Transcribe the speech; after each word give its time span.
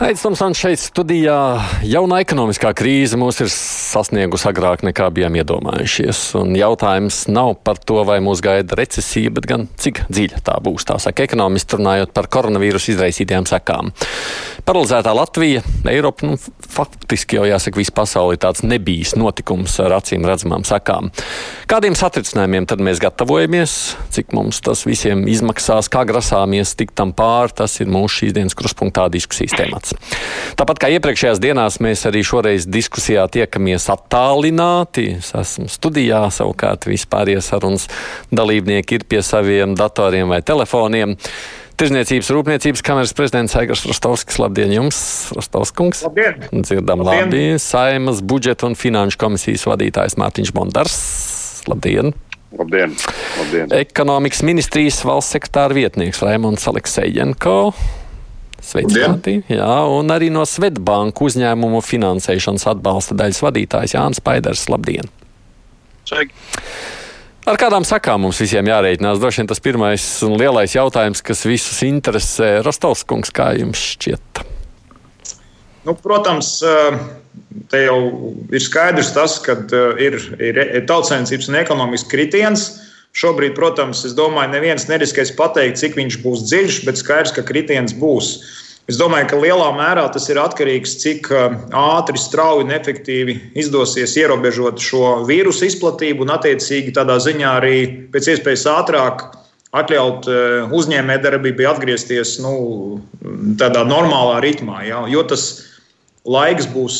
Aizsmeļamies, 0.00 0.22
Tomsons 0.24 0.56
šeit 0.56 0.80
studijā. 0.80 1.36
Jauna 1.84 2.22
ekonomiskā 2.22 2.70
krīze 2.72 3.18
mūs 3.20 3.42
ir 3.44 3.50
sasniegusi 3.52 4.46
agrāk 4.48 4.80
nekā 4.86 5.10
bijām 5.12 5.34
iedomājušies. 5.36 6.22
Un 6.40 6.54
jautājums 6.56 7.26
nav 7.28 7.58
par 7.60 7.76
to, 7.76 7.98
vai 8.08 8.16
mūs 8.24 8.40
gaida 8.40 8.78
recesija, 8.80 9.28
bet 9.36 9.44
gan 9.50 9.66
cik 9.76 10.00
dziļa 10.08 10.40
tā 10.46 10.54
būs. 10.64 10.86
Tā 10.88 10.96
saka 11.04 11.26
ekonomisti 11.28 11.76
runājot 11.76 12.14
par 12.16 12.30
koronavīrusu 12.32 12.94
izraisītajām 12.94 13.44
sekām. 13.50 13.90
Paralizētā 14.64 15.12
Latvija, 15.12 15.60
Eiropa, 15.92 16.30
nu, 16.30 16.40
faktiski 16.64 17.36
jau 17.36 17.44
jāsaka, 17.50 17.82
visa 17.82 17.92
pasaule 18.00 18.38
ir 18.38 18.40
tāds 18.40 18.64
nebijis 18.64 19.12
notikums 19.20 19.76
ar 19.84 19.98
acīm 19.98 20.24
redzamām 20.24 20.64
sekām. 20.64 21.12
Kādiem 21.68 21.98
satricinājumiem 21.98 22.70
tad 22.72 22.80
mēs 22.80 23.04
gatavojamies, 23.04 23.76
cik 24.16 24.32
mums 24.32 24.64
tas 24.64 24.86
visiem 24.88 25.28
izmaksās, 25.28 25.92
kā 25.92 26.06
grasāmies 26.08 26.72
tikt 26.80 26.96
tam 26.96 27.12
pāri, 27.12 27.52
tas 27.60 27.76
ir 27.84 27.92
mūsu 27.92 28.22
šīs 28.22 28.36
dienas 28.40 28.56
kruspunktā 28.56 29.10
diskusijas 29.12 29.60
temats 29.60 29.89
temats. 29.90 30.54
Tāpat 30.58 30.80
kā 30.82 30.90
iepriekšējās 30.96 31.40
dienās, 31.40 31.78
mēs 31.80 32.04
arī 32.08 32.22
šoreiz 32.26 32.66
diskusijā 32.68 33.26
tiekamies 33.32 33.88
attālināti. 33.92 35.16
Es 35.18 35.32
esmu 35.34 35.70
studijā, 35.70 36.26
savukārt 36.30 36.86
vispārējie 36.90 37.40
sarunas 37.40 37.88
dalībnieki 38.32 39.00
ir 39.00 39.06
pie 39.08 39.22
saviem 39.22 39.74
datoriem 39.78 40.28
vai 40.28 40.42
telefoniem. 40.42 41.16
Tirzniecības 41.80 42.28
rūpniecības 42.36 42.82
kameras 42.84 43.14
prezidents 43.16 43.56
Aigars 43.56 43.86
Rostovskis. 43.88 44.36
Labdien 44.42 44.74
jums, 44.74 44.98
Rostovskungs. 45.32 46.02
Labdien. 46.04 46.42
Dzirdam 46.52 47.00
Labdien. 47.00 47.30
labi. 47.30 47.44
Saimas 47.58 48.20
budžeta 48.20 48.68
un 48.68 48.76
finanšu 48.76 49.16
komisijas 49.22 49.64
vadītājs 49.64 50.18
Mārtiņš 50.20 50.52
Bondars. 50.52 50.98
Labdien. 51.70 52.12
Labdien! 52.58 52.92
Labdien. 53.38 53.72
Ekonomikas 53.78 54.42
ministrijas 54.42 54.98
valsts 55.06 55.36
sekretāra 55.36 55.72
vietnieks 55.72 56.20
Raimons 56.20 56.66
Aleksejenko. 56.68 57.72
Sveicināti! 58.64 59.40
Jā, 59.50 59.72
un 59.90 60.12
arī 60.12 60.28
no 60.32 60.44
Svetbanku 60.48 61.28
uzņēmumu 61.30 61.80
finansēšanas 61.84 62.68
atbalsta 62.74 63.16
daļas 63.18 63.42
vadītājs 63.44 63.96
Jānis 63.96 64.22
Paiders. 64.24 64.66
Labdien! 64.72 65.10
Sveiki. 66.08 66.34
Ar 67.48 67.56
kādām 67.58 67.86
sakām 67.88 68.20
mums 68.26 68.38
visiem 68.42 68.68
jārēķinās? 68.68 69.18
Droši 69.18 69.40
vien 69.40 69.48
tas 69.50 69.62
pirmais 69.64 70.04
un 70.26 70.36
lielais 70.38 70.74
jautājums, 70.76 71.22
kas 71.24 71.40
visus 71.48 71.80
interesē, 71.86 72.58
Rostovs 72.66 73.02
kungs, 73.08 73.32
kā 73.34 73.50
jums 73.58 73.80
šķiet? 73.94 74.42
Nu, 75.88 75.94
protams, 75.96 76.58
te 77.72 77.80
jau 77.86 77.96
ir 78.52 78.62
skaidrs 78.62 79.14
tas, 79.16 79.38
ka 79.42 79.56
ir, 80.02 80.18
ir 80.36 80.84
tautsēmniecības 80.90 81.48
un 81.50 81.58
ekonomikas 81.62 82.06
kritiens. 82.12 82.66
Šobrīd, 83.16 83.56
protams, 83.56 84.04
es 84.06 84.14
domāju, 84.14 84.52
neviens 84.52 84.86
neriskēs 84.86 85.32
pateikt, 85.38 85.80
cik 85.80 85.96
viņš 85.98 86.18
būs 86.22 86.44
dziļš, 86.46 86.82
bet 86.86 87.00
skaidrs, 87.00 87.34
ka 87.34 87.42
kritiens 87.46 87.94
būs. 87.98 88.36
Es 88.90 88.98
domāju, 88.98 89.28
ka 89.30 89.38
lielā 89.38 89.68
mērā 89.76 90.06
tas 90.14 90.24
ir 90.30 90.38
atkarīgs 90.42 90.94
no 90.94 90.98
tā, 90.98 91.02
cik 91.02 91.28
ātri, 91.78 92.18
strauji 92.18 92.64
un 92.64 92.72
efektīvi 92.74 93.36
izdosies 93.58 94.16
ierobežot 94.18 94.82
šo 94.82 95.20
vīrusu 95.28 95.68
izplatību 95.68 96.24
un, 96.26 96.32
attiecīgi, 96.34 96.94
tādā 96.96 97.18
ziņā 97.22 97.52
arī 97.60 97.76
pēc 98.14 98.32
iespējas 98.34 98.66
ātrāk 98.72 99.28
atļaut 99.78 100.26
uzņēmējdarbībai 100.74 101.68
atgriezties 101.70 102.38
nu, 102.42 102.54
tādā 103.60 103.84
normālā 103.86 104.40
ritmā. 104.42 104.82
Ja? 104.88 105.04
Jo 105.10 105.22
tas 105.22 105.46
laiks 106.26 106.66
būs 106.70 106.96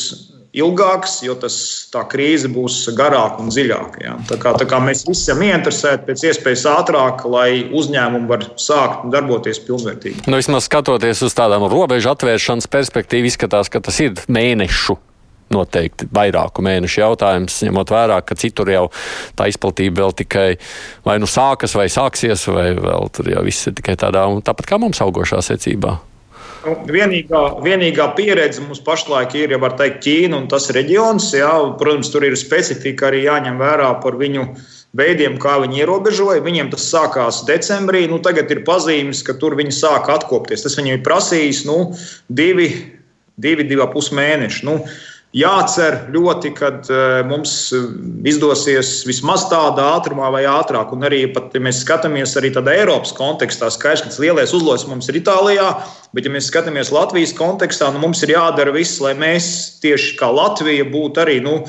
ilgāks, 0.57 1.19
jo 1.25 1.35
tas, 1.39 1.55
tā 1.91 2.03
krīze 2.11 2.49
būs 2.51 2.83
garāka 2.97 3.41
un 3.43 3.51
dziļāka. 3.53 4.01
Ja? 4.03 4.15
Tā, 4.27 4.37
kā, 4.41 4.53
tā 4.59 4.67
kā 4.69 4.81
mēs 4.83 5.05
visi 5.07 5.29
esam 5.29 5.43
ieinteresēti 5.45 6.07
pēc 6.09 6.25
iespējas 6.31 6.65
ātrāk, 6.73 7.23
lai 7.31 7.63
uzņēmumi 7.71 8.27
var 8.31 8.45
sākt 8.59 9.07
darboties 9.13 9.61
pilnvērtīgi. 9.67 10.25
Nu, 10.27 10.39
vismaz 10.41 10.67
skatoties 10.67 11.23
uz 11.27 11.37
tādām 11.37 11.67
robežu 11.71 12.11
atvēršanas 12.11 12.69
perspektīvu, 12.71 13.31
izskatās, 13.31 13.71
ka 13.71 13.83
tas 13.83 14.01
ir 14.03 14.19
mēnešu. 14.27 14.99
Noteikti 15.51 16.05
vairāku 16.15 16.63
mēnešu 16.63 17.01
jautājums, 17.01 17.57
ņemot 17.67 17.89
vērā, 17.91 18.21
ka 18.23 18.37
citur 18.39 18.69
jau 18.71 18.85
tā 19.35 19.49
izplatība 19.51 20.05
vēl 20.05 20.15
tikai 20.21 20.45
vai 21.03 21.17
nu 21.19 21.27
sākas, 21.27 21.75
vai 21.75 21.89
sāksies, 21.91 22.45
vai 22.47 22.69
vēl 22.77 23.11
tur 23.11 23.27
jau 23.33 23.43
viss 23.43 23.67
ir 23.67 23.75
tikai 23.75 23.97
tādā, 23.99 24.23
tāpat 24.47 24.71
kā 24.71 24.79
mums 24.79 25.03
augošā 25.03 25.43
secībā. 25.43 25.97
Nu, 26.61 26.75
vienīgā, 26.93 27.39
vienīgā 27.65 28.05
pieredze 28.17 28.61
mums 28.61 28.81
pašlaik 28.85 29.33
ir, 29.39 29.55
ja 29.55 29.57
var 29.61 29.73
teikt, 29.79 30.03
Ķīna 30.05 30.37
un 30.43 30.45
tas 30.51 30.69
reģions. 30.75 31.31
Jā, 31.33 31.49
protams, 31.79 32.11
tur 32.13 32.27
ir 32.27 32.37
specifika 32.37 33.09
arī 33.09 33.23
jāņem 33.25 33.57
vērā 33.61 33.89
par 34.03 34.17
viņu 34.19 34.45
veidiem, 34.97 35.39
kā 35.41 35.57
viņi 35.63 35.81
ierobežoja. 35.81 36.43
Viņiem 36.45 36.69
tas 36.73 36.85
sākās 36.91 37.41
decembrī, 37.47 38.03
nu 38.11 38.21
tagad 38.21 38.51
ir 38.53 38.61
pazīmes, 38.67 39.23
ka 39.25 39.33
tur 39.41 39.57
viņi 39.57 39.73
sāk 39.73 40.11
atkopties. 40.13 40.61
Tas 40.67 40.77
viņiem 40.77 40.99
ir 40.99 41.05
prasījis 41.07 41.63
nu, 41.69 41.79
divi, 42.29 42.69
divi, 43.41 43.65
divi 43.65 43.87
pus 43.95 44.11
mēneši. 44.13 44.65
Nu, 44.69 44.77
Jācer 45.31 46.09
ļoti, 46.11 46.49
ka 46.57 46.69
mums 47.23 47.53
izdosies 48.27 48.89
vismaz 49.07 49.45
tādā 49.47 49.85
ātrumā 49.95 50.27
vai 50.33 50.41
ātrāk. 50.49 50.91
Un 50.91 51.05
arī, 51.07 51.21
pat, 51.31 51.53
ja 51.55 51.61
mēs 51.63 51.79
skatāmies 51.85 52.33
arī 52.39 52.49
tādā 52.51 52.73
Eiropas 52.81 53.13
kontekstā, 53.15 53.69
skaidrs, 53.71 54.03
ka 54.03 54.25
lielais 54.25 54.51
uzlūks 54.51 54.89
mums 54.89 55.07
ir 55.07 55.21
Itālijā, 55.21 55.69
bet, 56.11 56.27
ja 56.27 56.33
mēs 56.33 56.49
skatāmies 56.51 56.91
Latvijas 56.91 57.31
kontekstā, 57.37 57.93
nu, 57.95 58.01
mums 58.03 58.19
ir 58.25 58.33
jādara 58.35 58.73
viss, 58.75 58.99
lai 58.99 59.13
mēs 59.15 59.47
tieši 59.79 60.17
kā 60.19 60.27
Latvija 60.35 60.83
būtu 60.91 61.23
arī 61.23 61.37
nu, 61.45 61.61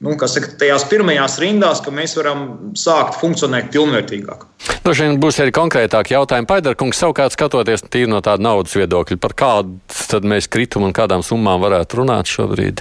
nu, 0.00 0.14
saka, 0.24 0.54
tajās 0.62 0.86
pirmajās 0.88 1.36
rindās, 1.42 1.82
ka 1.84 1.92
mēs 1.92 2.16
varam 2.16 2.46
sākt 2.72 3.18
funkcionēt 3.20 3.68
pilnvērtīgāk. 3.74 4.46
Droši 4.86 5.04
vien 5.04 5.18
būs 5.20 5.42
arī 5.44 5.52
konkrētāki 5.58 6.16
jautājumi. 6.16 6.48
Paidarkungs, 6.48 7.02
savukārt 7.04 7.36
skatoties 7.36 7.84
tīri 7.84 8.08
no 8.08 8.22
tāda 8.24 8.48
naudas 8.48 8.72
viedokļa, 8.80 9.20
par 9.20 9.36
kādu 9.36 9.76
tad 10.08 10.24
mēs 10.24 10.48
kritumu 10.48 10.88
un 10.88 10.96
kādām 10.96 11.26
summām 11.26 11.60
varētu 11.60 12.00
runāt 12.00 12.32
šobrīd? 12.32 12.80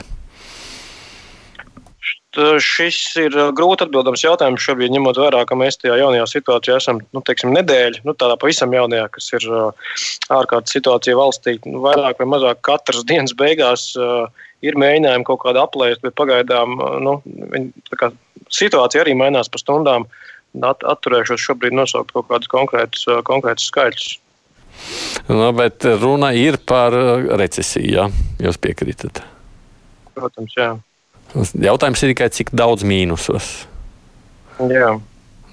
Šis 2.64 2.98
ir 3.20 3.36
grūti 3.58 3.86
atbildams 3.86 4.22
jautājums 4.24 4.64
šobrīd, 4.64 4.94
ņemot 4.94 5.18
vērā, 5.20 5.42
ka 5.50 5.58
mēs 5.60 5.80
tajā 5.82 5.98
jaunajā 6.00 6.28
situācijā 6.30 6.78
esam 6.80 7.02
nu, 7.16 7.22
teiksim, 7.26 7.52
nedēļa, 7.56 8.04
nu, 8.08 8.16
tādā 8.18 8.38
pavisam 8.40 8.74
jaunajā, 8.76 9.08
kas 9.16 9.30
ir 9.38 9.48
ārkārtas 10.36 10.76
situācija 10.78 11.18
valstī. 11.20 11.58
Nu, 11.66 11.82
vairāk 11.86 12.22
vai 12.22 12.30
mazāk 12.36 12.62
katras 12.66 13.06
dienas 13.10 13.36
beigās 13.38 13.92
ir 14.66 14.80
mēģinājumi 14.80 15.28
kaut 15.28 15.44
kādā 15.46 15.66
aplēst, 15.66 16.04
bet 16.06 16.18
pagaidām 16.20 16.80
nu, 17.06 17.20
kā, 18.00 18.12
situācija 18.54 19.06
arī 19.06 19.16
mainās 19.20 19.52
pa 19.52 19.62
stundām. 19.62 20.10
At, 20.66 20.82
atturēšos 20.82 21.44
šobrīd 21.46 21.76
nosaukt 21.78 22.16
kaut 22.16 22.26
kādus 22.32 22.50
konkrētus, 22.50 23.06
konkrētus 23.28 23.68
skaitļus. 23.70 24.14
Nu, 25.30 25.52
bet 25.54 25.86
runa 26.02 26.32
ir 26.34 26.58
par 26.66 26.96
recesiju, 27.38 27.90
ja 27.94 28.08
jūs 28.42 28.58
piekrītat. 28.62 29.22
Protams, 30.18 30.56
jā. 30.58 30.72
Jautājums 31.38 32.02
ir 32.04 32.14
tikai, 32.14 32.30
cik 32.34 32.52
daudz 32.58 32.86
mīnusos. 32.88 33.50
Jā. 34.70 34.96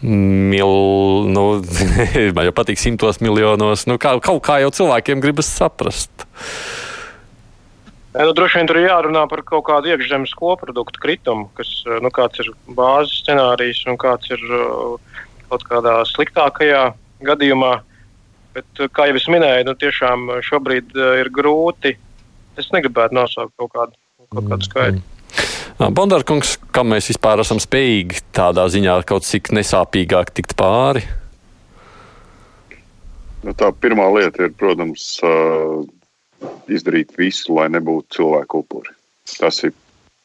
Mil, 0.06 0.72
nu, 1.32 1.44
man 2.36 2.48
jau 2.48 2.54
patīk 2.56 2.80
simtos 2.80 3.20
miljonos. 3.24 3.86
Nu, 3.88 3.98
kā, 4.00 4.16
kaut 4.24 4.42
kā 4.46 4.60
jau 4.64 4.72
cilvēkiem 4.72 5.22
gribas 5.24 5.50
saprast. 5.52 6.26
Nu, 8.16 8.32
droši 8.32 8.60
vien 8.60 8.68
tur 8.68 8.78
ir 8.80 8.88
jārunā 8.88 9.26
par 9.28 9.42
kaut 9.44 9.66
kādu 9.68 9.92
iekšzemes 9.92 10.32
koproduktu 10.36 11.00
kritumu, 11.02 11.50
kas 11.56 11.68
nu, 11.84 12.08
ir 12.40 12.52
bāzes 12.78 13.20
scenārijs 13.20 13.82
un 13.90 13.98
kāds 14.00 14.32
ir 14.32 14.40
kaut 15.50 15.66
kādā 15.68 15.98
sliktākajā 16.08 16.86
gadījumā. 17.28 17.74
Bet, 18.56 18.86
kā 18.96 19.10
jau 19.10 19.18
es 19.20 19.28
minēju, 19.28 19.66
nu, 19.68 19.76
tiešām 19.76 20.30
šobrīd 20.44 20.96
ir 21.20 21.28
grūti. 21.28 21.92
Es 22.56 22.72
negribētu 22.72 23.18
nosaukt 23.18 23.52
kaut 23.60 23.74
kādu, 23.74 24.00
kaut 24.32 24.48
kādu 24.48 24.68
skaitli. 24.70 25.02
Mm. 25.02 25.15
Bondarkungs, 25.76 26.54
kam 26.72 26.88
mēs 26.94 27.10
vispār 27.10 27.42
esam 27.42 27.58
spējīgi 27.60 28.22
tādā 28.32 28.62
ziņā 28.72 28.94
kaut 29.04 29.26
cik 29.28 29.50
nesāpīgāk 29.52 30.30
tikt 30.32 30.54
pāri? 30.56 31.02
Nu, 33.44 33.52
tā 33.52 33.68
pirmā 33.76 34.06
lieta 34.14 34.46
ir, 34.46 34.54
protams, 34.56 35.18
izdarīt 36.72 37.12
visu, 37.20 37.52
lai 37.58 37.66
nebūtu 37.74 38.16
cilvēku 38.16 38.62
upuri. 38.64 38.94
Tas 39.36 39.60
ir 39.68 39.74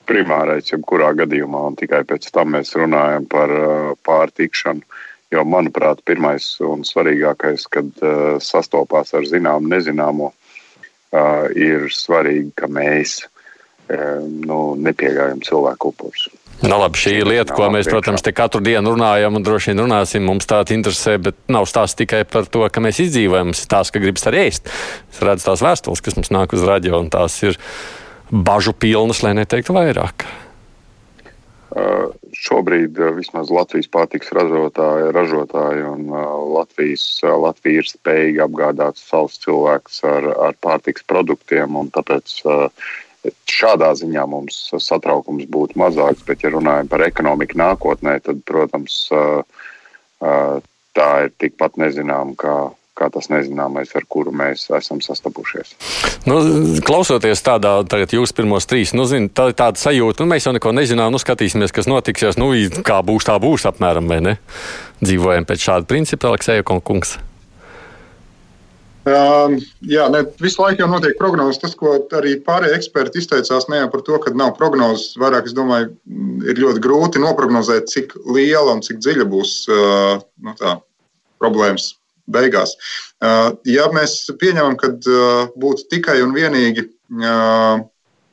primārais, 0.08 0.72
jebkurā 0.72 1.12
gadījumā, 1.20 1.66
un 1.68 1.76
tikai 1.76 2.06
pēc 2.08 2.30
tam 2.32 2.56
mēs 2.56 2.72
runājam 2.80 3.28
par 3.28 3.52
pārtikšanu. 4.08 4.88
Jo, 5.36 5.44
manuprāt, 5.48 6.00
pirmais 6.08 6.48
un 6.64 6.88
svarīgākais, 6.88 7.68
kad 7.72 7.92
sastopās 8.44 9.12
ar 9.16 9.28
zināmu 9.28 9.68
nezināmo, 9.72 10.32
ir 11.60 11.92
svarīgi, 11.92 12.50
ka 12.56 12.72
mēs 12.72 13.20
nu, 13.90 14.60
nepieļaujam 14.80 15.42
cilvēku 15.46 15.92
upurus. 15.92 16.30
Nu, 16.62 16.76
labi, 16.78 17.00
šī 17.02 17.16
ir 17.18 17.26
lieta, 17.26 17.56
ko 17.58 17.72
mēs, 17.74 17.88
protams, 17.90 18.22
te 18.22 18.34
katru 18.38 18.62
dienu 18.62 18.94
runājam 18.94 19.34
un 19.34 19.46
droši 19.46 19.72
vien 19.72 19.82
runāsim. 19.82 20.28
Mums 20.28 20.46
tā 20.50 20.60
interesē, 20.76 21.16
bet 21.18 21.40
nav 21.50 21.66
stāsts 21.70 21.98
tikai 21.98 22.22
par 22.30 22.46
to, 22.46 22.62
ka 22.70 22.84
mēs 22.84 23.02
izdzīvojam. 23.02 23.56
Tas 23.56 23.64
ir 23.64 23.72
tās, 23.74 23.90
ka 23.90 24.04
gribas 24.04 24.28
arī 24.30 24.46
ēst. 24.46 24.70
Es 25.10 25.24
redzu 25.26 25.50
tās 25.50 25.66
vēstules, 25.66 26.06
kas 26.06 26.20
mums 26.20 26.30
nāk 26.30 26.54
uz 26.54 26.68
radio, 26.68 27.00
un 27.02 27.10
tās 27.10 27.40
ir 27.42 27.58
bažu 28.30 28.76
pilnas, 28.78 29.24
lai 29.26 29.34
neteiktu 29.42 29.74
vairāk? 29.74 30.28
Uh, 31.72 32.12
šobrīd 32.36 32.98
uh, 33.00 33.14
vismaz 33.16 33.50
Latvijas 33.50 33.88
pārtiks 33.90 34.34
ražotāji, 34.36 35.14
ražotāji 35.16 35.86
un 35.88 36.10
uh, 36.12 36.26
Latvijas, 36.60 37.06
Latvija 37.24 37.82
ir 37.82 37.88
spējīga 37.88 38.46
apgādāt 38.46 39.00
savus 39.00 39.40
cilvēkus 39.42 40.02
ar, 40.06 40.28
ar 40.52 40.58
pārtiks 40.62 41.08
produktiem. 41.08 41.80
Tāpēc 41.96 42.36
šādā 43.50 43.92
ziņā 44.00 44.26
mums 44.30 44.60
satraukums 44.82 45.48
būtu 45.52 45.80
mazāks. 45.82 46.26
Bet, 46.28 46.46
ja 46.46 46.54
runājam 46.54 46.90
par 46.92 47.06
ekonomiku 47.06 47.60
nākotnē, 47.62 48.20
tad, 48.26 48.44
protams, 48.48 49.04
tā 50.22 51.10
ir 51.26 51.34
tikpat 51.42 51.82
nezināma 51.82 52.38
kā 52.40 52.56
kā 53.02 53.10
tas 53.10 53.32
nezināmais, 53.32 53.92
ar 53.98 54.06
kuru 54.10 54.34
mēs 54.36 54.68
esam 54.78 55.02
sastapušies. 55.02 55.74
Nu, 56.30 56.38
klausoties 56.86 57.42
tādā, 57.46 57.74
tagad 57.90 58.14
jūs 58.14 58.36
pirmos 58.38 58.70
trīs, 58.70 58.94
nu, 58.98 59.08
zin, 59.10 59.30
tā 59.34 59.50
ir 59.52 59.58
tāda 59.58 59.82
sajūta, 59.82 60.22
nu, 60.22 60.30
mēs 60.34 60.46
jau 60.46 60.54
neko 60.58 60.76
nezinām, 60.76 61.14
nu, 61.14 61.22
skatīsimies, 61.22 61.74
kas 61.76 61.90
notiksies, 61.90 62.38
nu, 62.42 62.52
kā 62.86 63.02
būs, 63.06 63.28
tā 63.32 63.40
būs 63.42 63.66
apmēram, 63.72 64.12
vai 64.12 64.22
ne? 64.28 64.38
Dzīvojam 65.02 65.48
pēc 65.50 65.68
šāda 65.70 65.90
principa, 65.90 66.30
Aleksēja 66.30 66.68
kungs. 66.68 67.18
Um, 69.02 69.56
jā, 69.82 70.04
ne, 70.14 70.20
visu 70.38 70.62
laiku 70.62 70.84
jau 70.84 70.90
notiek 70.92 71.16
prognozes. 71.18 71.58
Tas, 71.64 71.74
ko 71.78 71.96
arī 72.18 72.36
pārējie 72.46 72.76
eksperti 72.78 73.22
izteicās, 73.24 73.66
ne 73.72 73.80
jau 73.80 73.88
par 73.94 74.04
to, 74.06 74.20
ka 74.22 74.34
nav 74.38 74.54
prognozes. 74.60 75.16
Vairāk, 75.22 75.48
es 75.50 75.56
domāju, 75.58 75.90
ir 76.46 76.62
ļoti 76.62 76.84
grūti 76.84 77.22
noprognozēt, 77.24 77.90
cik 77.90 78.14
liela 78.30 78.76
un 78.76 78.84
cik 78.86 79.02
dziļa 79.02 79.26
būs 79.32 79.56
uh, 79.74 80.22
nu, 80.46 80.54
tā, 80.60 80.76
problēmas 81.42 81.96
beigās. 82.30 82.76
Uh, 83.22 83.58
ja 83.66 83.88
mēs 83.96 84.20
pieņemam, 84.42 84.78
ka 84.78 84.94
uh, 84.94 85.50
būtu 85.58 85.88
tikai 85.96 86.20
un 86.22 86.36
vienīgi 86.38 86.86
uh, 86.86 87.82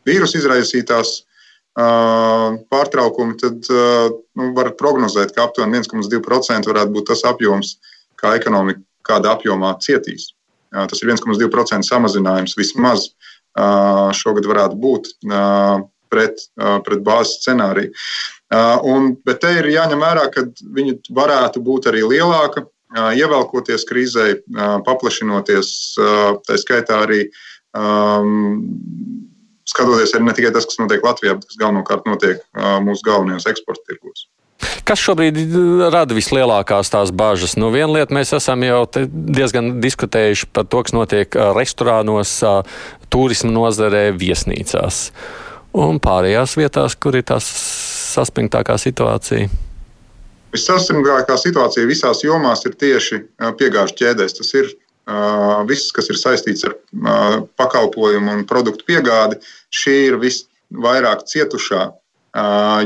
vīrusu 0.08 0.42
izraisītās 0.42 1.22
pārtraukumi, 1.78 3.36
tad 3.38 3.68
nu, 3.70 4.46
var 4.56 4.72
prognozēt, 4.74 5.30
ka 5.36 5.44
aptuveni 5.44 5.78
1,2% 5.78 6.66
varētu 6.66 6.90
būt 6.96 7.06
tas 7.12 7.22
apjoms, 7.28 7.76
kā 8.18 8.32
ekonomika 8.34 8.82
kādā 9.06 9.36
apjomā 9.36 9.76
cietīs. 9.84 10.32
Tas 10.72 11.02
ir 11.02 11.12
1,2% 11.12 11.86
samazinājums 11.86 12.56
vismaz 12.58 13.10
šogad 14.18 14.46
varētu 14.46 14.78
būt 14.78 15.12
pret, 16.12 16.42
pret 16.86 17.04
bāzes 17.04 17.38
scenāriju. 17.42 17.92
Un, 18.88 19.12
bet 19.26 19.42
te 19.42 19.52
ir 19.58 19.70
jāņem 19.72 20.02
vērā, 20.04 20.28
ka 20.32 20.46
viņi 20.76 20.98
varētu 21.16 21.62
būt 21.64 21.90
arī 21.90 22.04
lielāka 22.06 22.64
ievelkoties 23.18 23.84
krīzē, 23.88 24.28
paplašinoties, 24.86 25.70
tā 26.46 26.56
skaitā 26.60 27.02
arī 27.04 27.26
um, 27.76 28.54
skatoties 29.68 30.14
arī 30.16 30.28
ne 30.28 30.36
tikai 30.38 30.54
tas, 30.56 30.66
kas 30.68 30.80
notiek 30.80 31.04
Latvijā, 31.04 31.36
bet 31.36 31.48
kas 31.50 31.60
galvenokārt 31.60 32.08
notiek 32.08 32.42
mūsu 32.86 33.04
galvenajos 33.04 33.48
eksporta 33.52 33.84
tirgos. 33.90 34.28
Kas 34.88 35.02
šobrīd 35.04 35.36
rada 35.92 36.16
vislielākās 36.16 36.90
tās 36.90 37.12
bažas? 37.14 37.58
Nu, 37.60 37.68
viena 37.74 38.00
lieta 38.00 38.14
mēs 38.16 38.32
esam 38.34 38.64
jau 38.64 38.80
diezgan 39.08 39.76
diskutējuši 39.82 40.48
par 40.52 40.66
to, 40.66 40.80
kas 40.86 40.96
notiek 40.96 41.36
restorānos, 41.56 42.38
turisma 43.12 43.52
nozarē, 43.52 44.08
viesnīcās 44.16 45.04
un 45.78 46.00
pārējās 46.02 46.56
vietās, 46.58 46.96
kur 46.96 47.18
ir 47.18 47.26
tās 47.28 47.46
saspringtākā 48.14 48.78
situācija. 48.80 49.48
Vissaspringtākā 50.54 51.36
situācija 51.36 51.88
visās 51.88 52.24
jomās 52.24 52.64
ir 52.64 52.76
tieši 52.80 53.20
piegāžu 53.60 53.98
ķēdēs. 54.00 54.38
Tas 54.38 54.52
ir 54.56 54.70
uh, 54.72 55.60
viss, 55.68 55.92
kas 55.94 56.08
ir 56.08 56.16
saistīts 56.16 56.64
ar 56.64 56.74
uh, 56.74 57.42
pakalpojumu 57.60 58.32
un 58.32 58.46
produktu 58.48 58.88
piegādi. 58.88 59.36
Šī 59.68 59.96
ir 60.08 60.20
visvairāk 60.22 61.26
cietušā 61.28 61.90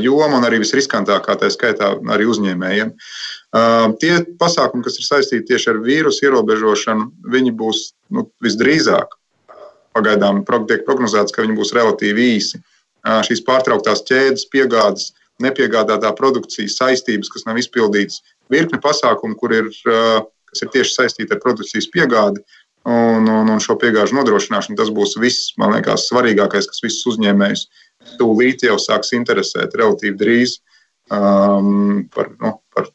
joma 0.03 0.39
un 0.39 0.47
arī 0.47 0.61
visriskantākā, 0.63 1.37
tā 1.41 1.51
skaitā 1.53 1.93
arī 2.15 2.29
uzņēmējiem. 2.31 2.93
Tie 4.01 4.13
pasākumi, 4.41 4.85
kas 4.87 4.99
ir 4.99 5.09
saistīti 5.09 5.49
tieši 5.53 5.73
ar 5.75 5.81
vīrusu 5.85 6.29
ierobežošanu, 6.29 7.09
viņi 7.33 7.53
būs 7.59 7.83
nu, 8.17 8.27
visdrīzāk. 8.45 9.19
Pagaidām 9.93 10.41
tiek 10.69 10.87
prognozēts, 10.87 11.35
ka 11.35 11.45
viņi 11.45 11.59
būs 11.59 11.75
relatīvi 11.77 12.29
īsi. 12.39 12.63
Šīs 13.27 13.43
pārtrauktās 13.45 14.05
ķēdes, 14.09 14.47
piegādes, 14.53 15.11
nepiegādātā 15.43 16.13
produkcija, 16.17 16.71
saistības, 16.71 17.31
kas 17.33 17.45
nav 17.49 17.59
izpildītas, 17.61 18.23
virkne 18.53 18.81
pasākumu, 18.81 19.37
kur 19.41 19.53
ir, 19.57 19.71
kas 19.83 20.65
ir 20.65 20.73
tieši 20.73 20.97
saistīti 20.97 21.35
ar 21.35 21.43
produkcijas 21.43 21.91
piegādi 21.93 22.41
un, 22.87 23.27
un, 23.27 23.51
un 23.53 23.61
šo 23.63 23.77
piegāžu 23.81 24.17
nodrošināšanu. 24.17 24.79
Tas 24.79 24.93
būs 24.95 25.17
viss, 25.21 25.53
man 25.61 25.75
liekas, 25.77 26.09
svarīgākais, 26.11 26.71
kas 26.71 26.83
visus 26.85 27.15
uzņēmējus 27.15 27.67
tūlīt 28.19 28.67
jau 28.67 28.79
sāks 28.81 29.15
interesēt 29.17 29.75
relatīvi 29.79 30.17
drīz 30.21 30.59
um, 31.13 32.05
par, 32.15 32.31
nu, 32.41 32.53
par 32.75 32.89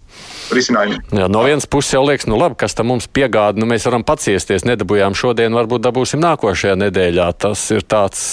risinājumiem. 0.56 1.04
Jā, 1.20 1.28
no 1.32 1.44
vienas 1.48 1.68
puses 1.70 1.96
jau 1.96 2.04
liekas, 2.06 2.30
nu 2.30 2.40
labi, 2.40 2.58
kas 2.62 2.78
tam 2.78 2.92
mums 2.94 3.10
piegāda, 3.12 3.60
nu 3.60 3.70
mēs 3.70 3.88
varam 3.90 4.06
paciesties, 4.08 4.68
nedabūjām 4.68 5.18
šodien, 5.18 5.56
varbūt 5.58 5.86
dabūsim 5.88 6.24
nākošajā 6.24 6.78
nedēļā. 6.86 7.30
Tas 7.46 7.68
ir 7.76 7.86
tāds 7.88 8.26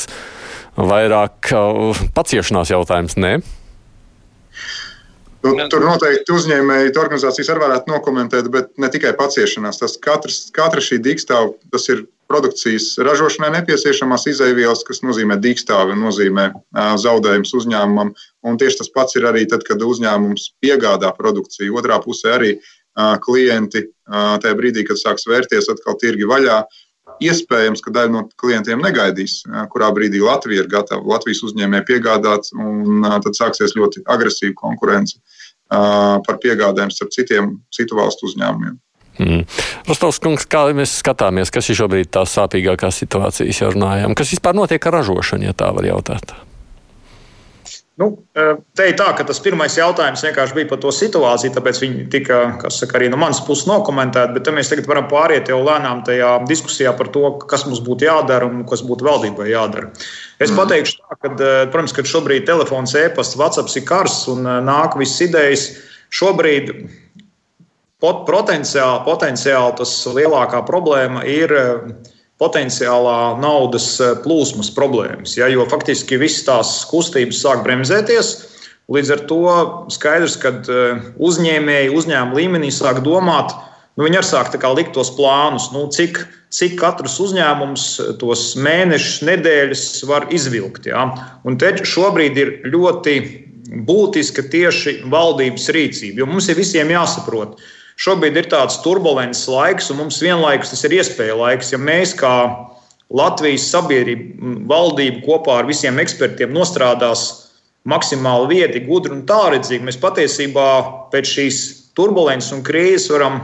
vairāk 0.79 1.53
uh, 1.55 2.07
paciešanās 2.17 2.75
jautājums, 2.75 3.19
ne? 3.21 3.39
Nu, 5.45 5.67
tur 5.69 5.85
noteikti 5.85 6.33
uzņēmēji, 6.33 6.95
organizācijas 6.97 7.51
arī 7.53 7.61
varētu 7.67 7.93
nokomentēt, 7.93 8.49
bet 8.53 8.71
ne 8.81 8.89
tikai 8.93 9.13
paciešanās. 9.19 9.81
Tas 9.83 9.99
katrs, 10.01 10.39
katra 10.57 10.81
šī 10.81 11.03
dīkstāve, 11.05 11.53
tas 11.75 11.85
ir 11.93 12.07
produkcijas 12.33 12.95
ražošanai 13.05 13.51
nepieciešamās 13.59 14.25
izaivielas, 14.33 14.85
kas 14.89 15.03
nozīmē 15.05 15.37
dīkstāvi, 15.45 15.99
nozīmē 16.01 16.47
zaudējums 17.03 17.53
uzņēmumam. 17.61 18.15
Un 18.49 18.57
tieši 18.61 18.81
tas 18.81 18.93
pats 18.95 19.19
ir 19.21 19.29
arī 19.29 19.45
tad, 19.51 19.67
kad 19.69 19.85
uzņēmums 19.85 20.55
piegādā 20.65 21.13
produkciju. 21.19 21.77
Otrā 21.77 22.01
pusē 22.05 22.39
arī 22.39 22.55
klienti 23.27 23.85
tajā 24.09 24.57
brīdī, 24.57 24.87
kad 24.89 25.01
sāks 25.01 25.29
vērties 25.29 25.69
atkal 25.73 25.99
tirgi 26.01 26.29
vaļā, 26.31 26.63
Iespējams, 27.23 27.83
ka 27.85 27.93
daļa 27.95 28.13
no 28.13 28.23
klientiem 28.41 28.83
negaidīs, 28.83 29.43
kurā 29.71 29.91
brīdī 29.95 30.23
Latvija 30.25 30.65
ir 30.65 30.71
gatava 30.73 31.05
Latvijas 31.15 31.45
uzņēmēji 31.47 31.87
piegādāt, 31.91 32.51
un 32.59 33.05
tad 33.05 33.39
sāksies 33.39 33.77
ļoti 33.79 34.03
agresīva 34.11 34.57
konkurence 34.59 35.21
par 35.69 36.41
piegādēm 36.43 36.91
starp 36.93 37.15
citiem 37.15 37.59
citu 37.75 37.99
valstu 37.99 38.29
uzņēmumiem. 38.31 38.81
Mm. 39.19 39.45
Rostovs 39.87 40.19
kungs, 40.19 40.47
kā 40.51 40.65
mēs 40.75 40.97
skatāmies, 40.99 41.53
kas 41.55 41.71
ir 41.71 41.79
šobrīd 41.79 42.11
tās 42.15 42.35
sāpīgākās 42.35 42.99
situācijas, 43.05 43.61
jau 43.63 43.71
runājām? 43.77 44.17
Kas 44.19 44.35
vispār 44.35 44.59
notiek 44.59 44.91
ar 44.91 44.99
ražošanu, 44.99 45.47
ja 45.47 45.55
tā 45.55 45.71
var 45.77 45.87
jautāt? 45.87 46.35
Nu, 47.95 48.09
te 48.75 48.89
ir 48.91 48.97
tā, 48.99 49.07
ka 49.15 49.23
tas 49.23 49.39
pirmais 49.39 49.77
jautājums 49.79 50.25
vienkārši 50.27 50.57
bija 50.57 50.69
par 50.73 50.81
to 50.83 50.91
situāciju, 50.91 51.53
tāpēc 51.55 51.79
viņi 51.79 52.07
tika, 52.11 52.39
saka, 52.75 52.97
arī 52.99 53.07
no 53.13 53.21
manas 53.21 53.39
puses 53.47 53.69
nokomentēti. 53.71 54.35
Bet 54.35 54.51
mēs 54.57 54.73
tagad 54.73 54.89
varam 54.91 55.07
pāriet 55.13 55.53
jau 55.53 55.61
lēnām 55.63 56.03
tajā 56.09 56.33
diskusijā 56.51 56.91
par 56.99 57.13
to, 57.15 57.37
kas 57.47 57.63
mums 57.69 57.85
būtu 57.87 58.09
jādara 58.09 58.49
un 58.51 58.65
kas 58.67 58.83
būtu 58.83 59.07
valdībai 59.07 59.47
jādara. 59.53 59.93
Es 60.43 60.51
mm. 60.51 60.59
pateikšu 60.59 60.99
tā, 60.99 61.21
ka, 61.21 61.33
protams, 61.71 61.95
ka 61.95 62.07
šobrīd 62.11 62.49
telefons, 62.51 62.97
e-pasts, 62.99 63.39
WhatsApp 63.39 63.71
ir 63.79 63.87
karsts 63.87 64.27
un 64.35 64.43
nāk 64.67 64.99
visas 64.99 65.29
idejas. 65.29 65.69
Šobrīd 66.15 66.75
pot, 68.03 68.27
potenciāli, 68.27 69.05
potenciāli 69.07 69.79
tas 69.79 69.95
lielākā 70.19 70.67
problēma 70.67 71.23
ir 71.31 71.55
potenciālā 72.45 73.19
naudas 73.41 73.89
eh, 74.01 74.15
plūsmas 74.25 74.71
problēmas. 74.77 75.39
Ja, 75.41 75.49
jo 75.51 75.67
faktiski 75.71 76.21
visas 76.21 76.45
tās 76.47 76.75
kustības 76.91 77.41
sāk 77.43 77.65
bremzēties. 77.67 78.35
Līdz 78.93 79.13
ar 79.15 79.21
to 79.31 79.43
skaidrs, 79.95 80.37
ka 80.41 80.53
eh, 80.61 81.05
uzņēmēji 81.17 81.95
uzņēmuma 81.97 82.39
līmenī 82.39 82.73
sāk 82.75 83.01
domāt, 83.07 83.55
nu, 83.97 84.05
viņi 84.07 84.21
arī 84.21 84.29
sāk 84.29 84.59
likt 84.77 84.93
tos 84.97 85.15
plānus, 85.17 85.71
nu, 85.73 85.87
cik, 85.89 86.21
cik 86.55 86.77
katrs 86.83 87.17
uzņēmums 87.25 87.87
tos 88.21 88.51
mēnešus, 88.61 89.23
nedēļas 89.31 89.87
var 90.11 90.29
izvilkt. 90.35 90.91
Ja. 90.93 91.09
Un 91.49 91.57
te 91.59 91.73
šobrīd 91.81 92.39
ir 92.39 92.53
ļoti 92.69 93.17
būtiska 93.89 94.45
tieši 94.53 95.01
valdības 95.11 95.71
rīcība, 95.73 96.21
jo 96.21 96.29
mums 96.29 96.51
ir 96.53 96.61
visiem 96.61 96.93
jāsaprot, 96.93 97.57
ka 97.57 97.73
Šobrīd 98.01 98.37
ir 98.41 98.49
tāds 98.51 98.81
turbulents 98.83 99.45
laiks, 99.47 99.91
un 99.93 100.01
mums 100.03 100.19
vienlaikus 100.23 100.73
tas 100.73 100.83
ir 100.87 100.97
iespēja 100.99 101.37
laiks. 101.39 101.71
Ja 101.75 101.79
mēs 101.79 102.15
kā 102.19 102.35
Latvijas 103.15 103.69
sabiedrība, 103.71 104.55
valdība 104.71 105.23
kopā 105.27 105.61
ar 105.61 105.69
visiem 105.69 106.01
ekspertiem 106.03 106.51
nostrādās 106.55 107.27
maksimāli 107.87 108.49
vieti, 108.51 108.83
gudri 108.89 109.15
un 109.15 109.23
tālredzīgi, 109.29 109.85
mēs 109.87 110.01
patiesībā 110.03 110.69
pēc 111.13 111.31
šīs 111.37 111.61
turbulences 111.95 112.55
un 112.57 112.65
krīzes 112.67 113.11
varam 113.13 113.39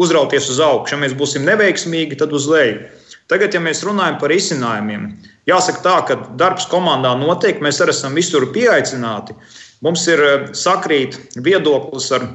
uzrauties 0.00 0.48
uz 0.52 0.62
augšu. 0.64 0.96
Ja 0.96 1.02
mēs 1.02 1.16
būsim 1.18 1.44
neveiksmīgi, 1.44 2.16
tad 2.22 2.32
uz 2.32 2.48
leju. 2.48 2.86
Tagad, 3.30 3.52
ja 3.54 3.60
mēs 3.62 3.84
runājam 3.86 4.16
par 4.18 4.32
izcinājumiem, 4.34 5.10
jāsaka 5.46 5.82
tā, 5.84 5.96
ka 6.08 6.16
darbs 6.40 6.64
komandā 6.70 7.12
notiek, 7.18 7.60
mēs 7.62 7.78
arī 7.82 7.94
esam 7.94 8.16
visur 8.18 8.48
pieaicināti. 8.54 9.36
Mums 9.84 10.06
ir 10.10 10.22
sakrīt 10.56 11.18
viedoklis 11.38 12.08
ar 12.16 12.26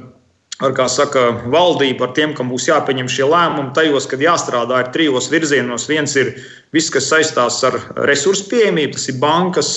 ar, 0.64 0.72
kā 0.76 0.86
saka, 0.88 1.26
valdību, 1.52 2.06
ar 2.06 2.12
tiem, 2.16 2.32
kam 2.36 2.48
būs 2.52 2.68
jāpieņem 2.70 3.10
šie 3.12 3.26
lēmumi, 3.28 3.74
tajos, 3.76 4.08
kad 4.08 4.22
jāstrādā 4.24 4.80
ir 4.82 4.92
trijos 4.94 5.28
virzienos. 5.32 5.88
Viens 5.90 6.16
ir 6.16 6.32
viss, 6.74 6.92
kas 6.92 7.10
saistās 7.12 7.60
ar 7.68 7.76
resursu 8.08 8.48
pieejamību, 8.52 8.96
tas 8.96 9.08
ir 9.12 9.20
bankas, 9.20 9.70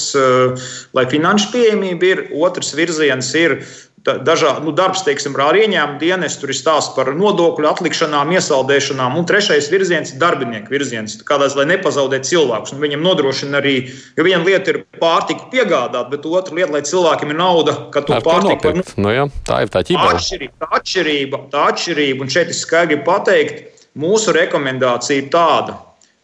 lai 0.96 1.06
finanšu 1.12 1.52
pieejamība 1.56 2.12
ir. 2.14 2.24
Otrs 2.40 2.72
virziens 2.78 3.34
ir 3.36 3.60
dažādi 4.06 4.64
nu, 4.66 4.74
darbs, 4.76 5.04
teiksim, 5.06 5.36
ar 5.40 5.58
ieņēmumu 5.58 6.00
dienestu, 6.02 6.44
tur 6.44 6.54
ir 6.54 6.58
stāsts 6.58 6.94
par 6.96 7.12
nodokļu 7.16 7.68
atlikšanām, 7.70 8.32
iesaldēšanām, 8.36 9.18
un 9.20 9.28
trešais 9.30 9.70
virziens 9.72 10.14
ir 10.14 10.22
darbinieku 10.22 10.72
virziens, 10.74 11.18
kādās, 11.28 11.56
lai 11.60 11.68
nepazaudētu 11.72 12.30
cilvēkus. 12.30 12.74
Un 12.76 12.84
viņam 12.84 13.04
nodrošina 13.06 13.60
arī, 13.62 13.76
jo 14.18 14.28
viena 14.28 14.44
lieta 14.46 14.74
ir 14.74 14.82
pārtiku 15.02 15.50
piegādāt, 15.54 16.12
bet 16.14 16.28
otra 16.30 16.56
lieta, 16.60 16.74
lai 16.76 16.84
cilvēkiem 16.88 17.34
ir 17.34 17.40
nauda, 17.40 17.76
ka 17.94 18.06
to 18.06 18.22
pārtiku 18.26 18.74
var. 18.74 18.94
Nu, 19.00 19.14
jā, 19.14 19.28
tā 19.48 19.64
ir 19.66 19.74
tā 19.74 19.84
ķīpa. 19.88 20.08
Atšķirība, 20.20 20.56
tā 20.64 20.72
atšķirība, 20.80 21.44
tā 21.54 21.66
atšķirība, 21.74 22.26
un 22.26 22.34
šeit 22.36 22.54
es 22.54 22.64
skaidri 22.66 23.02
pateikt, 23.08 23.64
mūsu 24.00 24.36
rekomendācija 24.36 25.24
ir 25.24 25.32
tāda, 25.34 25.80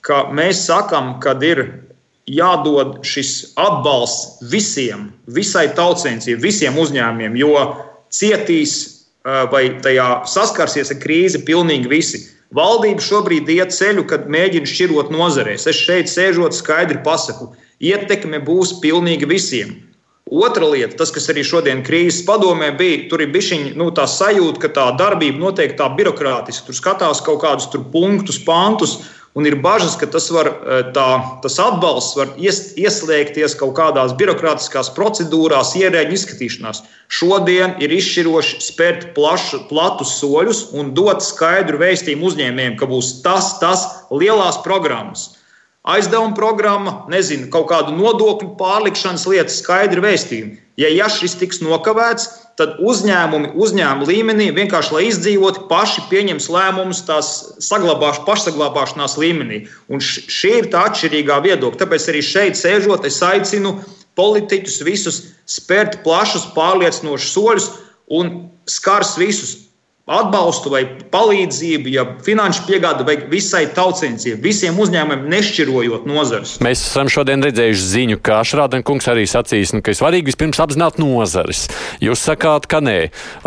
ka 0.05 0.27
mēs 0.35 0.67
sakam, 0.67 1.17
kad 1.23 1.43
ir 1.43 1.65
jādod 2.31 2.99
šis 3.05 3.53
atbalsts 3.59 4.41
visiem, 4.51 5.11
visai 5.27 5.67
tautsēmniecībai, 5.77 6.41
visiem 6.41 6.77
uzņēmumiem, 6.81 7.37
jo 7.37 7.53
cietīs 8.13 8.77
vai 9.25 9.67
tajā 9.81 10.25
saskarsies 10.29 10.93
ar 10.93 11.01
krīzi 11.01 11.43
pilnīgi 11.45 11.89
visi. 11.89 12.21
Valdība 12.55 13.01
šobrīd 13.01 13.49
iet 13.49 13.73
ceļu, 13.73 14.05
kad 14.09 14.29
mēģina 14.31 14.69
šķirot 14.69 15.09
nozarēs. 15.11 15.65
Es 15.67 15.81
šeit 15.81 16.11
sēžot, 16.11 16.53
skaidri 16.55 17.01
pasaku, 17.03 17.49
ietekme 17.81 18.39
būs 18.45 18.77
pilnīgi 18.83 19.27
visiem. 19.27 19.73
Otra 20.25 20.65
lieta, 20.65 20.95
tas, 20.97 21.11
kas 21.13 21.27
arī 21.29 21.43
šodien 21.45 21.83
krīzes 21.85 22.23
padomē 22.25 22.71
bija, 22.77 23.03
tur 23.11 23.21
ir 23.21 23.33
bišķiņa 23.33 23.75
nu, 23.77 23.91
tā 23.93 24.07
sajūta, 24.09 24.61
ka 24.63 24.71
tā 24.73 24.85
darbība 24.97 25.41
notiek 25.41 25.75
tā 25.77 25.89
birokrātiski. 25.97 26.65
Tur 26.69 26.77
skatās 26.77 27.21
kaut 27.25 27.43
kādus 27.43 27.69
punktus, 27.93 28.39
pantus, 28.41 28.95
Un 29.35 29.43
ir 29.43 29.57
bažas, 29.59 29.97
ka 29.99 30.07
tas, 30.07 30.29
var, 30.31 30.47
eh, 30.47 30.83
tā, 30.95 31.07
tas 31.43 31.57
atbalsts 31.59 32.15
var 32.15 32.29
ies, 32.39 32.71
ieslēgties 32.79 33.57
kaut 33.59 33.73
kādās 33.75 34.13
birokrātiskās 34.15 34.93
procedūrās, 34.95 35.73
ierēģu 35.75 36.15
izskatīšanās. 36.15 36.79
Šodien 37.11 37.75
ir 37.83 37.91
izšķiroši 37.91 38.61
spērt 38.63 39.09
plašu, 39.17 39.65
platus 39.67 40.15
soļus 40.21 40.61
un 40.79 40.93
dot 40.95 41.19
skaidru 41.19 41.81
vēstījumu 41.83 42.31
uzņēmējiem, 42.31 42.77
ka 42.79 42.87
būs 42.87 43.17
tas, 43.27 43.57
tas 43.59 43.83
lielās 44.07 44.61
programmas. 44.63 45.33
Aizdevuma 45.85 46.33
programma, 46.33 46.93
nezinu, 47.13 47.45
kaut 47.53 47.67
kādu 47.69 47.93
nodokļu 47.93 48.55
pārlikšanas 48.57 49.27
lietu, 49.29 49.53
skaidri 49.53 50.01
vēstījumu. 50.01 50.55
Ja, 50.81 50.89
ja 50.91 51.05
šis 51.11 51.37
tiks 51.39 51.61
nokavēts, 51.63 52.25
tad 52.59 52.79
uzņēmumi 52.83 53.51
uzņēmuma 53.53 54.07
līmenī 54.09 54.47
vienkārši, 54.55 54.95
lai 54.95 55.03
izdzīvotu, 55.11 55.67
paši 55.69 56.07
pieņems 56.09 56.49
lēmumus 56.51 57.03
tās 57.07 57.29
saglabāš, 57.63 58.23
pašsaglabāšanās 58.27 59.15
līmenī. 59.21 59.61
Un 59.91 60.01
šī 60.03 60.55
ir 60.63 60.71
tā 60.73 60.87
atšķirīgā 60.89 61.37
viedokļa. 61.45 61.81
Tāpēc 61.83 62.09
arī 62.11 62.23
šeit 62.25 62.59
sēžot, 62.59 63.07
es 63.07 63.21
aicinu 63.23 63.77
politiķus 64.19 64.81
visus 64.87 65.21
spērt 65.45 66.01
plašus, 66.03 66.49
pārliecinošus 66.55 67.35
soļus 67.35 67.69
un 68.15 68.33
skars 68.69 69.15
visus 69.21 69.64
atbalstu 70.05 70.69
vai 70.69 70.83
palīdzību, 71.09 71.89
ja 71.89 72.03
finanšu 72.25 72.67
piegāde 72.67 73.05
vai 73.07 73.15
visai 73.29 73.63
tautsēmniecībai, 73.73 74.37
visiem 74.43 74.77
uzņēmumiem, 74.81 75.25
nešķirojot 75.33 76.05
nozares. 76.09 76.55
Mēs 76.65 76.83
esam 76.85 77.09
šodien 77.09 77.41
redzējuši 77.45 77.87
ziņu, 77.89 78.19
ka 78.25 78.43
Šrādenkungs 78.45 79.09
arī 79.09 79.25
sacīs, 79.29 79.73
nu, 79.73 79.81
ka 79.81 79.93
ir 79.93 79.97
svarīgi 79.97 80.29
vispirms 80.29 80.61
apzināt 80.61 81.01
nozares. 81.01 81.65
Jūs 82.05 82.21
sakāt, 82.29 82.69
ka 82.69 82.83
nē. 82.85 82.99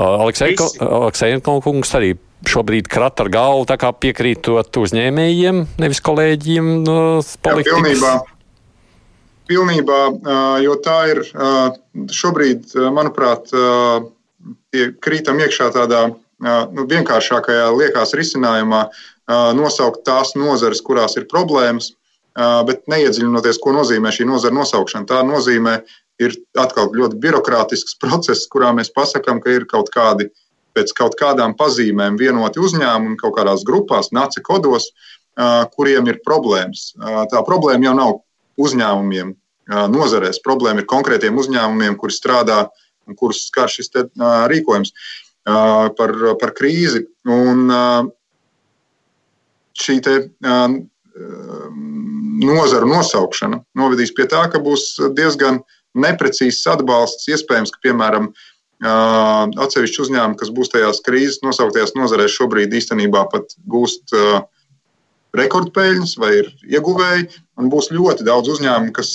Aleksēnkungs 0.03 1.95
arī 2.01 2.17
šobrīd 2.49 2.91
krat 2.91 3.23
ar 3.23 3.31
galvu, 3.31 3.65
tā 3.71 3.79
kā 3.79 3.95
piekrītot 3.95 4.83
uzņēmējiem, 4.83 5.65
nevis 5.79 6.03
kolēģiem 6.11 6.75
no 6.83 7.01
politikas. 7.47 7.71
Jā, 7.71 7.79
pilnībā. 7.79 8.13
Pilnībā, 9.49 10.05
jo 10.61 10.75
tā 10.85 11.01
ir 11.15 11.23
šobrīd, 12.13 12.75
manuprāt, 12.93 13.49
krītam 15.07 15.39
iekšā 15.41 15.71
tādā 15.73 16.09
nu, 16.43 16.87
vienkāršākajā 16.91 17.69
liekas 17.77 18.15
risinājumā 18.19 18.87
nosaukt 19.59 20.05
tās 20.07 20.35
nozares, 20.39 20.83
kurās 20.85 21.19
ir 21.19 21.29
problēmas, 21.31 21.93
bet 22.69 22.85
neiedziļinoties, 22.91 23.59
ko 23.63 23.75
nozīmē 23.77 24.13
šī 24.15 24.29
nozara 24.29 24.57
nosaukšana. 24.57 25.09
Tā 25.09 25.23
nozīmē 25.27 25.81
ir 26.23 26.37
atkal 26.59 26.93
ļoti 26.95 27.19
birokrātisks 27.23 27.99
process, 28.01 28.47
kurā 28.51 28.71
mēs 28.77 28.93
pasakām, 28.95 29.43
ka 29.43 29.55
ir 29.55 29.67
kaut 29.71 29.91
kādi 29.95 30.31
pēc 30.77 30.95
kaut 30.95 31.19
kādām 31.19 31.57
pazīmēm 31.59 32.19
vienoti 32.21 32.63
uzņēmumi 32.63 33.19
kaut 33.19 33.35
kādās 33.39 33.65
grupās, 33.67 34.13
naci 34.15 34.43
kodos, 34.47 34.93
kuriem 35.75 36.09
ir 36.11 36.23
problēmas. 36.25 36.93
Tā 37.33 37.43
problēma 37.47 37.91
jau 37.91 37.95
nav 37.99 38.17
uzņēmumiem 38.59 39.35
nozarēs. 39.93 40.43
Problēma 40.43 40.83
ir 40.83 40.91
konkrētiem 40.91 41.39
uzņēmumiem, 41.39 41.99
kuri 41.99 42.15
strādā 42.15 42.69
un 43.09 43.17
kurus 43.19 43.47
skar 43.49 43.71
šis 43.73 43.91
rīkojums. 43.95 44.93
Uh, 44.93 45.28
par, 45.99 46.15
par 46.41 46.53
krīzi. 46.57 47.05
Un 47.29 47.73
šī 49.79 49.99
te, 50.05 50.17
nozaru 52.39 52.91
nosaukšana 52.91 53.63
novedīs 53.79 54.15
pie 54.15 54.29
tā, 54.31 54.45
ka 54.53 54.61
būs 54.63 54.95
diezgan 55.17 55.63
neprecīzs 55.99 56.67
atbalsts. 56.71 57.29
Iespējams, 57.33 57.73
ka 57.75 57.83
piemēram 57.89 58.31
atsevišķi 58.79 60.05
uzņēmumi, 60.05 60.39
kas 60.39 60.53
būs 60.55 60.71
tajās 60.75 61.03
krīzes 61.07 61.43
nosauktajās 61.43 61.97
nozarēs, 61.99 62.37
šobrīd 62.37 62.77
īstenībā 62.79 63.25
pat 63.33 63.57
gūst 63.67 64.15
uh, 64.15 64.45
rekordpeļņas 65.37 66.15
vai 66.21 66.31
ir 66.41 66.51
ieguvēji. 66.65 67.29
Būs 67.69 67.91
ļoti 67.91 68.25
daudz 68.27 68.53
uzņēmumu, 68.55 68.93
kas 68.95 69.11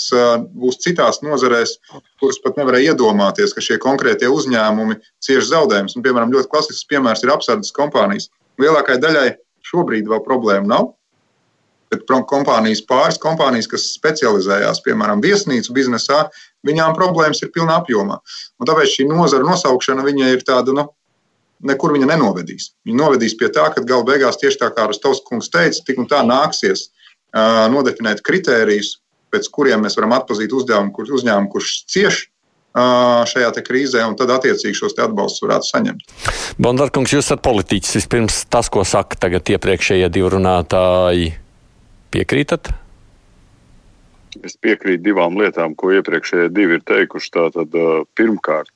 būs 0.60 0.82
citās 0.84 1.22
nozarēs, 1.24 1.77
kuras 2.22 2.41
pat 2.43 2.60
nevarēja 2.60 2.91
iedomāties, 2.91 3.55
ka 3.55 3.63
šie 3.63 3.79
konkrētie 3.82 4.27
uzņēmumi 4.29 5.00
cieš 5.24 5.48
zaudējumus. 5.53 5.96
Piemēram, 6.03 6.34
ļoti 6.36 6.51
klasisks 6.51 6.89
piemērs 6.91 7.24
ir 7.24 7.32
apsardzes 7.34 7.75
kompānijas. 7.75 8.29
Lielākajai 8.62 9.01
daļai 9.01 9.29
šobrīd 9.70 10.12
vēl 10.12 10.22
problēma 10.25 10.70
nav. 10.75 10.91
Bet 11.93 12.08
kompānijas, 12.10 12.82
pāris 12.89 13.20
kompānijas, 13.22 13.70
kas 13.70 13.91
specializējās, 13.93 14.82
piemēram, 14.86 15.22
viesnīcu 15.22 15.75
biznesā, 15.75 16.24
viņām 16.65 16.96
problēmas 16.98 17.43
ir 17.46 17.51
pilnā 17.53 17.77
apjomā. 17.82 18.17
Un 18.60 18.70
tāpēc 18.70 18.96
šī 18.96 19.05
nozara 19.12 19.46
nosaukšana 19.46 20.05
ir 20.10 20.46
tāda 20.48 20.74
nu, 20.74 20.88
nekur 21.67 21.93
viņa 21.96 22.10
nenovedīs. 22.12 22.72
Viņa 22.88 23.00
novedīs 23.00 23.38
pie 23.39 23.50
tā, 23.53 23.70
ka 23.74 23.84
gala 23.88 24.05
beigās 24.08 24.39
tieši 24.41 24.62
tā 24.62 24.70
kā 24.75 24.88
Rustovs 24.89 25.24
kungs 25.27 25.50
teica, 25.53 25.82
tik 25.88 26.01
un 26.03 26.10
tā 26.12 26.22
nāksies 26.27 26.89
uh, 26.89 27.65
nodefinēt 27.74 28.24
kritērijus, 28.25 28.98
pēc 29.34 29.50
kuriem 29.53 29.86
mēs 29.86 29.98
varam 29.98 30.15
atpazīt 30.20 30.53
uzņēmumu, 30.53 30.93
kur, 30.96 31.10
uzņēmumu 31.17 31.51
kurš 31.53 31.74
cieš 31.89 32.20
uh, 32.25 33.24
šajā 33.29 33.53
krīzē, 33.65 34.03
un 34.10 34.17
tad 34.20 34.34
attiecīgi 34.36 34.77
šos 34.77 34.98
atbalstus 35.00 35.46
varētu 35.46 35.70
saņemt. 35.72 36.15
Bondarkungs, 36.62 37.15
jūs 37.15 37.25
esat 37.25 37.43
politiķis. 37.46 37.98
Vispirms 38.01 38.43
tas, 38.51 38.70
ko 38.74 38.86
saka 38.88 39.20
tagad 39.25 39.50
iepriekšējie 39.55 40.12
divi 40.13 40.32
runātāji, 40.36 41.34
piekrītat? 42.13 42.74
Es 44.43 44.58
piekrītu 44.58 45.05
divām 45.05 45.38
lietām, 45.38 45.75
ko 45.77 45.91
iepriekšējie 45.93 46.50
divi 46.53 46.79
ir 46.79 46.86
teikuši. 46.89 47.29
Tātad, 47.36 47.75
pirmkārt, 48.17 48.74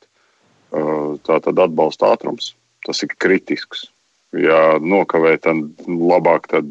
tātad 1.25 1.65
atbalsta 1.65 2.11
ātrums 2.13 2.53
tas 2.85 3.03
ir 3.05 3.13
kritisks. 3.17 3.87
Ja 4.35 4.77
nokavē, 4.83 5.37
tad 5.41 5.87
labāk 5.87 6.49
tad, 6.51 6.69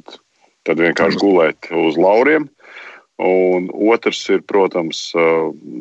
tad 0.69 0.83
vienkārši 0.83 1.21
gulēt 1.23 1.71
uz 1.73 1.97
lauriem. 2.01 2.51
Un 3.17 3.71
otrs 3.73 4.21
ir, 4.29 4.43
protams, 4.45 5.09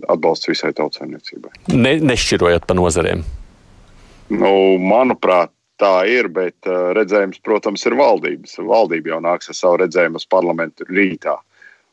atbalsts 0.08 0.48
visai 0.48 0.72
tautsēmniecībai. 0.78 1.52
Ne, 1.76 1.98
nešķirojot 2.00 2.64
pa 2.70 2.78
nozarēm. 2.80 3.26
Nu, 4.32 4.54
manuprāt, 4.80 5.52
tā 5.82 6.06
ir, 6.08 6.30
bet 6.32 6.56
redzējums, 6.96 7.42
protams, 7.44 7.84
ir 7.86 7.98
valdības. 8.00 8.56
Valdība 8.64 9.12
jau 9.12 9.20
nāks 9.28 9.52
ar 9.52 9.60
savu 9.60 9.82
redzējumu 9.84 10.22
uz 10.22 10.28
parlamentu 10.32 10.88
rītā. 10.88 11.36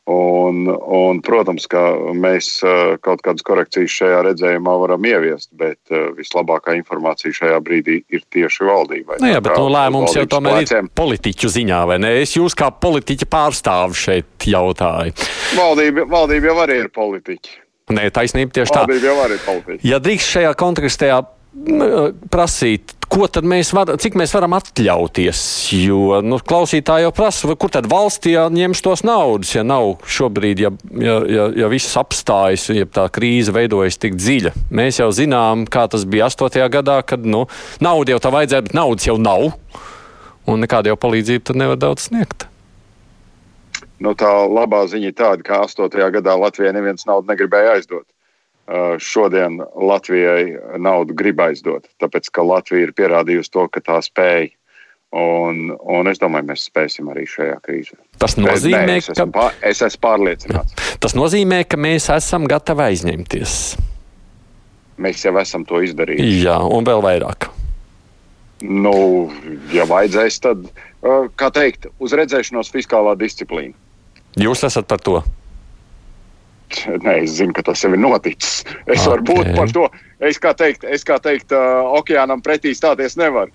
Un, 0.03 0.65
un, 0.67 1.19
protams, 1.23 1.63
ka 1.71 1.79
mēs 2.19 2.57
eh, 2.67 2.95
kaut 2.99 3.21
kādas 3.23 3.45
korekcijas 3.47 3.93
šajā 4.01 4.17
redzējumā 4.27 4.73
varam 4.81 5.05
ieviest, 5.07 5.47
bet 5.55 5.79
eh, 5.95 6.09
vislabākā 6.17 6.75
informācija 6.75 7.31
šajā 7.37 7.59
brīdī 7.63 8.01
ir 8.11 8.25
tieši 8.35 8.67
valdībai. 8.67 9.21
Nu 9.23 9.29
jā, 9.31 9.39
bet 9.39 9.55
no 9.55 9.69
nu, 9.69 9.73
lēmums 9.77 10.17
jau 10.17 10.25
tomēr 10.27 10.59
pleciem. 10.59 10.89
ir 10.89 10.97
politiķu 10.99 11.51
ziņā, 11.55 11.79
vai 11.87 11.97
ne? 12.03 12.11
Es 12.19 12.35
jūs 12.35 12.57
kā 12.59 12.67
politiķa 12.83 13.29
pārstāvu 13.31 13.95
šeit 13.95 14.49
jautāju. 14.51 15.15
Valdība, 15.55 16.03
valdība 16.11 16.51
jau 16.51 16.57
arī 16.65 16.81
ir 16.83 16.91
politiķi. 16.99 17.55
Nē, 17.95 18.09
taisnība 18.11 18.59
tieši 18.59 18.75
valdība 18.75 18.83
tā. 18.83 18.91
Valdība 18.91 19.11
jau 19.13 19.23
arī 19.23 19.39
ir 19.39 19.47
politiķi. 19.47 19.87
Ja 19.87 20.01
drīkst 20.03 20.35
šajā 20.35 20.51
kontekstā 20.59 21.23
prasīt, 22.33 22.95
ko 23.13 23.27
tad 23.31 23.45
mēs 23.47 23.69
varam, 23.75 23.99
cik 24.01 24.15
mēs 24.19 24.33
varam 24.33 24.55
atļauties? 24.57 25.41
Jo 25.77 26.19
nu, 26.25 26.39
klausītāji 26.41 27.05
jau 27.05 27.13
prasa, 27.15 27.55
kur 27.59 27.71
tad 27.73 27.87
valstī 27.91 28.33
ņems 28.33 28.81
tos 28.85 29.03
naudas, 29.05 29.53
ja 29.53 29.63
nav 29.67 29.99
šobrīd, 30.09 30.63
ja, 30.65 30.71
ja, 31.01 31.17
ja, 31.29 31.47
ja 31.63 31.69
viss 31.71 31.97
apstājas, 31.99 32.69
ja 32.73 32.87
tā 32.89 33.05
krīze 33.13 33.53
veidojas 33.55 33.99
tik 34.01 34.17
dziļa. 34.17 34.55
Mēs 34.73 35.01
jau 35.01 35.11
zinām, 35.13 35.67
kā 35.69 35.85
tas 35.91 36.07
bija 36.09 36.31
8. 36.31 36.63
gadā, 36.73 36.99
kad 37.05 37.25
nu, 37.25 37.45
nauda 37.83 38.15
jau 38.15 38.23
tā 38.23 38.33
vajadzēja, 38.33 38.67
bet 38.69 38.77
naudas 38.77 39.07
jau 39.09 39.19
nav. 39.21 39.51
Un 40.49 40.59
nekāda 40.65 40.91
jau 40.91 40.99
palīdzība 40.99 41.47
tur 41.47 41.59
nevar 41.59 41.79
daudz 41.79 42.09
sniegt. 42.09 42.49
Nu, 44.03 44.11
tā 44.19 44.31
labā 44.49 44.81
ziņa 44.91 45.11
ir 45.11 45.15
tāda, 45.15 45.45
ka 45.45 45.61
8. 45.63 45.87
gadā 46.17 46.33
Latvijai 46.35 46.73
neviens 46.75 47.05
naudu 47.07 47.29
negribēja 47.29 47.77
aizdot. 47.77 48.07
Uh, 48.63 48.95
šodien 48.95 49.57
Latvijai 49.75 50.53
naudu 50.79 51.15
grib 51.19 51.41
aizdot, 51.43 51.89
tāpēc 51.99 52.29
ka 52.31 52.45
Latvija 52.47 52.87
ir 52.87 52.93
pierādījusi 52.95 53.51
to, 53.51 53.65
ka 53.67 53.81
tā 53.83 53.97
spēj. 54.05 54.53
Un, 55.13 55.67
un 55.77 56.09
es 56.09 56.17
domāju, 56.17 56.47
mēs 56.47 56.63
spēsim 56.71 57.11
arī 57.11 57.27
šajā 57.29 57.57
krīzē. 57.61 57.99
Tas 58.23 58.33
nozīmē, 58.39 58.85
Nē, 58.87 58.95
es 59.03 59.11
esmu, 59.11 59.27
pār, 59.35 59.51
es 59.69 59.83
esmu 59.85 60.01
pārliecināts. 60.01 60.77
Tas 61.03 61.13
nozīmē, 61.13 61.59
ka 61.69 61.77
mēs 61.77 62.07
esam 62.15 62.47
gatavi 62.49 62.87
aizņemties. 62.87 63.57
Mēs 65.03 65.27
jau 65.27 65.35
esam 65.43 65.67
to 65.69 65.83
izdarījuši. 65.83 66.39
Jā, 66.47 66.55
un 66.63 66.87
vēl 66.87 67.03
vairāk. 67.03 67.51
Nu, 68.63 68.95
ja 69.75 69.85
vajadzēs, 69.89 70.39
tad, 70.47 70.65
uh, 71.03 71.27
kā 71.35 71.51
teikt, 71.53 71.91
uz 71.99 72.15
redzēšanos 72.15 72.71
fiskālā 72.73 73.17
disciplīna. 73.19 73.75
Jūs 74.39 74.63
esat 74.65 74.87
par 74.89 75.03
to? 75.03 75.19
Nē, 77.03 77.19
es 77.23 77.37
zinu, 77.39 77.53
ka 77.55 77.65
tas 77.69 77.83
jau 77.83 77.91
ir 77.93 78.01
noticis. 78.01 78.63
Es 78.85 79.03
okay. 79.03 79.09
varu 79.11 79.27
būt 79.29 79.51
par 79.57 79.73
to. 79.75 79.85
Es 80.23 80.39
kā 80.41 80.53
teikt, 80.57 80.87
es 80.87 81.05
kā 81.07 81.19
teikt 81.23 81.53
uh, 81.55 81.83
okeānam 81.99 82.43
pretī 82.45 82.73
stāties 82.77 83.17
nevaru. 83.19 83.53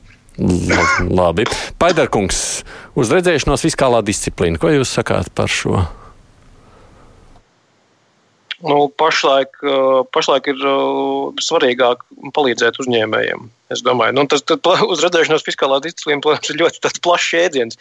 Labi. 1.11 1.49
Paidarkungs, 1.83 2.41
uz 2.95 3.11
redzēšanos 3.11 3.65
fiskālā 3.67 4.05
disciplīna. 4.07 4.61
Ko 4.63 4.71
jūs 4.71 4.93
sakāt 4.95 5.33
par 5.35 5.51
šo? 5.51 5.83
Nu, 8.63 8.89
pašlaik, 8.99 9.61
pašlaik 10.15 10.49
ir 10.51 10.63
svarīgāk 11.43 12.03
palīdzēt 12.35 12.81
uzņēmējiem. 12.83 13.45
Es 13.69 13.83
domāju, 13.85 14.15
nu, 14.17 14.25
tas 14.31 14.41
uz 14.89 15.03
redzēšanos 15.05 15.45
fiskālā 15.45 15.77
disciplīna, 15.85 16.23
protams, 16.25 16.49
ir 16.49 16.61
ļoti 16.63 16.93
plašs 17.05 17.33
jēdziens. 17.37 17.79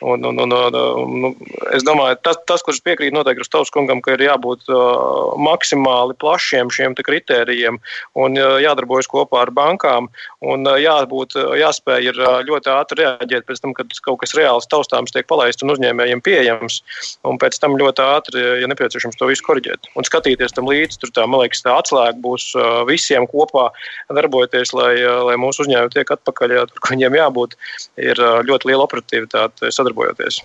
Un, 0.00 0.24
un, 0.24 0.40
un, 0.40 0.54
un, 0.56 0.78
nu, 1.20 1.30
es 1.76 1.84
domāju, 1.84 2.16
tas, 2.24 2.38
tas 2.48 2.64
kurš 2.64 2.80
piekrīt 2.86 3.12
noteikti 3.12 3.44
Rustovs 3.44 3.72
kungam, 3.74 4.00
ka 4.04 4.16
ir 4.16 4.24
jābūt 4.24 4.64
uh, 4.72 5.34
maksimāli 5.36 6.16
plašiem 6.22 6.72
šiem 6.72 6.96
kritērijiem 6.96 7.76
un 8.18 8.38
uh, 8.40 8.56
jādarbojas 8.62 9.10
kopā 9.12 9.42
ar 9.44 9.52
bankām 9.52 10.08
un 10.40 10.64
uh, 10.64 10.78
jābūt, 10.80 11.36
jāspēj 11.60 12.08
ir 12.08 12.22
ļoti 12.48 12.72
ātri 12.72 13.02
reaģēt 13.02 13.46
pēc 13.48 13.62
tam, 13.62 13.76
kad 13.76 13.92
kaut 14.06 14.22
kas 14.24 14.32
reāls 14.38 14.68
taustāms 14.72 15.12
tiek 15.12 15.28
palaists 15.28 15.64
un 15.64 15.74
uzņēmējiem 15.74 16.24
pieejams, 16.24 16.80
un 17.28 17.40
pēc 17.42 17.60
tam 17.60 17.76
ļoti 17.80 18.04
ātri, 18.06 18.46
ja 18.64 18.70
nepieciešams, 18.72 19.20
to 19.20 19.28
visu 19.28 19.44
korģēt 19.44 19.92
un 19.92 20.08
skatīties 20.08 20.56
tam 20.56 20.72
līdzi. 20.72 21.02
Tur 21.02 21.12
tā, 21.14 21.28
man 21.28 21.44
liekas, 21.44 21.64
tā 21.66 21.76
atslēga 21.82 22.16
būs 22.24 22.52
visiem 22.88 23.28
kopā 23.30 23.68
darbojoties, 24.12 24.72
lai 24.76 25.01
lai 25.28 25.38
mūsu 25.40 25.64
uzņēmumi 25.64 25.94
tiek 25.94 26.12
atpakaļ, 26.16 26.56
jā, 26.58 26.66
tur, 26.70 26.82
kur 26.82 26.94
viņiem 26.94 27.18
jābūt, 27.20 27.56
ir 28.02 28.20
ļoti 28.48 28.70
liela 28.70 28.86
operatīvitāte 28.88 29.72
sadarbojoties. 29.74 30.42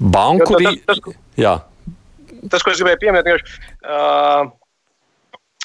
Banku 0.00 0.58
arī. 0.58 0.76
Tas, 0.88 1.02
tas, 2.52 2.62
ko 2.62 2.72
es 2.72 2.80
gribēju 2.80 3.02
pieminēt, 3.02 3.32
ir. 3.34 3.44
Uh, 3.82 4.52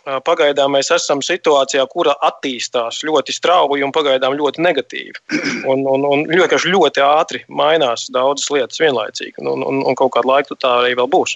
Pagaidām 0.02 0.74
mēs 0.74 0.90
esam 0.96 1.20
situācijā, 1.22 1.84
kura 1.92 2.16
attīstās 2.26 3.04
ļoti 3.06 3.36
strauji 3.36 3.86
un 3.86 3.94
pagaidām 3.94 4.34
ļoti 4.40 4.64
negatīvi. 4.66 5.20
Un, 5.72 5.84
un, 5.86 6.04
un 6.08 6.24
ļoti, 6.26 6.58
ļoti 6.74 7.04
ātri 7.06 7.42
mainās 7.54 8.08
daudzas 8.12 8.50
lietas 8.52 8.80
vienlaicīgi. 8.82 9.36
Un, 9.46 9.62
un, 9.68 9.82
un 9.88 9.98
kaut 9.98 10.10
kādu 10.16 10.32
laiku 10.32 10.58
tā 10.58 10.72
arī 10.82 10.96
vēl 10.98 11.08
būs. 11.12 11.36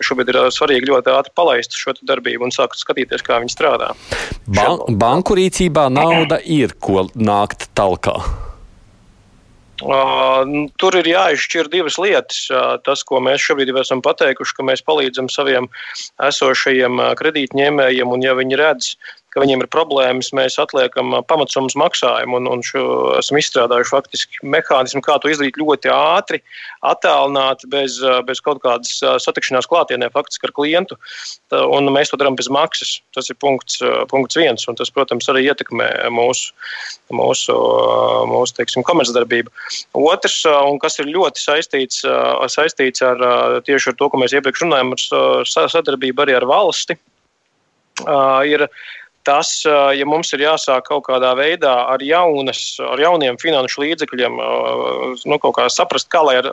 Šobrīd 0.00 0.32
ir 0.32 0.38
svarīgi 0.54 0.88
ļoti 0.88 1.12
ātri 1.12 1.34
palaist 1.36 1.76
šo 1.76 1.94
darbību 2.00 2.48
un 2.48 2.54
sākt 2.54 2.80
skatīties, 2.80 3.24
kā 3.26 3.42
viņi 3.42 3.52
strādā. 3.52 3.92
Ban 4.48 4.80
banku 5.00 5.36
rīcībā 5.38 5.90
nauda 5.92 6.40
ir, 6.40 6.72
ko 6.80 7.04
nākt 7.14 7.68
talkā. 7.76 8.16
Uh, 9.80 10.68
tur 10.80 10.96
ir 10.98 11.08
jāizšķir 11.08 11.70
divas 11.72 11.96
lietas. 12.00 12.42
Uh, 12.52 12.76
tas, 12.84 13.04
ko 13.06 13.20
mēs 13.24 13.44
šobrīd 13.44 13.72
jau 13.72 13.80
esam 13.80 14.02
pateikuši, 14.04 14.56
ka 14.58 14.66
mēs 14.68 14.84
palīdzam 14.84 15.30
saviem 15.32 15.70
esošajiem 16.26 17.00
kredītņēmējiem, 17.20 18.12
un 18.12 18.26
ja 18.26 18.36
viņi 18.36 18.60
redz, 18.60 18.92
ka 19.30 19.42
viņiem 19.42 19.62
ir 19.62 19.70
problēmas, 19.70 20.32
mēs 20.36 20.58
atliekam 20.62 21.14
pamatsummas 21.30 21.76
maksājumu 21.78 22.40
un, 22.40 22.48
un 22.50 22.64
šo, 22.66 22.82
esam 23.20 23.38
izstrādājuši 23.40 23.92
faktiski 23.94 24.40
mehānismu, 24.54 25.02
kā 25.06 25.18
to 25.22 25.30
izdarīt 25.30 25.58
ļoti 25.60 25.92
ātri, 25.94 26.40
attālināti, 26.86 27.68
bez, 27.70 28.00
bez 28.26 28.42
kaut 28.44 28.62
kādas 28.64 28.98
satikšanās 29.24 29.68
klātienē 29.70 30.10
faktiski 30.14 30.48
ar 30.48 30.54
klientu. 30.56 30.98
Un 31.54 31.90
mēs 31.94 32.10
to 32.10 32.18
darām 32.20 32.38
bez 32.38 32.50
maksas. 32.52 32.96
Tas 33.14 33.30
ir 33.30 33.38
punkts, 33.42 33.78
punkts 34.10 34.38
viens, 34.38 34.66
un 34.70 34.78
tas, 34.78 34.90
protams, 34.94 35.28
arī 35.30 35.46
ietekmē 35.50 35.88
mūsu, 36.14 36.54
mūsu, 37.14 37.56
mūsu 38.30 38.58
teiksim, 38.58 38.86
komercdarbību. 38.86 39.52
Otrs, 40.00 40.40
un 40.48 40.80
kas 40.82 40.98
ir 41.02 41.12
ļoti 41.12 41.42
saistīts, 41.42 42.02
saistīts 42.54 43.06
ar 43.06 43.22
tieši 43.66 43.92
ar 43.92 44.00
to, 44.00 44.10
ko 44.10 44.22
mēs 44.22 44.34
iepriekš 44.34 44.66
runājam, 44.66 44.94
ar 44.96 45.70
sadarbību 45.70 46.26
arī 46.26 46.38
ar 46.40 46.48
valsti, 46.50 46.98
ir 48.48 48.66
tas, 49.26 49.50
ja 49.66 50.06
mums 50.08 50.32
ir 50.36 50.44
jāsāk 50.44 50.86
kaut 50.88 51.04
kādā 51.08 51.32
veidā 51.38 51.72
ar, 51.92 52.02
jaunas, 52.04 52.62
ar 52.84 53.00
jauniem 53.00 53.38
finanšu 53.40 53.84
līdzekļiem, 53.84 54.38
nu, 55.28 55.38
kā 55.56 55.68
saprast, 55.72 56.10
kā 56.12 56.22
lai 56.26 56.38
ar 56.40 56.48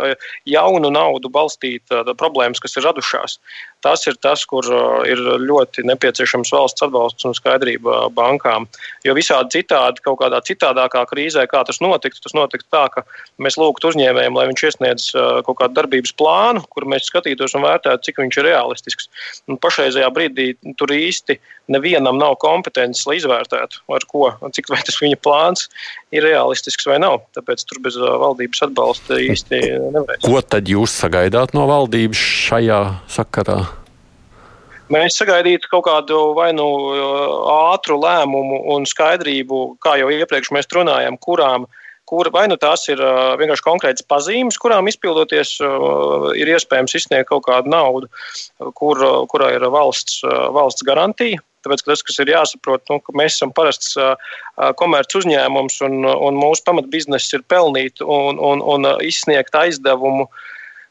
jaunu 0.49 0.91
naudu 0.93 1.31
balstīt 1.31 1.95
problēmas, 2.19 2.61
kas 2.63 2.77
ir 2.77 2.87
radušās, 2.87 3.37
tas 3.85 4.05
ir 4.09 4.17
tas, 4.21 4.43
kur 4.49 4.65
ir 5.07 5.19
ļoti 5.43 5.85
nepieciešams 5.87 6.51
valsts 6.53 6.85
atbalsts 6.85 7.27
un 7.27 7.35
skaidrība 7.37 8.07
bankām. 8.15 8.67
Jo 9.05 9.15
visādi 9.17 9.59
citādi, 9.59 10.03
kaut 10.05 10.19
kādā 10.21 10.41
citādākā 10.45 11.03
krīzē, 11.09 11.45
kā 11.49 11.63
tas 11.67 11.81
notiktu, 11.83 12.21
tas 12.23 12.35
notiktu 12.37 12.67
tā, 12.73 12.85
ka 12.93 13.05
mēs 13.43 13.59
lūgtu 13.59 13.91
uzņēmējiem, 13.91 14.37
lai 14.37 14.47
viņš 14.51 14.65
iesniedz 14.69 15.09
kaut 15.47 15.59
kādu 15.61 15.77
darbības 15.77 16.15
plānu, 16.17 16.63
kur 16.73 16.87
mēs 16.89 17.09
skatītos 17.11 17.55
un 17.57 17.67
vērtētu, 17.67 18.09
cik 18.09 18.23
viņš 18.23 18.41
ir 18.41 18.49
realistisks. 18.49 19.11
Un 19.47 19.61
pašreizajā 19.61 20.09
brīdī 20.13 20.53
tur 20.79 20.91
īsti 20.93 21.37
nevienam 21.71 22.17
nav 22.19 22.37
kompetences, 22.41 23.05
lai 23.07 23.17
izvērtētu, 23.19 23.83
ar 23.93 24.05
ko, 24.07 24.31
cik 24.55 24.71
tas 24.71 24.99
viņa 25.03 25.19
plāns 25.23 25.67
ir 26.15 26.23
realistisks 26.23 26.87
vai 26.87 26.99
nav. 27.03 27.21
Tāpēc 27.37 27.65
tur 27.67 27.81
bez 27.83 27.97
valdības 27.99 28.63
atbalsta 28.69 29.19
īsti 29.23 29.61
nevarēs. 29.95 30.23
Ko 30.25 30.41
tad 30.41 30.71
jūs 30.71 30.95
sagaidāt 31.03 31.55
no 31.57 31.67
valdības 31.69 32.23
šajā 32.47 32.81
sakarā? 33.11 33.59
Mēs 34.93 35.17
sagaidītu 35.19 35.67
kaut 35.71 35.83
kādu 35.87 36.17
vai 36.37 36.53
nu 36.55 36.65
ātru 37.51 37.97
lēmumu 37.99 38.61
un 38.71 38.85
skaidrību, 38.87 39.59
kā 39.83 39.97
jau 39.99 40.07
iepriekš 40.13 40.53
mēs 40.55 40.71
runājam, 40.75 41.19
kurām 41.19 41.67
kur 42.07 42.29
vai 42.31 42.45
nu 42.47 42.55
tās 42.55 42.85
ir 42.87 43.01
vienkārši 43.39 43.65
konkrētas 43.65 44.05
pazīmes, 44.07 44.55
kurām 44.63 44.87
izpildoties 44.87 45.57
ir 46.39 46.53
iespējams 46.53 46.95
izsniegt 46.95 47.27
kaut 47.33 47.43
kādu 47.49 47.73
naudu, 47.73 48.07
kur, 48.79 49.03
kurā 49.27 49.51
ir 49.57 49.67
valsts, 49.73 50.21
valsts 50.55 50.87
garantija. 50.87 51.43
Tāpēc, 51.65 51.83
tas, 51.83 52.03
kas 52.05 52.21
ir 52.23 52.31
jāsaprot, 52.31 52.85
nu, 52.87 53.01
ka 53.03 53.11
mēs 53.17 53.35
esam 53.35 53.51
parasts 53.51 53.97
komerc 54.79 55.15
uzņēmums 55.19 55.81
un, 55.83 56.05
un 56.07 56.39
mūsu 56.39 56.63
pamatbizness 56.69 57.35
ir 57.35 57.43
pelnīt 57.51 57.99
un, 58.05 58.39
un, 58.39 58.63
un 58.63 58.87
izsniegt 59.03 59.57
aizdevumu 59.57 60.29
uh, 60.29 60.45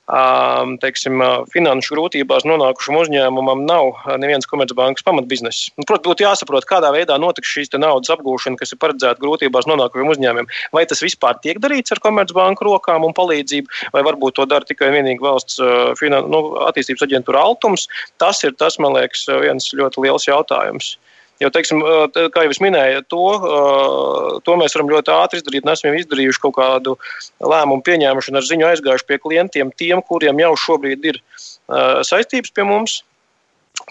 teiksim, 0.07 1.23
finanšu 1.51 1.97
grūtībās 1.97 2.45
nonākušam 2.47 2.99
uzņēmumam 3.01 3.65
nav 3.67 4.05
nevienas 4.23 4.47
komercbankas 4.47 5.03
pamatbiznesa. 5.07 5.73
Nu, 5.77 5.87
Protams, 5.89 6.07
būtu 6.07 6.27
jāsaprot, 6.27 6.67
kādā 6.69 6.93
veidā 6.95 7.17
notiks 7.19 7.51
šīs 7.51 7.75
naudas 7.75 8.13
apgūšana, 8.15 8.59
kas 8.61 8.73
ir 8.73 8.81
paredzēta 8.83 9.23
grūtībās 9.23 9.67
nonākušiem 9.67 10.13
uzņēmumiem. 10.15 10.51
Vai 10.77 10.85
tas 10.87 11.03
vispār 11.03 11.41
tiek 11.43 11.59
darīts 11.63 11.93
ar 11.93 12.03
komercbanku 12.05 12.69
rokām 12.69 13.05
un 13.09 13.17
palīdzību, 13.17 13.91
vai 13.97 14.05
varbūt 14.07 14.39
to 14.39 14.47
dara 14.47 14.65
tikai 14.69 14.93
vienīgi 14.95 15.23
valsts 15.23 15.59
finan, 15.99 16.31
nu, 16.31 16.55
attīstības 16.69 17.09
aģentūra 17.09 17.43
Altums. 17.43 17.89
Tas 18.23 18.45
ir 18.47 18.55
tas, 18.55 18.79
man 18.79 18.95
liekas, 18.95 19.27
viens 19.43 19.73
ļoti 19.75 20.07
liels 20.07 20.31
jautājums. 20.31 20.95
Jo, 21.43 21.51
teiksim, 21.53 21.83
kā 22.33 22.47
jau 22.47 22.53
es 22.55 22.63
minēju, 22.65 23.03
to, 23.13 23.25
to 24.47 24.55
mēs 24.57 24.77
varam 24.77 24.93
ļoti 24.95 25.13
ātri 25.13 25.41
izdarīt. 25.43 25.67
Mēs 25.69 25.83
esam 25.83 25.99
izdarījuši 25.99 26.41
kaut 26.47 26.55
kādu 26.57 26.95
lēmumu 27.45 27.85
pieņēmušanu 27.85 28.41
ar 28.41 28.47
ziņu 28.47 28.69
aizgājuši 28.71 29.09
pie 29.11 29.19
klientiem, 29.21 29.73
tiem, 29.77 30.01
kuriem 30.07 30.41
jau 30.41 30.55
šobrīd 30.65 31.05
ir 31.13 31.21
saistības 32.09 32.57
pie 32.57 32.65
mums. 32.69 33.03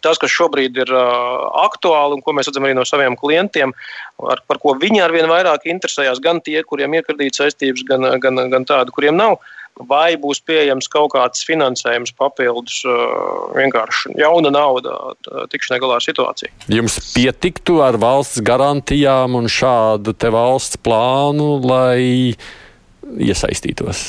Tas, 0.02 0.18
kas 0.18 0.34
šobrīd 0.34 0.80
ir 0.82 0.90
uh, 0.90 1.44
aktuāli 1.62 2.18
un 2.18 2.22
ko 2.26 2.34
mēs 2.34 2.50
redzam 2.50 2.66
arī 2.66 2.74
no 2.74 2.82
saviem 2.90 3.14
klientiem, 3.20 3.70
ar, 4.34 4.42
par 4.50 4.58
ko 4.64 4.74
viņi 4.82 5.04
arvien 5.06 5.30
vairāk 5.30 5.68
interesējas, 5.70 6.18
gan 6.26 6.42
tie, 6.42 6.58
kuriem 6.66 6.98
ir 6.98 7.06
kredīta 7.06 7.44
saistības, 7.44 7.86
gan, 7.86 8.08
gan, 8.24 8.42
gan 8.50 8.66
tādi, 8.66 8.94
kuriem 8.96 9.14
nav, 9.20 9.38
vai 9.90 10.16
būs 10.20 10.40
pieejams 10.48 10.88
kaut 10.92 11.12
kāds 11.16 11.44
finansējums 11.48 12.14
papildus, 12.16 12.82
vienkārši 13.56 14.16
jauna 14.22 14.52
nauda 14.54 15.16
tikšanai 15.52 15.82
galā 15.84 15.98
ar 16.00 16.06
situāciju. 16.06 16.54
Jums 16.72 16.96
pietiktu 17.16 17.82
ar 17.84 18.00
valsts 18.00 18.40
garantijām 18.46 19.36
un 19.36 19.52
šādu 19.52 20.16
te 20.16 20.32
valsts 20.32 20.80
plānu, 20.80 21.60
lai 21.66 22.36
iesaistītos? 23.20 24.06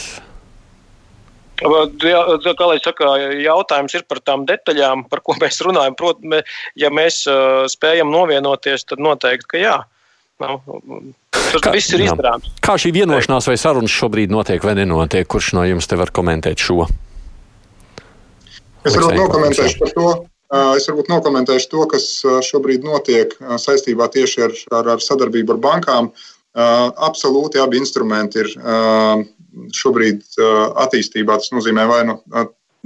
Jā, 1.57 2.23
kā 2.53 2.67
lai 2.69 2.79
saka, 2.85 3.15
jautājums 3.41 3.95
ir 3.97 4.03
par 4.05 4.21
tām 4.21 4.43
detaļām, 4.49 5.07
par 5.09 5.23
ko 5.25 5.35
mēs 5.41 5.63
runājam. 5.65 5.97
Protams, 5.97 6.57
ja 6.77 6.91
mēs 6.93 7.23
spējam 7.73 8.13
novienoties, 8.13 8.85
tad 8.85 9.01
noteikti, 9.01 9.49
ka 9.55 9.63
jā. 9.63 9.77
Nu, 10.37 10.61
tas 11.53 11.65
kā, 11.65 11.73
viss 11.75 11.93
ir 11.95 12.05
izdarāms. 12.07 12.53
Kā 12.65 12.77
šī 12.81 12.93
vienošanās 12.97 13.49
vai 13.51 13.57
sarunas 13.61 13.95
šobrīd 13.95 14.33
notiek 14.35 14.65
vai 14.65 14.77
nenotiek? 14.79 15.27
Kurš 15.29 15.53
no 15.57 15.65
jums 15.67 15.89
te 15.91 15.99
var 15.99 16.13
komentēt 16.15 16.63
šo? 16.63 16.87
Es 18.87 18.95
varbūt 18.95 19.19
nokomentēšu 19.19 19.83
par 19.83 19.95
to. 19.97 20.11
Es 20.77 20.87
varbūt 20.87 21.09
nokomentēšu 21.11 21.71
to, 21.73 21.87
kas 21.91 22.05
šobrīd 22.47 22.85
notiek 22.87 23.33
saistībā 23.59 24.07
tieši 24.15 24.45
ar, 24.47 24.55
ar, 24.79 24.93
ar 24.95 25.03
sadarbību 25.03 25.57
ar 25.57 25.63
bankām. 25.65 26.13
Absolūti 26.57 27.59
abi 27.61 27.81
instrumenti 27.83 28.45
ir 28.45 28.53
šobrīd 29.75 30.23
attīstībā. 30.87 31.41
Tas 31.43 31.51
nozīmē, 31.53 31.89
vai 31.91 32.05
nu 32.07 32.21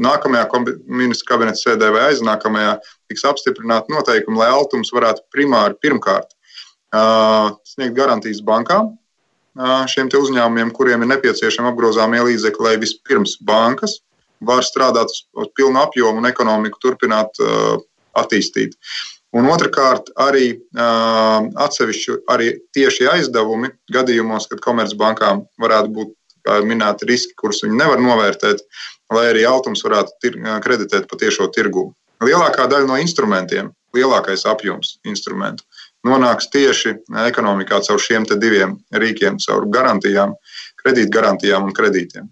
nākamajā 0.01 0.47
ministra 0.89 1.35
kabineta 1.35 1.61
sēdē 1.61 1.91
vai 1.93 2.09
aiznākamajā 2.09 2.79
tiks 3.11 3.27
apstiprināti 3.29 3.93
noteikumi, 3.93 4.41
lai 4.41 4.49
Altums 4.55 4.95
varētu 4.97 5.27
primāri 5.35 5.77
pirmkārt 5.85 6.33
sniegt 6.91 7.95
garantijas 7.97 8.43
bankām 8.43 8.97
šiem 9.91 10.09
uzņēmumiem, 10.15 10.71
kuriem 10.75 11.03
ir 11.03 11.11
nepieciešama 11.11 11.73
apgrozāmie 11.73 12.23
līdzekļi, 12.27 12.65
lai 12.65 12.77
vispirms 12.81 13.37
bankas 13.43 13.99
var 14.41 14.63
strādāt 14.65 15.11
uz, 15.11 15.25
pilnu 15.59 15.83
apjomu 15.83 16.23
un 16.23 16.29
ekonomiku 16.31 16.79
turpināt 16.81 17.41
attīstīt. 18.17 18.77
Un 19.37 19.47
otrkārt, 19.47 20.09
arī 20.19 20.57
uh, 20.59 21.45
atsevišķi 21.63 22.17
arī 22.33 22.49
tieši 22.75 23.07
aizdevumi 23.13 23.71
gadījumos, 23.95 24.49
kad 24.51 24.63
komercbankām 24.65 25.45
varētu 25.63 25.93
būt 25.99 26.17
minēti 26.67 27.07
riski, 27.07 27.37
kurus 27.39 27.63
viņi 27.63 27.79
nevar 27.79 28.01
novērtēt, 28.03 28.65
lai 29.15 29.29
arī 29.31 29.45
altums 29.47 29.85
varētu 29.85 30.17
tir, 30.25 30.39
kreditēt 30.65 31.07
pa 31.11 31.19
tiešo 31.21 31.51
tirgu. 31.55 31.91
Lielākā 32.25 32.67
daļa 32.71 32.89
no 32.89 32.97
instrumentiem, 32.99 33.71
lielākais 33.95 34.47
apjoms 34.49 34.97
instrumentu 35.07 35.65
nonāks 36.07 36.49
tieši 36.53 36.95
ekonomikā 37.27 37.81
caur 37.87 38.01
šiem 38.01 38.27
diviem 38.41 38.79
rīkiem, 38.93 39.39
caur 39.43 39.67
garantijām, 39.73 40.37
kredītgarantijām 40.81 41.69
un 41.69 41.75
kredītiem. 41.77 42.31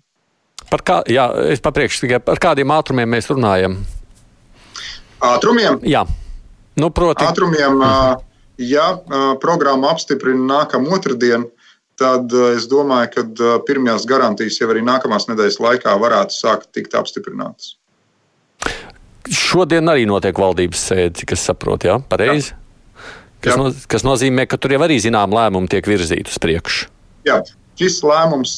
Par, 0.69 0.83
kā, 0.85 1.03
jā, 1.09 1.25
tikai 1.65 2.21
par 2.21 2.41
kādiem 2.43 2.73
ātrumiem 2.75 3.09
mēs 3.09 3.31
runājam. 3.31 3.79
Ātrumiem? 5.25 5.81
Jā, 5.89 6.05
nu, 6.79 6.91
proti. 6.95 7.25
Ātrumiem, 7.25 7.81
ja 8.61 8.89
programma 9.41 9.95
apstiprina 9.95 10.61
nākamā 10.61 10.99
otrdiena, 10.99 11.49
tad 11.99 12.31
es 12.53 12.69
domāju, 12.71 13.11
ka 13.17 13.57
pirmās 13.67 14.05
garantijas 14.07 14.61
jau 14.61 14.69
arī 14.71 14.85
nākamās 14.87 15.27
nedēļas 15.31 15.59
laikā 15.65 15.97
varētu 15.99 16.37
sākt 16.37 16.71
tikt 16.77 16.95
apstiprinātas. 16.95 17.75
Šodien 19.29 19.89
arī 19.91 20.07
notiek 20.09 20.37
valdības 20.39 20.85
sēde, 20.91 21.17
cik 21.21 21.35
es 21.35 21.43
saprotu, 21.49 21.91
jā, 21.91 21.99
pareizi? 22.13 22.53
Jā. 22.53 22.65
Kas, 23.39 23.55
Jā. 23.55 23.57
no, 23.61 23.71
kas 23.91 24.05
nozīmē, 24.07 24.49
ka 24.51 24.59
tur 24.59 24.75
jau 24.75 24.81
arī 24.83 24.99
zinām 25.03 25.35
lēmumi 25.35 25.71
tiek 25.71 25.87
virzīti 25.87 26.33
uz 26.33 26.39
priekšu. 26.43 26.89
Jā, 27.29 27.39
šis 27.79 28.01
lēmums 28.07 28.55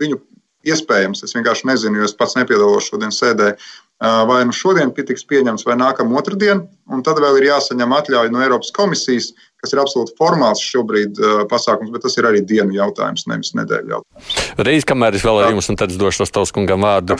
viņu 0.00 0.18
iespējams, 0.68 1.22
es 1.24 1.36
vienkārši 1.36 1.68
nezinu, 1.70 2.00
jo 2.00 2.08
es 2.08 2.16
pats 2.16 2.36
nepiedalos 2.36 2.90
šodien 2.90 3.14
sēdē, 3.14 3.54
vai 4.28 4.40
nu 4.48 4.52
šodien 4.56 4.92
tiks 4.96 5.24
pieņemts 5.28 5.66
vai 5.68 5.76
nākamā 5.80 6.20
otrdiena, 6.20 6.64
un 6.92 7.04
tad 7.06 7.20
vēl 7.20 7.40
ir 7.40 7.50
jāsaņem 7.50 7.96
atļauja 7.96 8.32
no 8.32 8.42
Eiropas 8.44 8.72
komisijas, 8.76 9.32
kas 9.60 9.74
ir 9.74 9.80
absolūti 9.82 10.14
formāls 10.18 10.62
šobrīd 10.64 11.20
uh, 11.20 11.42
pasākums, 11.50 11.92
bet 11.92 12.04
tas 12.06 12.16
ir 12.18 12.28
arī 12.28 12.40
dienu 12.46 12.74
jautājums, 12.76 13.26
nevis 13.30 13.52
nedēļu 13.58 13.94
jautājums. 13.94 14.38
Reiz, 14.60 14.86
kamēr 14.88 15.18
es 15.18 15.26
vēl 15.26 15.42
ar 15.42 15.52
jums, 15.54 15.68
un 15.72 15.78
tad 15.80 15.92
es 15.92 16.00
došu 16.00 16.24
tos 16.24 16.34
Tauskungam 16.34 16.86
vārdu, 16.86 17.18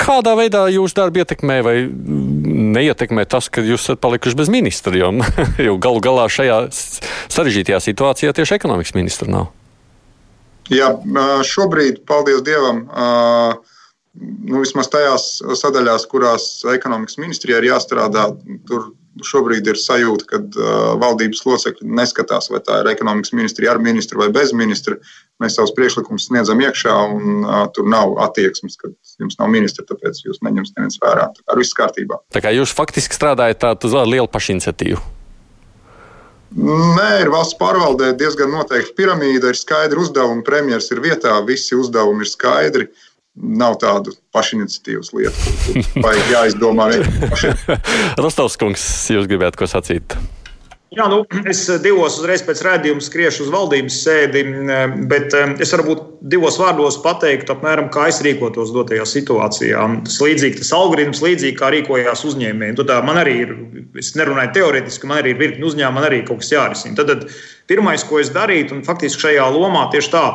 kādā 0.00 0.36
veidā 0.38 0.66
jūs 0.72 0.96
darbu 0.96 1.22
ietekmē 1.22 1.58
vai 1.64 1.76
neietekmē 2.76 3.24
tas, 3.30 3.48
ka 3.52 3.64
jūs 3.64 3.88
esat 3.88 4.02
palikuši 4.04 4.38
bez 4.38 4.52
ministra, 4.52 4.94
jo, 4.98 5.12
jo 5.66 5.78
galu 5.82 6.04
galā 6.04 6.28
šajā 6.32 6.62
sarežģītajā 7.32 7.82
situācijā 7.88 8.36
tieši 8.36 8.58
ekonomikas 8.60 8.96
ministra 8.98 9.30
nav? 9.32 9.50
Jā, 10.72 10.92
šobrīd, 11.44 12.04
paldies 12.08 12.44
Dievam, 12.46 12.84
nu, 14.20 14.60
vismaz 14.60 14.90
tajās 14.92 15.28
sadaļās, 15.60 16.08
kurās 16.10 16.48
ekonomikas 16.74 17.18
ministrijā 17.20 17.60
ir 17.60 17.70
jāstrādā, 17.70 18.28
tur 18.68 18.92
šobrīd 19.28 19.66
ir 19.68 19.76
sajūta, 19.76 20.26
ka 20.28 20.38
uh, 20.40 20.74
valdības 21.00 21.42
locekļi 21.44 21.88
neskatās, 21.98 22.48
vai 22.52 22.62
tā 22.64 22.80
ir 22.80 22.90
ekonomikas 22.94 23.34
ministrija 23.36 23.74
ar 23.74 23.80
ministru 23.82 24.22
vai 24.22 24.30
bez 24.32 24.54
ministra. 24.56 24.96
Mēs 25.42 25.58
savus 25.58 25.74
priekšlikumus 25.76 26.30
sniedzam 26.30 26.60
iekšā, 26.64 26.94
un 27.12 27.44
uh, 27.44 27.64
tur 27.76 27.88
nav 27.92 28.16
attieksmes, 28.24 28.78
ka 28.80 28.92
jums 29.20 29.36
nav 29.40 29.52
ministra, 29.52 29.84
tāpēc 29.88 30.22
jūs 30.24 30.40
neņemat 30.44 30.78
neviens 30.78 31.00
vērā. 31.02 31.28
Tā 31.36 31.44
kā 31.44 31.58
viss 31.60 31.76
kārtībā. 31.76 32.22
Tā 32.32 32.44
kā 32.44 32.54
jūs 32.56 32.72
faktiski 32.76 33.18
strādājat 33.18 33.60
tādu 33.66 33.92
lielu 34.08 34.30
pašiniciatīvu. 34.32 35.02
Nē, 36.52 37.10
ir 37.22 37.30
valsts 37.32 37.56
pārvaldē 37.56 38.10
diezgan 38.20 38.50
noteikti 38.52 38.92
piramīda, 38.98 39.52
ir 39.52 39.56
skaidri 39.56 40.02
uzdevumi, 40.02 40.44
premjerministrs 40.44 40.92
ir 40.92 41.00
vietā, 41.04 41.38
visi 41.48 41.76
uzdevumi 41.76 42.26
ir 42.26 42.28
skaidri. 42.28 42.88
Uh, 42.88 43.11
nav 43.36 43.78
tādu 43.80 44.12
pašiniciatīvas 44.34 45.12
lietu, 45.16 45.88
vai 46.04 46.14
jāizdomā 46.34 46.90
vienkārši. 46.92 47.56
Rostovs 48.20 48.58
kungs, 48.60 48.84
jūs 49.12 49.28
gribētu 49.30 49.62
ko 49.62 49.70
sacīt? 49.70 50.16
Jā, 50.92 51.06
nu, 51.08 51.22
es 51.48 51.62
divos 51.80 52.18
uzreiz 52.20 52.42
pēc 52.44 52.58
redzējuma 52.66 53.00
skriešu 53.00 53.46
uz 53.46 53.52
valdības 53.54 53.94
sēdi, 54.04 54.42
bet 55.08 55.32
es 55.64 55.72
varbūt 55.72 56.02
divos 56.34 56.58
vārdos 56.60 56.98
pateiktu, 57.00 57.54
apmēram, 57.54 57.88
kā 57.94 58.10
es 58.10 58.20
rīkotos 58.24 58.74
dotajā 58.74 59.06
situācijā. 59.08 59.86
Tas 60.04 60.18
līdzīgi, 60.20 60.60
tas 60.60 60.74
algoritms 60.76 61.24
līdzīgi 61.24 61.56
kā 61.56 61.72
rīkojās 61.72 62.26
uzņēmēji. 62.28 62.76
Tad 62.82 62.92
man 63.08 63.22
arī 63.22 63.38
ir, 63.46 63.54
es 64.02 64.12
nerunāju 64.20 64.52
teorētiski, 64.58 65.08
man 65.08 65.22
arī 65.22 65.32
ir 65.32 65.40
virkni 65.40 65.70
uzņēmumi, 65.70 65.96
man 65.96 66.10
arī 66.10 66.20
kaut 66.28 66.44
kas 66.44 66.52
jārisina. 66.52 66.98
Tad, 67.00 67.14
tad 67.14 67.72
pirmais, 67.72 68.04
ko 68.04 68.20
es 68.20 68.28
darītu, 68.36 68.76
un 68.76 68.84
faktiski 68.84 69.30
šajā 69.30 69.48
lomā 69.56 69.88
tieši 69.96 70.12
tā 70.12 70.26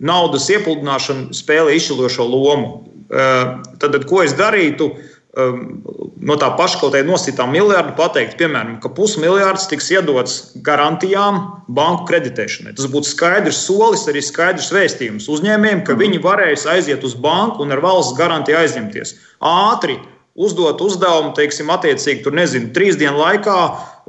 naudas 0.00 0.48
iepludināšana 0.52 1.36
spēlē 1.36 1.76
izšķirošo 1.78 2.26
lomu. 2.26 2.74
Tad, 3.10 3.96
ko 4.08 4.22
es 4.24 4.36
darītu? 4.38 4.92
No 5.30 6.34
tā 6.40 6.48
paša 6.58 6.80
kaut 6.80 6.90
kāda 6.90 7.06
nosītā 7.06 7.44
miljarda 7.46 7.92
pateikt, 7.98 8.34
piemēram, 8.40 8.80
ka 8.82 8.90
pusmiljards 8.96 9.68
tiks 9.70 9.86
iedots 9.94 10.38
garantijām 10.66 11.38
banku 11.70 12.08
kreditēšanai. 12.08 12.74
Tas 12.78 12.88
būtu 12.90 13.12
skaidrs 13.12 13.60
solis, 13.68 14.08
arī 14.10 14.24
skaidrs 14.26 14.72
vēstījums 14.74 15.28
uzņēmējiem, 15.30 15.84
ka 15.86 15.94
viņi 16.00 16.18
varēs 16.24 16.66
aiziet 16.74 17.06
uz 17.06 17.14
banku 17.14 17.62
un 17.62 17.76
ar 17.76 17.82
valsts 17.84 18.18
garantiju 18.18 18.58
aizņemties. 18.58 19.14
Ātri 19.38 20.00
uzdot 20.34 20.82
uzdevumu, 20.82 21.30
teiksim, 21.38 21.70
attiecīgi, 21.74 22.24
tur 22.24 22.34
nezinu, 22.34 22.72
trīs 22.74 22.98
dienu 22.98 23.22
laikā 23.22 23.56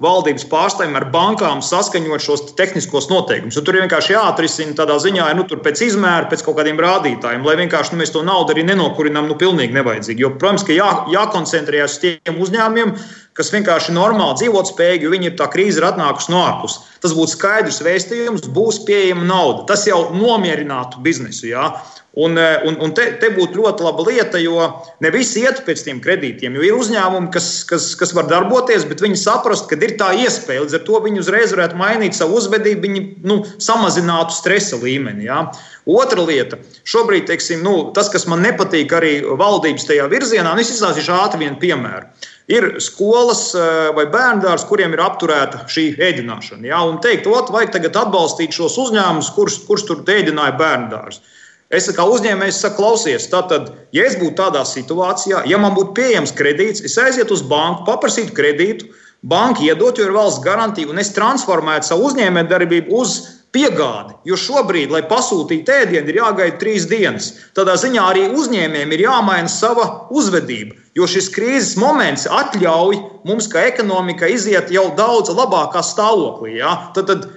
valdības 0.02 0.48
pārstāvjiem 0.50 0.98
ar 0.98 1.08
bankām 1.14 1.62
saskaņot 1.66 2.26
šos 2.26 2.44
tehniskos 2.58 3.10
noteikumus. 3.12 3.60
Tur 3.62 3.78
ir 3.78 3.86
vienkārši 3.86 4.16
jāatrisina 4.16 4.76
tādā 4.80 4.98
ziņā, 5.04 5.30
nu, 5.38 5.46
pēc 5.46 5.84
izmēra, 5.88 6.30
pēc 6.32 6.46
kaut 6.46 6.58
kādiem 6.60 6.82
rādītājiem, 6.82 7.46
lai 7.46 7.58
vienkārši 7.62 7.94
nu, 7.94 8.02
mēs 8.02 8.14
to 8.16 8.26
naudu 8.26 8.56
arī 8.56 8.66
nenokurinām 8.72 9.30
nu, 9.30 9.38
pilnīgi 9.42 9.78
nevajadzīgi. 9.78 10.26
Jo, 10.26 10.34
protams, 10.42 10.66
ka 10.68 10.76
jā, 10.76 10.90
jākoncentrējas 11.14 11.98
uz 11.98 12.04
tiem 12.06 12.42
uzņēmumiem, 12.42 12.96
kas 13.38 13.52
vienkārši 13.54 13.96
normāli 13.96 14.39
dzīvot 14.41 14.74
spējīgi, 14.74 15.08
jo 15.08 15.13
viņi 15.13 15.32
ir 15.32 15.38
tā 15.39 15.48
krīze 15.52 15.80
ir 15.82 15.88
atnākusi 15.88 16.34
no 16.34 16.44
ārpuses. 16.44 16.82
Tas 17.02 17.15
būtu 17.17 17.36
skaidrs 17.36 17.82
vēstījums, 17.86 18.50
būs 18.54 18.84
pieejama 18.88 19.26
nauda. 19.26 19.65
Tas 19.72 19.88
jau 19.88 20.04
nomierinātu 20.15 21.02
biznesu. 21.06 21.48
Jā. 21.54 21.72
Un, 22.13 22.36
eh, 22.38 22.60
un, 22.67 22.76
un 22.84 22.91
te, 22.91 23.06
te 23.22 23.30
būtu 23.32 23.56
ļoti 23.56 23.86
laba 23.86 24.04
lieta, 24.04 24.39
jo 24.44 24.65
ne 25.00 25.12
visi 25.13 25.46
iet 25.46 25.62
pēc 25.63 25.86
tiem 25.86 26.02
kredītiem. 26.04 26.58
Ir 26.60 26.76
uzņēmumi, 26.76 27.30
kas, 27.32 27.48
kas, 27.70 27.86
kas 27.96 28.12
var 28.17 28.28
darboties, 28.28 28.84
bet 28.89 29.00
viņi 29.04 29.22
saprast, 29.22 29.70
ka 29.70 29.80
ir 29.80 29.96
tā 30.00 30.10
iespēja. 30.20 30.65
Līdz 30.65 30.76
ar 30.76 30.84
to 30.89 31.00
viņi 31.06 31.24
uzreiz 31.24 31.56
varētu 31.56 31.80
mainīt 31.80 32.17
savu 32.17 32.36
uzvedību, 32.41 32.84
viņi 32.84 33.06
nu, 33.32 33.39
samazinātu 33.63 34.36
stresa 34.36 34.82
līmeni. 34.82 35.30
Ja? 35.30 35.46
Otra 35.88 36.28
lieta, 36.28 36.60
šobrīd 36.84 37.32
teiksim, 37.32 37.63
nu, 37.63 37.78
tas, 37.96 38.12
kas 38.12 38.28
man 38.28 38.44
nepatīk 38.44 38.91
arī 38.94 39.13
valdības 39.24 39.88
tajā 39.88 40.12
virzienā, 40.12 40.52
un 40.52 40.62
es 40.62 40.76
izstāstīšu 40.76 41.15
ātri 41.15 41.46
vienu 41.46 41.58
piemēru. 41.63 42.12
Ir 42.50 42.80
skolas 42.82 43.52
eh, 43.54 43.92
vai 43.96 44.08
bērndārs, 44.12 44.66
kuriem 44.70 44.96
ir 44.96 45.04
apturēta 45.04 45.66
šī 45.70 45.92
ēdināšana. 46.02 46.66
Ja? 46.72 46.82
Un 46.88 46.98
teikt, 47.04 47.30
ot, 47.30 47.52
vajag 47.54 47.76
tagad 47.78 48.00
atbalstīt 48.02 48.56
šos 48.56 48.80
uzņēmumus, 48.82 49.30
kurus, 49.36 49.60
kurus 49.68 49.86
tur 49.88 50.02
ēdināja 50.02 50.58
bērndārs. 50.60 51.22
Es 51.72 51.86
kā 51.96 52.04
uzņēmējs 52.04 52.58
saku, 52.66 52.82
klausies, 52.82 53.30
tātad, 53.32 53.70
ja 53.96 54.04
es 54.04 54.18
būtu 54.20 54.36
tādā 54.42 54.66
situācijā, 54.68 55.46
ja 55.48 55.60
man 55.62 55.72
būtu 55.78 55.94
pieejams 56.02 56.34
kredīts, 56.36 56.84
es 56.84 56.98
aizietu 57.00 57.38
uz 57.38 57.46
banku, 57.48 57.86
paprasītu 57.88 58.36
kredītu, 58.36 58.90
banka 59.24 59.64
iedot, 59.64 59.96
jo 59.96 60.10
ir 60.10 60.18
valsts 60.18 60.44
garantija, 60.44 60.90
un 60.92 61.00
es 61.00 61.14
transformētu 61.16 61.88
savu 61.88 62.10
uzņēmējdarbību 62.10 62.92
uz 63.00 63.16
piegādi. 63.56 64.18
Jo 64.28 64.36
šobrīd, 64.40 64.92
lai 64.92 65.04
pasūtītu 65.08 65.72
ēdienu, 65.78 66.12
ir 66.12 66.20
jāgaida 66.20 66.60
trīs 66.60 66.88
dienas. 66.92 67.32
Tādā 67.56 67.78
ziņā 67.80 68.04
arī 68.04 68.28
uzņēmējiem 68.36 68.96
ir 68.96 69.06
jāmaina 69.06 69.52
sava 69.52 69.88
uzvedība. 70.12 70.76
Jo 70.98 71.08
šis 71.08 71.30
krīzes 71.32 71.78
moments 71.80 72.26
atļauj 72.28 72.98
mums, 73.28 73.48
kā 73.52 73.64
ekonomikai, 73.70 74.34
iziet 74.36 74.74
jau 74.74 74.90
daudz 74.98 75.32
labākā 75.32 75.84
stāvoklī. 75.86 76.58
Ja? 76.60 76.74
Tad, 76.96 77.08
tad 77.08 77.30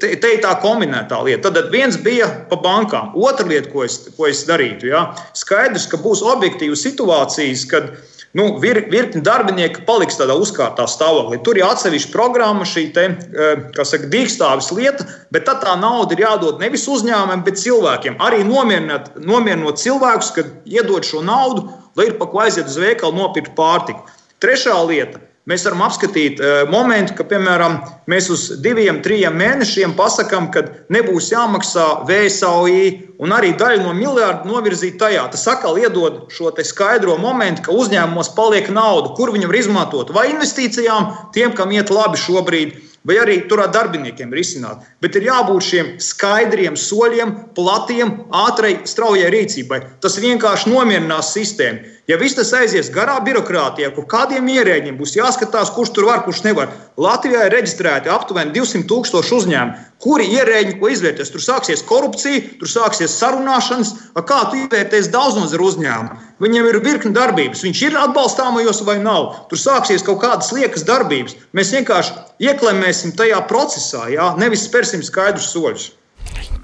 te, 0.00 0.14
te 0.16 0.30
ir 0.36 0.40
tā 0.44 0.54
kombinētā 0.62 1.18
lieta. 1.26 1.50
Tad 1.52 1.68
viens 1.74 1.98
bija 2.00 2.28
pa 2.48 2.56
bankām. 2.62 3.12
Otra 3.18 3.46
lieta, 3.48 3.68
ko 3.72 3.84
es, 3.84 3.98
ko 4.16 4.30
es 4.30 4.46
darītu, 4.48 4.88
ja? 4.94 5.10
skaidrs, 5.36 5.88
ka 5.92 6.00
būs 6.00 6.24
objektīvas 6.32 6.86
situācijas, 6.86 7.66
kad 7.68 7.92
nu, 8.38 8.46
vir, 8.62 8.80
virkni 8.88 9.20
darbinieki 9.24 9.84
paliks 9.88 10.16
tādā 10.20 10.36
uzkārtā 10.40 10.86
stāvoklī. 10.88 11.42
Tur 11.44 11.60
ir 11.60 11.66
atsevišķa 11.68 12.12
programma, 12.14 12.64
šī 12.68 12.86
te, 12.96 13.04
eh, 13.12 13.66
saka, 13.84 14.08
dīkstāvis 14.12 14.72
lieta, 14.72 15.04
bet 15.34 15.44
tad 15.48 15.60
tā 15.64 15.76
nauda 15.80 16.16
ir 16.16 16.24
jādod 16.24 16.62
nevis 16.62 16.88
uzņēmumiem, 16.88 17.44
bet 17.44 17.60
cilvēkiem. 17.60 18.16
Arī 18.24 18.40
nomierināt, 18.48 19.12
nomierinot 19.20 19.76
cilvēkus, 19.76 20.32
kad 20.34 20.46
iedod 20.64 21.04
šo 21.04 21.20
naudu, 21.20 21.68
lai 21.98 22.08
ir 22.10 22.16
pa 22.20 22.28
ko 22.30 22.44
aiziet 22.44 22.70
uz 22.70 22.78
veikalu 22.80 23.18
nopirkt 23.18 23.54
pārtiku. 23.58 24.04
Trešā 24.42 24.78
lieta 24.88 25.20
Mēs 25.50 25.64
varam 25.66 25.80
apskatīt 25.82 26.38
uh, 26.38 26.60
momentu, 26.70 27.16
ka, 27.18 27.24
piemēram, 27.26 27.80
mēs 28.06 28.28
uz 28.30 28.44
diviem, 28.62 29.00
trim 29.02 29.34
mēnešiem 29.40 29.96
pasakām, 29.98 30.46
ka 30.54 30.62
nebūs 30.94 31.32
jāmaksā 31.32 31.86
VSOI 32.06 32.84
un 33.18 33.34
arī 33.34 33.50
daļu 33.58 33.82
no 33.82 33.94
miljarda 33.96 34.46
novirzīt 34.46 35.00
tajā. 35.02 35.24
Tas 35.34 35.42
atkal 35.50 35.80
iedod 35.82 36.28
šo 36.30 36.52
skaidro 36.62 37.18
momentu, 37.18 37.66
ka 37.66 37.74
uzņēmumos 37.74 38.30
paliek 38.38 38.70
nauda, 38.70 39.16
kur 39.18 39.34
viņi 39.34 39.50
var 39.50 39.58
izmantot 39.58 40.14
vai 40.14 40.28
investīcijām, 40.30 41.10
tiem, 41.34 41.58
kam 41.58 41.74
iet 41.74 41.90
labi 41.90 42.22
šobrīd 42.22 42.78
vai 43.08 43.18
arī 43.22 43.38
turēt 43.50 43.72
darbiniekiem 43.74 44.32
risināt. 44.34 44.84
Bet 45.02 45.16
ir 45.18 45.26
jābūt 45.28 45.66
šiem 45.66 45.88
skaidriem 46.02 46.76
soļiem, 46.78 47.34
platiem, 47.56 48.14
ātrai, 48.44 48.76
straujai 48.88 49.30
rīcībai. 49.34 49.80
Tas 50.02 50.20
vienkārši 50.22 50.70
nomierinās 50.70 51.32
sistēmu. 51.34 51.92
Ja 52.10 52.18
viss 52.18 52.34
tas 52.34 52.50
aizies 52.58 52.90
garā 52.90 53.18
birokrātijā, 53.22 53.92
kur 53.94 54.08
kādiem 54.10 54.48
ierēģiem 54.50 54.96
būs 54.98 55.14
jāskatās, 55.18 55.70
kurš 55.74 55.94
tur 55.94 56.08
var, 56.10 56.24
kurš 56.26 56.42
nevar. 56.48 56.72
Latvijā 57.00 57.46
ir 57.46 57.54
reģistrēti 57.54 58.10
aptuveni 58.12 58.52
200 58.52 58.84
tūkstoši 58.90 59.32
uzņēmumu. 59.38 59.84
Kuri 60.02 60.26
ierēģi 60.34 60.74
ko 60.80 60.90
izvērtēs? 60.92 61.30
Tur 61.32 61.40
sāksies 61.40 61.84
korupcija, 61.88 62.42
tur 62.60 62.68
sāksies 62.68 63.14
sarunāšanas. 63.16 63.92
Kā 64.28 64.40
tu 64.50 64.58
izvērtēsi 64.60 65.12
daudznazaru 65.14 65.70
uzņēmumu? 65.70 66.18
Viņam 66.42 66.68
ir 66.68 66.78
virkni 66.84 67.14
darbības. 67.16 67.62
Viņš 67.64 67.82
ir 67.86 67.96
atbalstāmajos 68.00 68.82
vai 68.84 68.98
nav. 69.00 69.30
Tur 69.48 69.62
sāksies 69.62 70.04
kaut 70.04 70.20
kādas 70.24 70.52
liekas 70.52 70.84
darbības. 70.88 71.38
Mēs 71.56 71.72
vienkārši 71.78 72.18
ieklemēsim 72.44 73.16
tajā 73.16 73.40
procesā, 73.48 74.04
jā? 74.12 74.28
nevis 74.42 74.66
spērsim 74.66 75.06
skaidrus 75.06 75.48
soļus. 75.54 75.88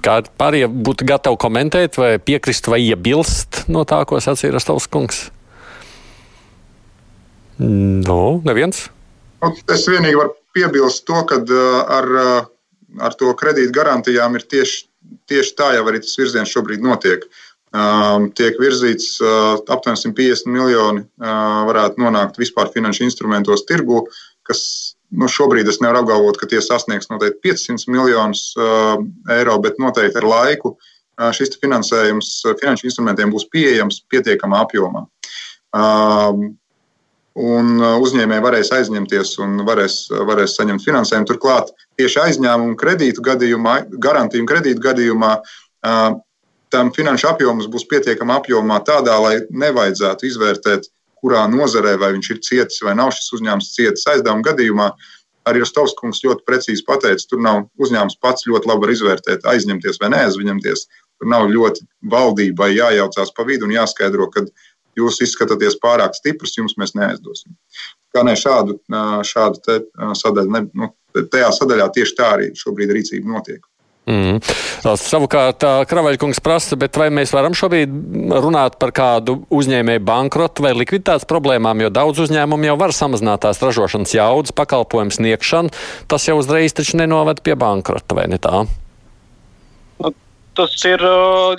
Kā 0.05 0.19
pārējie 0.39 0.69
būtu 0.69 1.09
gatavi 1.09 1.41
komentēt, 1.41 1.97
vai 1.99 2.13
piekrist, 2.21 2.69
vai 2.69 2.83
iebilst 2.85 3.65
no 3.71 3.81
tā, 3.87 4.03
ko 4.07 4.21
sacīja 4.21 4.53
Rastovs 4.55 4.87
kungs? 4.91 5.25
Nu, 7.59 8.39
neviens. 8.45 8.87
Nu, 9.39 9.51
es 9.73 9.85
vienīgi 9.87 10.19
varu 10.19 10.35
piebilst 10.55 11.05
to, 11.07 11.19
ka 11.29 11.39
uh, 11.43 11.81
ar, 11.97 12.09
uh, 12.21 13.03
ar 13.05 13.15
to 13.19 13.31
kredītu 13.39 13.75
garantijām 13.75 14.35
ir 14.39 14.47
tieši, 14.51 14.83
tieši 15.31 15.55
tā 15.59 15.73
jau 15.77 15.85
arī 15.87 16.01
tas 16.03 16.17
virziens 16.19 16.51
šobrīd 16.51 16.83
notiek. 16.85 17.25
Um, 17.69 18.31
tiek 18.33 18.57
virzīts 18.57 19.19
uh, 19.21 19.59
aptuveni 19.69 20.01
150 20.01 20.49
miljoni, 20.49 21.03
varētu 21.21 22.01
nonākt 22.01 22.39
vispār 22.41 22.71
finanšu 22.73 23.03
instrumentos 23.05 23.61
tirgu, 23.69 24.07
kas 24.47 24.63
Nu, 25.09 25.25
šobrīd 25.25 25.69
es 25.69 25.79
nevaru 25.81 26.03
apgalvot, 26.03 26.37
ka 26.37 26.47
tie 26.49 26.59
sasniegs 26.61 27.09
noteikti 27.09 27.41
500 27.49 27.89
miljonus 27.89 28.51
uh, 28.59 28.99
eiro, 29.33 29.55
bet 29.63 29.79
noteikti 29.81 30.21
ar 30.21 30.27
laiku 30.29 30.75
uh, 30.75 31.31
šis 31.33 31.57
finansējums 31.63 32.29
uh, 32.45 32.53
finanšu 32.59 32.85
instrumentiem 32.91 33.33
būs 33.33 33.47
pieejams 33.49 34.03
pietiekamā 34.13 34.61
apjomā. 34.67 35.07
Uh, 35.73 36.51
un 37.39 37.75
uh, 37.79 37.97
uzņēmēji 38.03 38.43
varēs 38.43 38.71
aizņemties 38.75 39.35
un 39.43 39.63
varēs, 39.67 39.99
varēs 40.27 40.57
saņemt 40.59 40.83
finansējumu. 40.83 41.27
Turklāt 41.29 41.71
tieši 41.99 42.23
aizņēmumu 42.25 42.77
kredītu 42.79 43.23
gadījumā, 43.25 43.75
garantījumu 44.01 44.49
kredītu 44.49 44.83
gadījumā, 44.83 45.35
uh, 45.39 46.17
tam 46.73 46.91
finanšu 46.93 47.31
apjoms 47.31 47.69
būs 47.71 47.87
pietiekamā 47.89 48.39
apjomā 48.41 48.79
tādā, 48.85 49.15
lai 49.23 49.35
nevajadzētu 49.49 50.27
izvērtēt 50.29 50.89
kurā 51.19 51.45
nozarē, 51.51 51.95
vai 51.99 52.13
viņš 52.15 52.29
ir 52.33 52.43
cietis 52.45 52.83
vai 52.85 52.95
nav 52.99 53.11
šis 53.15 53.33
uzņēmums 53.39 53.73
cietis 53.75 54.07
aizdevuma 54.11 54.45
gadījumā. 54.51 54.89
Arī 55.49 55.63
Rostovs 55.63 55.95
kungs 55.97 56.21
ļoti 56.23 56.45
precīzi 56.45 56.85
pateica, 56.85 57.25
tur 57.29 57.41
nav 57.43 57.63
uzņēmums 57.81 58.19
pats 58.23 58.45
ļoti 58.47 58.69
labi 58.69 58.91
izvērtēt, 58.93 59.47
aizņemties 59.49 59.99
vai 60.01 60.11
neaizņemties. 60.13 60.85
Tur 61.19 61.31
nav 61.31 61.49
ļoti 61.51 61.83
valdībai 62.11 62.69
jājaucās 62.75 63.33
pa 63.35 63.43
vidu 63.47 63.67
un 63.67 63.73
jāskaidro, 63.75 64.29
ka 64.31 64.45
jūs 64.97 65.21
izskatāties 65.25 65.77
pārāk 65.83 66.17
stiprs, 66.17 66.57
jums 66.57 66.77
mēs 66.79 66.95
neaizdosim. 66.97 67.53
Kā 68.15 68.23
ne 68.25 68.33
šādu, 68.39 68.79
šādu 69.27 69.79
sadaļu, 70.17 70.53
ne, 70.55 70.63
nu, 70.73 70.93
tajā 71.19 71.51
sadaļā 71.59 71.89
tieši 71.93 72.15
tā 72.17 72.31
arī 72.37 72.53
šobrīd 72.57 72.95
rīcība 72.97 73.35
notiek. 73.35 73.61
Mm. 74.09 74.39
Savukārt, 74.81 75.61
Kravaļkungs 75.89 76.39
prasa, 76.41 76.77
vai 76.79 77.09
mēs 77.13 77.33
varam 77.35 77.53
šobrīd 77.53 77.93
runāt 78.41 78.79
par 78.81 78.93
kādu 78.95 79.35
uzņēmēju 79.53 80.01
bankrotu 80.07 80.65
vai 80.65 80.73
likviditātes 80.73 81.29
problēmām, 81.29 81.83
jo 81.83 81.91
daudz 81.93 82.23
uzņēmumu 82.25 82.71
jau 82.71 82.77
var 82.79 82.95
samazināt 82.95 83.45
tās 83.45 83.61
ražošanas 83.61 84.15
jaudas, 84.17 84.55
pakalpojumu 84.57 85.13
sniegšanu. 85.13 85.73
Tas 86.09 86.25
jau 86.25 86.39
uzreiz 86.41 86.73
taču 86.73 86.97
nenoved 86.97 87.43
pie 87.45 87.53
bankrota, 87.59 88.17
vai 88.17 88.25
ne 88.31 88.41
tā? 88.41 88.65
Tas 90.59 90.73
ir 90.87 91.03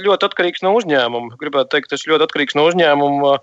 ļoti 0.05 0.27
atkarīgs 0.29 0.65
no 0.67 0.75
uzņēmuma. 0.77 1.39
Gribētu 1.41 1.73
teikt, 1.73 1.93
tas 1.93 2.05
ir 2.05 2.15
ļoti 2.15 2.27
atkarīgs 2.29 2.59
no 2.59 2.67
uzņēmuma 2.69 3.37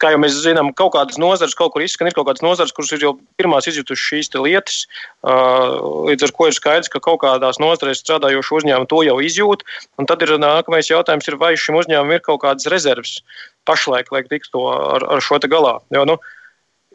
kā 0.00 0.12
jau 0.12 0.20
mēs 0.20 0.36
zinām, 0.44 0.72
kaut 0.76 0.92
kādas 0.96 1.18
nozares 1.20 1.56
kaut 1.56 1.72
kur 1.74 1.84
izskan, 1.84 2.08
ir 2.08 2.16
kaut 2.16 2.28
kādas 2.28 2.44
nozares, 2.44 2.74
kuras 2.76 2.92
ir 2.94 3.04
jau 3.04 3.14
pirmās 3.40 3.68
izjutušas 3.70 4.04
šīs 4.10 4.30
lietas. 4.36 4.78
Līdz 5.24 6.26
ar 6.26 6.34
to 6.36 6.48
ir 6.48 6.56
skaidrs, 6.56 6.92
ka 6.92 7.02
kaut 7.04 7.22
kādās 7.24 7.60
nozarēs 7.62 8.02
strādājoši 8.04 8.56
uzņēmumi 8.60 8.90
to 8.92 9.02
jau 9.06 9.16
izjūt. 9.24 9.64
Un 10.00 10.08
tad 10.10 10.24
ir 10.26 10.36
nākamais 10.42 10.90
jautājums, 10.92 11.28
ir, 11.30 11.38
vai 11.40 11.54
šim 11.60 11.80
uzņēmumam 11.80 12.18
ir 12.18 12.24
kaut 12.26 12.42
kādas 12.44 12.68
rezerves 12.72 13.18
pašlaik, 13.68 14.12
lai 14.14 14.24
tiktu 14.28 14.68
ar, 14.70 15.06
ar 15.16 15.24
šo 15.24 15.40
galā. 15.48 15.78
Jo, 15.94 16.04
nu, 16.08 16.20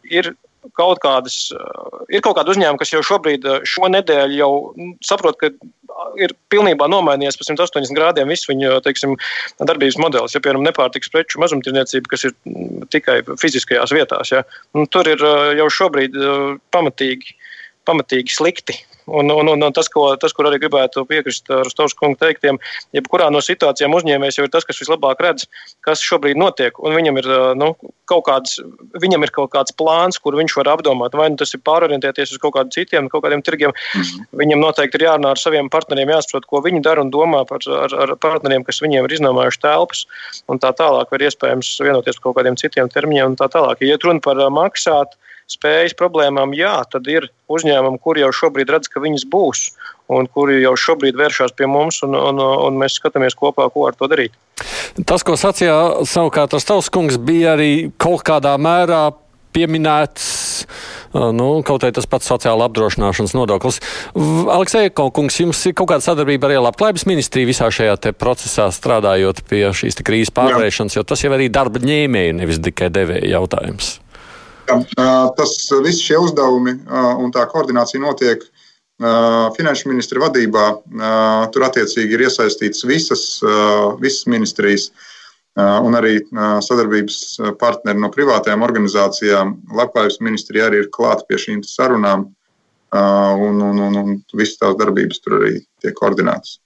ir 0.09 0.33
kaut 0.77 1.01
kādas, 1.03 1.51
eh, 1.51 2.15
ir 2.17 2.21
kaut 2.21 2.37
kādi 2.37 2.53
uzņēmumi, 2.53 2.79
kas 2.81 2.93
jau 2.93 3.01
šobrīd, 3.05 3.45
eh, 3.45 3.65
šo 3.65 3.89
nedēļu 3.91 4.37
jau 4.37 4.51
nu, 4.77 4.93
saprot, 5.03 5.37
ka 5.37 5.49
ir 6.17 6.33
pilnībā 6.49 6.87
nomainījies 6.89 7.37
pa 7.37 7.45
180 7.47 7.97
grādiem 7.97 8.29
viss 8.31 8.47
viņa 8.47 8.81
teiksim, 8.85 9.17
darbības 9.59 9.97
modelis. 9.97 10.33
Ja, 10.33 10.39
piemēram, 10.39 10.65
nepārtiks 10.65 11.11
preču 11.11 11.41
mazumtirniecība, 11.41 12.07
kas 12.07 12.25
ir 12.25 12.33
mm, 12.45 12.87
tikai 12.93 13.21
fiziskajās 13.41 13.93
vietās, 13.95 14.31
ja, 14.31 14.43
tur 14.89 15.07
ir 15.07 15.17
eh, 15.17 15.57
jau 15.61 15.67
šobrīd 15.69 16.17
pamatīgi, 16.71 17.35
pamatīgi 17.85 18.37
slikti 18.37 18.77
Un, 19.07 19.31
un, 19.31 19.47
un, 19.49 19.65
tas, 19.73 19.89
ko, 19.89 20.09
tas, 20.21 20.33
kur 20.35 20.49
arī 20.49 20.59
gribētu 20.61 21.03
piekrist 21.09 21.49
Rostovs 21.49 21.95
kungu 21.97 22.19
teiktiem, 22.21 22.59
jebkurā 22.95 23.31
no 23.33 23.41
situācijām 23.43 23.95
uzņēmējs 23.97 24.37
jau 24.37 24.45
ir 24.45 24.51
tas, 24.53 24.67
kas 24.67 24.81
vislabāk 24.81 25.23
redz, 25.23 25.47
kas 25.85 26.03
šobrīd 26.05 26.37
notiek. 26.37 26.77
Un 26.79 26.95
viņam 26.97 27.17
ir, 27.21 27.29
nu, 27.57 27.71
kaut 28.11 28.25
kāds, 28.27 28.59
viņam 29.01 29.25
ir 29.25 29.33
kaut 29.33 29.51
kāds 29.55 29.75
plāns, 29.77 30.19
kur 30.21 30.37
viņš 30.37 30.55
var 30.59 30.71
apdomāt. 30.75 31.15
Vai 31.17 31.29
nu 31.33 31.39
tas 31.39 31.53
ir 31.55 31.63
pārorientēties 31.65 32.35
uz 32.35 32.41
kaut 32.41 32.55
kādiem 32.57 32.73
citiem, 32.75 33.09
kaut 33.11 33.25
kādiem 33.25 33.43
tirgiem. 33.45 33.71
Mm 33.71 34.01
-hmm. 34.01 34.29
Viņam 34.43 34.63
noteikti 34.65 34.99
ir 34.99 35.07
jārunā 35.07 35.31
ar 35.31 35.39
saviem 35.39 35.69
partneriem, 35.69 36.13
jāsaprot, 36.13 36.45
ko 36.45 36.61
viņi 36.61 36.83
dara 36.83 37.01
un 37.01 37.11
domā 37.11 37.45
par 37.47 37.59
ar, 37.67 37.95
ar 38.03 38.15
partneriem, 38.15 38.63
kas 38.63 38.81
viņiem 38.81 39.05
ir 39.05 39.17
iznomājuši 39.17 39.61
telpas. 39.61 40.05
Un 40.47 40.59
tā 40.59 40.73
tālāk 40.75 41.11
var 41.11 41.19
iespējams 41.19 41.79
vienoties 41.79 42.15
par 42.15 42.23
kaut 42.23 42.37
kādiem 42.37 42.55
citiem 42.55 42.89
termiņiem 42.89 43.33
un 43.33 43.35
tā 43.35 43.47
tālāk. 43.49 43.81
Ja 43.81 43.97
runa 44.03 44.19
par 44.19 44.35
maksāt, 44.35 45.17
spējas 45.51 45.95
problēmām, 45.99 46.55
jā, 46.57 46.73
tad 46.91 47.07
ir 47.11 47.29
uzņēmumi, 47.51 47.99
kuri 48.03 48.23
jau 48.23 48.31
šobrīd 48.41 48.71
redz, 48.71 48.89
ka 48.91 49.03
viņas 49.03 49.27
būs, 49.31 49.65
un 50.11 50.29
kuri 50.31 50.61
jau 50.61 50.75
šobrīd 50.79 51.17
vēršas 51.19 51.55
pie 51.57 51.69
mums, 51.71 52.01
un, 52.07 52.15
un, 52.17 52.39
un 52.39 52.79
mēs 52.79 52.99
skatāmies 52.99 53.37
kopā, 53.37 53.67
ko 53.73 53.87
ar 53.89 53.97
to 53.97 54.09
darīt. 54.11 54.35
Tas, 55.07 55.23
ko 55.23 55.37
sacīja 55.39 56.05
savukārt 56.07 56.53
Rostovs 56.55 56.91
kungs, 56.93 57.19
bija 57.21 57.55
arī 57.55 57.73
kaut 58.01 58.25
kādā 58.27 58.57
mērā 58.61 59.09
pieminēts. 59.55 60.25
Nu, 61.11 61.47
kaut 61.67 61.83
arī 61.83 61.95
tas 61.95 62.07
pats 62.07 62.29
sociāla 62.31 62.69
apdrošināšanas 62.69 63.33
nodoklis. 63.35 63.81
Aleksēja 64.15 64.93
Kungs, 64.95 65.39
jums 65.41 65.63
ir 65.67 65.75
kaut 65.75 65.91
kāda 65.91 66.05
sadarbība 66.05 66.47
ar 66.47 66.61
Labklājības 66.69 67.07
ministriju 67.09 67.51
visā 67.51 67.67
šajā 67.73 67.97
procesā 68.19 68.69
strādājot 68.71 69.43
pie 69.49 69.65
šīs 69.75 69.99
krīzes 70.07 70.31
pārvarēšanas, 70.37 70.95
jo 70.95 71.03
tas 71.07 71.25
jau 71.25 71.33
arī 71.35 71.51
darba 71.51 71.83
ņēmēji, 71.83 72.37
nevis 72.39 72.63
tikai 72.63 72.91
devēja 72.95 73.35
jautājums. 73.35 73.97
Tas 75.37 75.53
visi 75.83 76.07
šie 76.09 76.19
uzdevumi 76.21 76.75
un 77.21 77.31
tā 77.33 77.45
koordinācija 77.51 78.01
notiek 78.03 78.43
finanšu 79.57 79.89
ministra 79.89 80.21
vadībā. 80.21 80.65
Tur 81.53 81.65
attiecīgi 81.67 82.17
ir 82.17 82.27
iesaistīts 82.27 82.85
visas, 82.85 83.23
visas 84.01 84.27
ministrijas 84.29 84.91
un 85.57 85.97
arī 85.97 86.19
sadarbības 86.63 87.17
partneri 87.59 87.99
no 87.99 88.11
privātajām 88.13 88.63
organizācijām. 88.67 89.55
Labklājības 89.75 90.21
ministrija 90.21 90.69
arī 90.69 90.85
ir 90.85 90.93
klāta 90.93 91.25
pie 91.27 91.41
šīm 91.41 91.65
sarunām. 91.67 92.29
un, 92.91 93.61
un, 93.61 93.77
un, 93.79 93.95
un 93.95 94.15
visas 94.35 94.57
tās 94.59 94.75
darbības 94.75 95.21
tur 95.23 95.39
arī 95.39 95.53
tiek 95.81 95.95
koordinētas. 95.95 96.59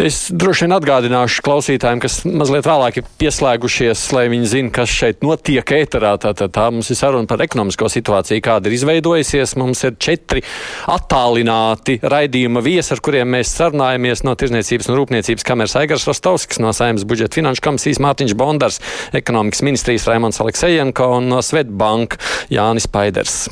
Es 0.00 0.28
droši 0.32 0.64
vien 0.64 0.74
atgādināšu 0.76 1.42
klausītājiem, 1.44 2.00
kas 2.00 2.20
mazliet 2.24 2.68
vēlāk 2.68 3.00
ir 3.00 3.08
pieslēgušies, 3.20 4.04
lai 4.16 4.26
viņi 4.32 4.48
zinātu, 4.48 4.74
kas 4.78 4.94
šeit 4.94 5.24
notiek 5.26 5.72
ēterā. 5.76 6.14
Tātad 6.22 6.54
tā 6.54 6.68
mums 6.72 6.90
ir 6.92 6.98
saruna 6.98 7.28
par 7.28 7.42
ekonomisko 7.44 7.90
situāciju, 7.92 8.42
kāda 8.44 8.70
ir 8.70 8.76
izveidojusies. 8.78 9.56
Mums 9.60 9.84
ir 9.88 9.96
četri 10.00 10.44
attālināti 10.90 11.98
raidījuma 12.00 12.62
viesi, 12.64 12.94
ar 12.94 13.02
kuriem 13.04 13.32
mēs 13.36 13.52
sarunājamies 13.58 14.24
no 14.26 14.36
Tirzniecības 14.40 14.90
un 14.90 15.00
Rūpniecības 15.00 15.46
kameras 15.46 15.76
Aigars 15.80 16.06
Rostovskis, 16.08 16.62
no 16.62 16.72
Saimnes 16.76 17.06
budžeta 17.08 17.40
finanšu 17.40 17.66
komisijas 17.66 18.00
Mārtiņš 18.04 18.36
Bondars, 18.38 18.80
ekonomikas 19.16 19.64
ministrijas 19.66 20.08
Raimons 20.10 20.40
Aleksejenko 20.40 21.10
un 21.18 21.28
no 21.34 21.42
Svetbanka 21.44 22.20
Jānis 22.52 22.88
Paiders. 22.90 23.42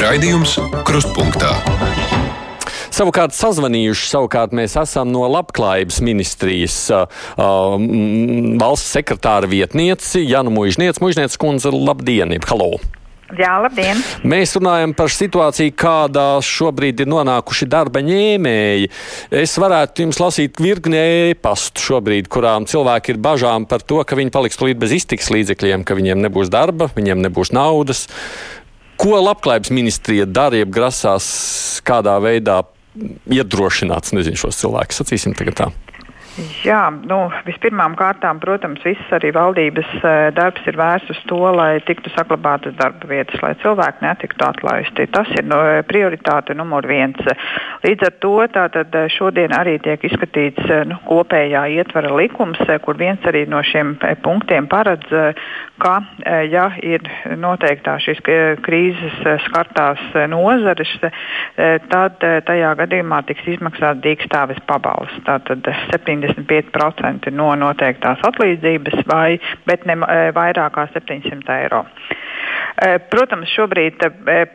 Raidījums 0.00 0.56
Krustpunktā. 0.88 1.79
Savukārt, 3.00 3.32
sazvanījuši 3.32 4.10
savukārt 4.10 4.52
mēs 4.52 4.74
esam 4.76 5.08
no 5.08 5.22
Labklājības 5.32 6.02
ministrijas 6.04 6.74
uh, 6.92 7.20
um, 7.40 8.58
valsts 8.60 8.90
sekretāra 8.92 9.48
vietnieci 9.48 10.20
Janu 10.28 10.50
Mužniec. 10.52 10.98
Mužniec 11.00 11.32
kundze, 11.40 11.70
labdien! 11.72 12.34
Halo! 12.44 12.74
Jā, 13.40 13.54
labdien! 13.64 14.02
Mēs 14.28 14.52
runājam 14.58 14.92
par 14.98 15.08
situāciju, 15.14 15.72
kādā 15.80 16.24
šobrīd 16.44 17.00
ir 17.00 17.08
nonākuši 17.08 17.68
darba 17.72 18.02
ņēmēji. 18.04 18.90
Es 19.32 19.56
varētu 19.62 20.04
jums 20.04 20.20
lasīt 20.20 20.60
virkni 20.60 21.00
e-pastu 21.00 21.80
šobrīd, 21.86 22.28
kurām 22.28 22.66
cilvēki 22.68 23.14
ir 23.14 23.22
bažām 23.24 23.64
par 23.70 23.80
to, 23.80 24.02
ka 24.04 24.18
viņi 24.18 24.34
paliks 24.34 24.60
tūlīt 24.60 24.82
bez 24.82 24.92
iztiks 24.98 25.32
līdzekļiem, 25.32 25.86
ka 25.88 25.96
viņiem 25.96 26.20
nebūs 26.26 26.52
darba, 26.52 26.90
viņiem 26.98 27.24
nebūs 27.30 27.54
naudas. 27.56 28.10
Ko 29.00 29.16
labklājības 29.24 29.72
ministrija 29.72 30.28
dara, 30.28 30.60
ja 30.60 30.68
grasās 30.68 31.30
kādā 31.88 32.18
veidā 32.20 32.58
iedrošināt 33.30 34.12
nezinu, 34.16 34.38
šos 34.40 34.58
cilvēkus? 34.62 35.02
Sacīsim 35.02 35.36
tagad 35.38 35.58
tā. 35.60 35.68
Jā, 36.64 36.84
nu, 37.10 37.16
vispirmām 37.42 37.96
kārtām, 37.98 38.38
protams, 38.40 38.80
viss 38.86 39.12
arī 39.16 39.32
valdības 39.34 39.88
darbs 40.36 40.66
ir 40.70 40.76
vērsts 40.78 41.10
uz 41.10 41.20
to, 41.28 41.40
lai 41.56 41.80
tiktu 41.84 42.12
saglabātas 42.14 42.76
darba 42.78 43.08
vietas, 43.10 43.40
lai 43.42 43.50
cilvēki 43.60 44.04
netiktu 44.04 44.46
atlaisti. 44.46 45.08
Tas 45.10 45.28
ir 45.34 45.48
no, 45.50 45.58
prioritāte 45.88 46.54
numur 46.54 46.86
viens. 46.88 47.18
Līdz 47.82 48.06
ar 48.06 48.14
to 48.22 48.34
tātad 48.54 48.94
šodien 49.16 49.54
arī 49.56 49.78
tiek 49.82 50.04
izskatīts 50.06 50.70
nu, 50.88 51.00
kopējā 51.08 51.64
ietvara 51.80 52.12
likums, 52.14 52.62
kur 52.84 53.00
viens 53.00 53.26
arī 53.26 53.42
no 53.50 53.62
šiem 53.66 53.96
punktiem 54.22 54.70
paredz, 54.70 55.10
ka, 55.82 55.96
ja 56.46 56.68
ir 56.84 57.04
noteiktā 57.40 57.96
šīs 58.04 58.22
krīzes 58.64 59.18
skartās 59.48 60.06
nozares, 60.30 60.94
tad 61.90 62.22
tajā 62.46 62.72
gadījumā 62.84 63.22
tiks 63.28 63.50
izmaksāts 63.56 64.04
dīkstāves 64.06 64.62
pabalsts. 64.70 65.24
Tātad 65.26 65.66
75% 66.28 67.32
no 67.32 67.52
noteiktās 67.58 68.22
atlīdzības, 68.30 69.04
vai, 69.10 69.38
bet 69.66 69.86
ne 69.88 69.98
vairāk 70.36 70.76
kā 70.76 70.86
700 70.94 71.56
eiro. 71.62 71.84
Protams, 73.10 73.50
šobrīd 73.52 74.00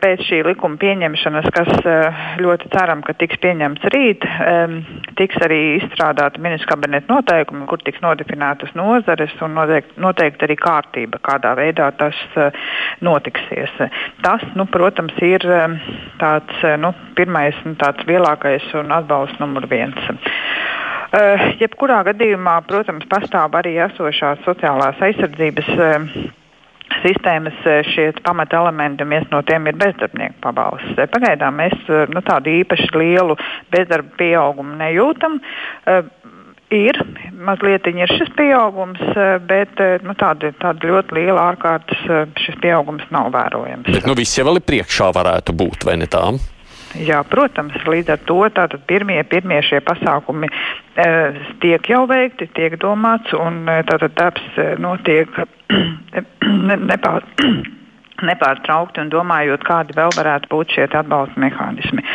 pēc 0.00 0.22
šī 0.26 0.40
likuma 0.48 0.78
pieņemšanas, 0.82 1.46
kas 1.54 1.68
ļoti 2.42 2.70
ceram, 2.72 3.04
ka 3.06 3.14
tiks 3.20 3.38
pieņemts 3.42 3.86
rīt, 3.94 4.26
tiks 5.18 5.38
arī 5.46 5.60
izstrādāta 5.76 6.42
ministra 6.42 6.72
kabineta 6.72 7.12
noteikumi, 7.12 7.68
kur 7.70 7.82
tiks 7.86 8.02
nodefinētas 8.02 8.74
nozares 8.78 9.34
un 9.46 9.54
noteikti, 9.58 10.00
noteikti 10.02 10.48
arī 10.48 10.58
kārtība, 10.58 11.22
kādā 11.28 11.54
veidā 11.58 11.92
tas 12.00 12.18
notiksies. 13.04 13.76
Tas, 14.26 14.42
nu, 14.58 14.66
protams, 14.74 15.14
ir 15.22 15.46
tāds 16.18 16.66
nu, 16.82 16.94
pirmais, 17.18 17.62
nu, 17.68 17.76
tāds 17.78 18.10
lielākais 18.10 18.72
un 18.80 18.90
atbalsts 18.96 19.38
numur 19.42 19.70
viens. 19.70 20.10
Uh, 21.16 21.44
jebkurā 21.62 22.02
gadījumā, 22.10 22.58
protams, 22.68 23.06
pastāv 23.08 23.54
arī 23.56 23.78
esošās 23.86 24.42
sociālās 24.44 24.98
aizsardzības 25.00 25.70
uh, 25.78 26.10
sistēmas 27.00 27.56
šie 27.88 28.10
pamata 28.24 28.58
elementi, 28.60 29.04
un 29.04 29.14
viens 29.14 29.30
no 29.32 29.40
tiem 29.46 29.66
ir 29.70 29.78
bezdarbnieku 29.80 30.38
pabalsts. 30.44 30.98
Pagaidām 31.12 31.58
mēs 31.60 31.76
nu, 32.12 32.22
tādu 32.26 32.52
īpaši 32.60 32.88
lielu 32.96 33.36
bezdarba 33.74 34.12
pieaugumu 34.20 34.76
nejūtam. 34.80 35.40
Ir 36.74 36.98
mazliet 37.46 37.86
ir 37.90 38.10
šis 38.10 38.32
pieaugums, 38.38 39.02
bet 39.46 39.78
nu, 40.02 40.16
tāda, 40.18 40.50
tāda 40.62 40.90
ļoti 40.90 41.18
liela 41.20 41.50
ārkārtas 41.52 42.02
šis 42.42 42.58
pieaugums 42.62 43.06
nav 43.14 43.30
vērojams. 43.34 43.90
Bet 43.92 44.08
nu, 44.08 44.16
viss 44.18 44.38
jau 44.38 44.48
ir 44.50 44.64
priekšā 44.66 45.12
varētu 45.14 45.54
būt, 45.56 45.86
vai 45.86 45.98
ne 46.02 46.10
tā? 46.10 46.24
Jā, 46.94 47.22
protams, 47.28 47.76
līdz 47.84 48.12
ar 48.14 48.20
to 48.28 48.38
tātad 48.54 48.84
pirmie, 48.88 49.18
pirmie 49.28 49.58
šie 49.66 49.80
pasākumi 49.84 50.48
e, 50.48 51.08
tiek 51.60 51.90
jau 51.90 52.04
veikti, 52.08 52.48
tiek 52.56 52.78
domāts, 52.80 53.34
un 53.36 53.66
tātad 53.88 54.14
darbs 54.16 54.60
notiek 54.80 55.32
nepār, 56.92 57.26
nepārtraukti 58.30 59.02
un 59.02 59.10
domājot, 59.12 59.66
kādi 59.66 59.96
vēl 59.96 60.14
varētu 60.16 60.50
būt 60.52 60.76
šie 60.76 60.86
atbalsta 60.86 61.42
mehānismi. 61.42 62.06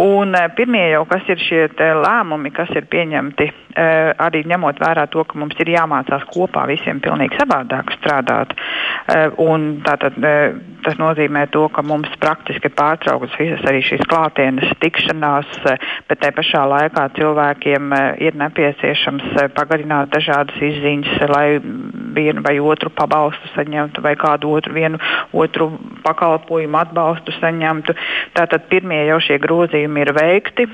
Un, 0.00 0.36
e, 0.38 0.46
pirmie 0.56 0.86
jau, 0.94 1.04
kas 1.10 1.28
ir 1.32 1.42
šie 1.42 1.66
lēmumi, 1.76 2.54
kas 2.56 2.72
ir 2.78 2.88
pieņemti, 2.92 3.50
arī 3.76 4.42
ņemot 4.48 4.80
vērā 4.82 5.06
to, 5.12 5.24
ka 5.24 5.38
mums 5.38 5.56
ir 5.62 5.72
jāmācās 5.72 6.24
kopā 6.32 6.66
visiem 6.70 7.00
pilnīgi 7.00 7.38
savādāk 7.40 7.92
strādāt. 7.96 8.52
E, 8.52 9.18
tātad, 9.86 10.18
e, 10.18 10.34
tas 10.84 10.98
nozīmē 11.00 11.46
to, 11.54 11.66
ka 11.72 11.84
mums 11.86 12.10
praktiski 12.22 12.68
ir 12.68 12.76
pārtrauktas 12.78 13.36
visas 13.40 13.64
arī 13.68 13.82
šīs 13.86 14.04
klātienes 14.10 14.74
tikšanās, 14.82 15.50
bet 16.08 16.22
te 16.22 16.32
pašā 16.36 16.64
laikā 16.68 17.08
cilvēkiem 17.18 17.94
ir 18.22 18.38
nepieciešams 18.38 19.38
pagarināt 19.56 20.12
dažādas 20.14 20.58
izziņas, 20.58 21.26
lai 21.32 21.46
vienu 22.12 22.42
vai 22.44 22.58
otru 22.60 22.90
pabalstu 22.94 23.52
saņemtu 23.54 24.02
vai 24.04 24.14
kādu 24.20 24.52
otru, 24.56 24.74
vienu, 24.76 25.00
otru 25.32 25.70
pakalpojumu 26.04 26.80
atbalstu 26.82 27.34
saņemtu. 27.38 27.94
Tātad 28.36 28.68
pirmie 28.70 29.02
jau 29.08 29.18
šie 29.22 29.38
grozījumi 29.42 30.04
ir 30.04 30.12
veikti 30.16 30.68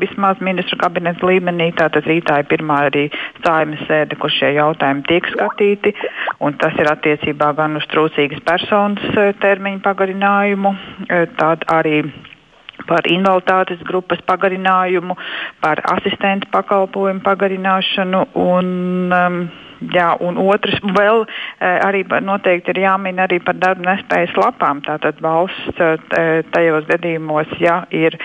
vismaz 0.00 0.42
ministru 0.44 0.78
kabineta 0.80 1.26
līmenī. 1.26 1.70
Tātad 1.78 2.06
rītā 2.18 2.42
ir 2.42 2.48
pirmā 2.50 2.80
arī 2.90 3.08
saimas 3.44 3.84
sēde, 3.88 4.18
kur 4.20 4.32
šie 4.32 4.54
jautājumi 4.58 5.06
tiek 5.08 5.28
skatīti. 5.34 5.94
Tas 6.58 6.78
ir 6.78 6.90
attiecībā 6.90 7.52
gan 7.58 7.78
uz 7.78 7.86
trūcīgas 7.92 8.42
personas 8.46 9.36
termiņu 9.42 9.80
pagarinājumu, 9.84 10.74
tad 11.38 11.64
arī 11.72 12.02
par 12.88 13.06
invaliditātes 13.10 13.82
grupas 13.86 14.20
pagarinājumu, 14.26 15.16
par 15.62 15.82
asistentu 15.92 16.48
pakalpojumu 16.54 17.24
pagarināšanu 17.26 18.22
un 18.44 18.70
um, 19.12 19.40
Jā, 19.78 20.08
un 20.24 20.38
otrs 20.42 20.80
vēl 20.82 21.22
eh, 21.22 21.78
arī 21.86 22.02
noteikti 22.24 22.72
ir 22.74 22.80
jāmin 22.82 23.20
arī 23.22 23.38
par 23.44 23.54
darba 23.60 23.92
nespējas 23.92 24.34
lapām. 24.38 24.82
Tātad 24.82 25.20
valsts 25.22 25.78
eh, 25.78 26.42
tajos 26.50 26.88
gadījumos, 26.90 27.52
ja 27.62 27.84
ir 27.94 28.18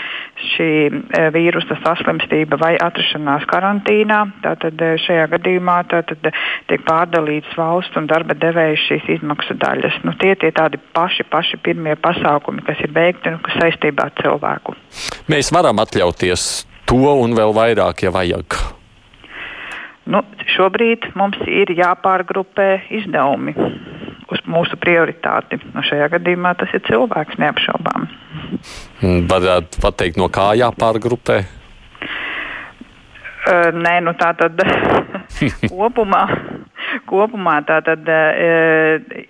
šī 0.54 0.70
eh, 0.90 1.30
vīrusa 1.36 1.78
saslimstība 1.84 2.58
vai 2.62 2.74
atrašanās 2.82 3.46
karantīnā, 3.52 4.20
tātad 4.46 4.82
šajā 5.06 5.30
gadījumā 5.36 5.78
tātad 5.94 6.32
tiek 6.72 6.86
pārdalīts 6.90 7.54
valsts 7.60 8.02
un 8.02 8.10
darba 8.10 8.34
devēja 8.34 8.80
šīs 8.88 9.10
izmaksu 9.20 9.58
daļas. 9.62 10.02
Nu, 10.08 10.18
tie 10.18 10.34
ir 10.34 10.58
tādi 10.58 10.82
paši, 10.98 11.28
paši 11.30 11.62
pirmie 11.64 11.96
pasākumi, 12.02 12.66
kas 12.66 12.82
ir 12.82 12.96
veikti 12.98 13.36
un 13.36 13.42
kas 13.46 13.62
saistībā 13.62 14.10
ar 14.10 14.16
cilvēku. 14.24 14.78
Mēs 15.30 15.54
varam 15.54 15.86
atļauties 15.86 16.48
to 16.90 17.04
un 17.14 17.38
vēl 17.38 17.54
vairāk, 17.56 18.08
ja 18.08 18.14
vajag. 18.14 18.58
Nu, 20.04 20.20
šobrīd 20.56 21.14
mums 21.16 21.40
ir 21.48 21.72
jāpārgrupē 21.78 22.68
izdevumi 22.92 23.54
uz 24.34 24.42
mūsu 24.50 24.76
prioritāti. 24.82 25.60
Nu, 25.72 25.84
šajā 25.86 26.10
gadījumā 26.18 26.54
tas 26.60 26.74
ir 26.76 26.84
cilvēks 26.88 27.40
neapšaubām. 27.40 28.08
Varētu 29.32 29.84
pateikt, 29.84 30.20
no 30.20 30.28
kā 30.34 30.52
jāpārgrupē? 30.60 31.44
Uh, 33.44 33.70
nē, 33.76 33.98
nu 34.04 34.14
tā 34.20 34.32
tad 34.40 34.60
kopumā, 35.72 36.24
kopumā 37.12 37.60
tā 37.68 37.82
tad. 37.84 38.08
Uh, 38.08 39.30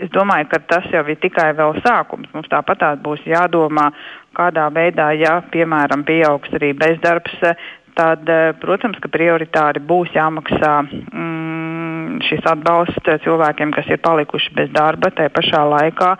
es 0.00 0.08
domāju, 0.14 0.48
ka 0.48 0.60
tas 0.70 0.86
jau 0.92 1.02
ir 1.12 1.18
tikai 1.20 1.50
vēl 1.56 1.76
sākums. 1.84 2.30
Mums 2.32 2.48
tāpat 2.52 2.82
būs 3.04 3.20
jādomā, 3.28 3.90
kādā 4.36 4.66
veidā, 4.72 5.10
ja, 5.20 5.34
piemēram, 5.52 6.04
pieaugs 6.08 6.52
arī 6.56 6.72
bezdarbs, 6.78 7.36
tad, 8.00 8.28
eh, 8.28 8.52
protams, 8.60 8.98
ka 9.02 9.12
prioritāri 9.12 9.82
būs 9.84 10.14
jāmaksā 10.16 10.72
mm, 10.88 12.20
šis 12.24 12.46
atbalsts 12.48 13.12
cilvēkiem, 13.24 13.74
kas 13.76 13.88
ir 13.92 14.00
palikuši 14.04 14.54
bez 14.56 14.72
darba. 14.76 15.12
Tā 15.12 15.28
pašā 15.32 15.62
laikā, 15.74 16.10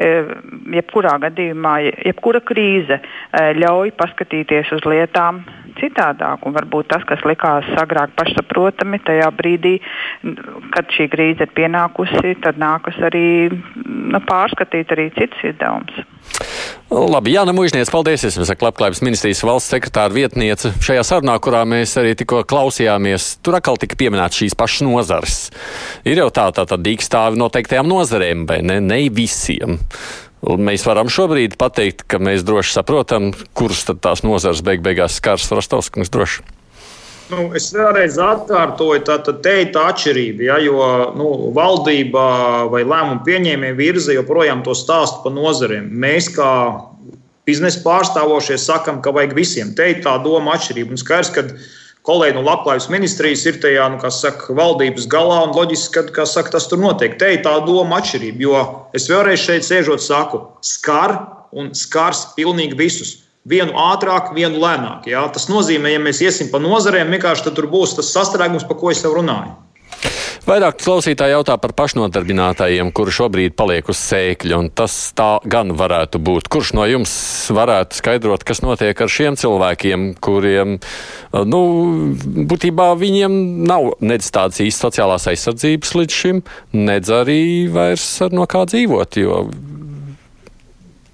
eh, 0.00 0.32
jebkurā 0.78 1.16
gadījumā, 1.26 1.76
jebkura 2.08 2.40
krīze 2.40 3.00
eh, 3.00 3.52
ļauj 3.60 3.92
paskatīties 4.00 4.72
uz 4.78 4.88
lietām 4.88 5.44
citādāk. 5.80 6.46
Un 6.46 6.56
varbūt 6.56 6.90
tas, 6.92 7.04
kas 7.08 7.22
likās 7.28 7.68
agrāk 7.80 8.14
pašsaprotami, 8.18 9.00
tajā 9.06 9.30
brīdī, 9.36 9.76
kad 10.74 10.90
šī 10.96 11.08
krīze 11.12 11.46
ir 11.46 11.54
pienākusi, 11.56 12.36
tad 12.44 12.60
nākas 12.60 12.98
arī 13.08 13.26
nu, 13.52 14.20
pārskatīt 14.28 14.92
arī 14.96 15.10
citus 15.16 15.48
izdevumus. 15.52 16.04
Labi, 16.90 17.32
Jāna 17.34 17.50
Mužniec, 17.56 17.90
paldies. 17.90 18.22
Es 18.26 18.36
esmu 18.38 18.66
Labklājības 18.66 19.02
ministrijas 19.02 19.42
valsts 19.46 19.72
sekretāra 19.74 20.14
vietniece. 20.14 20.70
Šajā 20.84 21.02
sarunā, 21.06 21.34
kurā 21.42 21.64
mēs 21.66 21.96
arī 21.98 22.14
tikko 22.18 22.44
klausījāmies, 22.46 23.36
tur 23.42 23.58
atkal 23.58 23.78
tika 23.80 23.98
pieminēts 23.98 24.38
šīs 24.42 24.54
pašas 24.58 24.84
nozares. 24.86 25.38
Ir 26.06 26.22
jau 26.22 26.28
tā, 26.34 26.48
tā, 26.54 26.66
tā 26.68 26.78
dīkstāvi 26.78 27.40
noteiktajām 27.42 27.90
nozarēm, 27.90 28.46
vai 28.50 28.60
ne? 28.66 28.78
Ne 28.84 29.00
visiem. 29.10 29.80
Mēs 30.44 30.84
varam 30.84 31.08
šobrīd 31.10 31.56
pateikt, 31.58 32.04
ka 32.06 32.20
mēs 32.22 32.44
droši 32.46 32.76
saprotam, 32.76 33.30
kuras 33.56 33.86
tad 33.88 34.02
tās 34.04 34.22
nozares 34.26 34.60
beig 34.62 34.84
beigās 34.84 35.16
skars 35.16 35.48
Rostovskis 35.50 36.12
droši. 36.12 36.44
Nu, 37.26 37.48
es 37.58 37.72
vēlreiz 37.74 38.20
atkārtoju, 38.22 39.00
tā 39.08 39.16
te 39.42 39.54
ir 39.64 39.72
tā 39.74 39.88
atšķirība. 39.90 40.44
Ja, 40.46 40.58
jo 40.62 40.76
nu, 41.18 41.30
valdība 41.56 42.26
vai 42.70 42.84
lēmumu 42.86 43.24
pieņēmēja 43.26 43.78
virza 43.80 44.14
joprojām 44.14 44.62
to 44.62 44.76
stāstu 44.78 45.24
par 45.24 45.34
nozarēm. 45.34 45.88
Mēs, 45.90 46.28
kā 46.36 46.50
biznesa 47.48 47.82
pārstāvošie, 47.82 48.60
sakam, 48.62 49.00
ka 49.02 49.10
vajag 49.16 49.34
visiem. 49.34 49.74
Te 49.74 49.88
ir 49.90 50.04
tā 50.06 50.14
doma 50.22 50.54
atšķirība. 50.54 50.94
Un 50.94 51.02
skaidrs, 51.02 51.32
ka 51.34 51.46
kolēģi 52.06 52.36
no 52.38 52.44
Labklājības 52.46 52.88
ministrijas 52.92 53.44
ir 53.50 53.60
tajā 53.62 53.88
nu, 53.92 54.00
saka, 54.14 54.54
valdības 54.56 55.08
galā 55.10 55.42
un 55.46 55.54
loģiski, 55.56 56.06
ka 56.14 56.26
saka, 56.28 56.54
tas 56.56 56.68
tur 56.70 56.80
notiek. 56.82 57.18
Te 57.18 57.32
ir 57.34 57.42
tā 57.44 57.56
doma 57.66 58.00
atšķirība. 58.00 58.42
Jo 58.46 58.62
es 58.96 59.08
vēlreiz 59.10 59.42
šeit 59.42 59.66
sēžot, 59.66 60.04
saku, 60.04 60.42
skar 60.64 61.18
un 61.56 61.72
skars 61.74 62.28
pilnīgi 62.38 62.78
visus 62.78 63.16
vienu 63.46 63.74
ātrāk, 63.78 64.32
vienu 64.34 64.60
lēnāk. 64.62 65.06
Jā. 65.10 65.26
Tas 65.34 65.48
nozīmē, 65.50 65.94
ja 65.94 66.02
mēs 66.02 66.22
iesim 66.24 66.50
pa 66.52 66.62
nozarēm, 66.62 67.12
vienkārši 67.14 67.54
tur 67.54 67.70
būs 67.70 67.94
tas 67.98 68.10
sastrēgums, 68.14 68.66
par 68.66 68.78
ko 68.80 68.90
es 68.94 69.04
jau 69.04 69.14
runāju. 69.14 69.54
Vairāk 70.46 70.76
klausītāji 70.78 71.32
jautā 71.34 71.56
par 71.58 71.72
pašnodarbinātajiem, 71.74 72.92
kuri 72.94 73.10
šobrīd 73.16 73.54
paliek 73.58 73.88
uz 73.90 73.98
sēkļa, 73.98 74.58
un 74.62 74.68
tas 74.70 74.94
tā 75.18 75.40
gan 75.42 75.72
varētu 75.74 76.20
būt. 76.22 76.46
Kurš 76.54 76.68
no 76.78 76.84
jums 76.86 77.10
varētu 77.50 77.98
skaidrot, 77.98 78.44
kas 78.46 78.60
notiek 78.62 78.94
ar 78.94 79.10
šiem 79.10 79.34
cilvēkiem, 79.40 80.04
kuriem, 80.22 80.76
nu, 81.50 81.60
būtībā 82.52 82.86
viņiem 83.00 83.34
nav 83.66 83.96
nedz 83.98 84.28
tādas 84.30 84.62
īstas 84.62 84.84
sociālās 84.86 85.26
aizsardzības 85.32 85.94
līdz 85.98 86.18
šim, 86.20 86.42
nedz 86.78 87.10
arī 87.10 87.40
vairs 87.74 88.04
ar 88.22 88.36
no 88.38 88.46
kā 88.46 88.62
dzīvot, 88.70 89.18
jo 89.18 89.40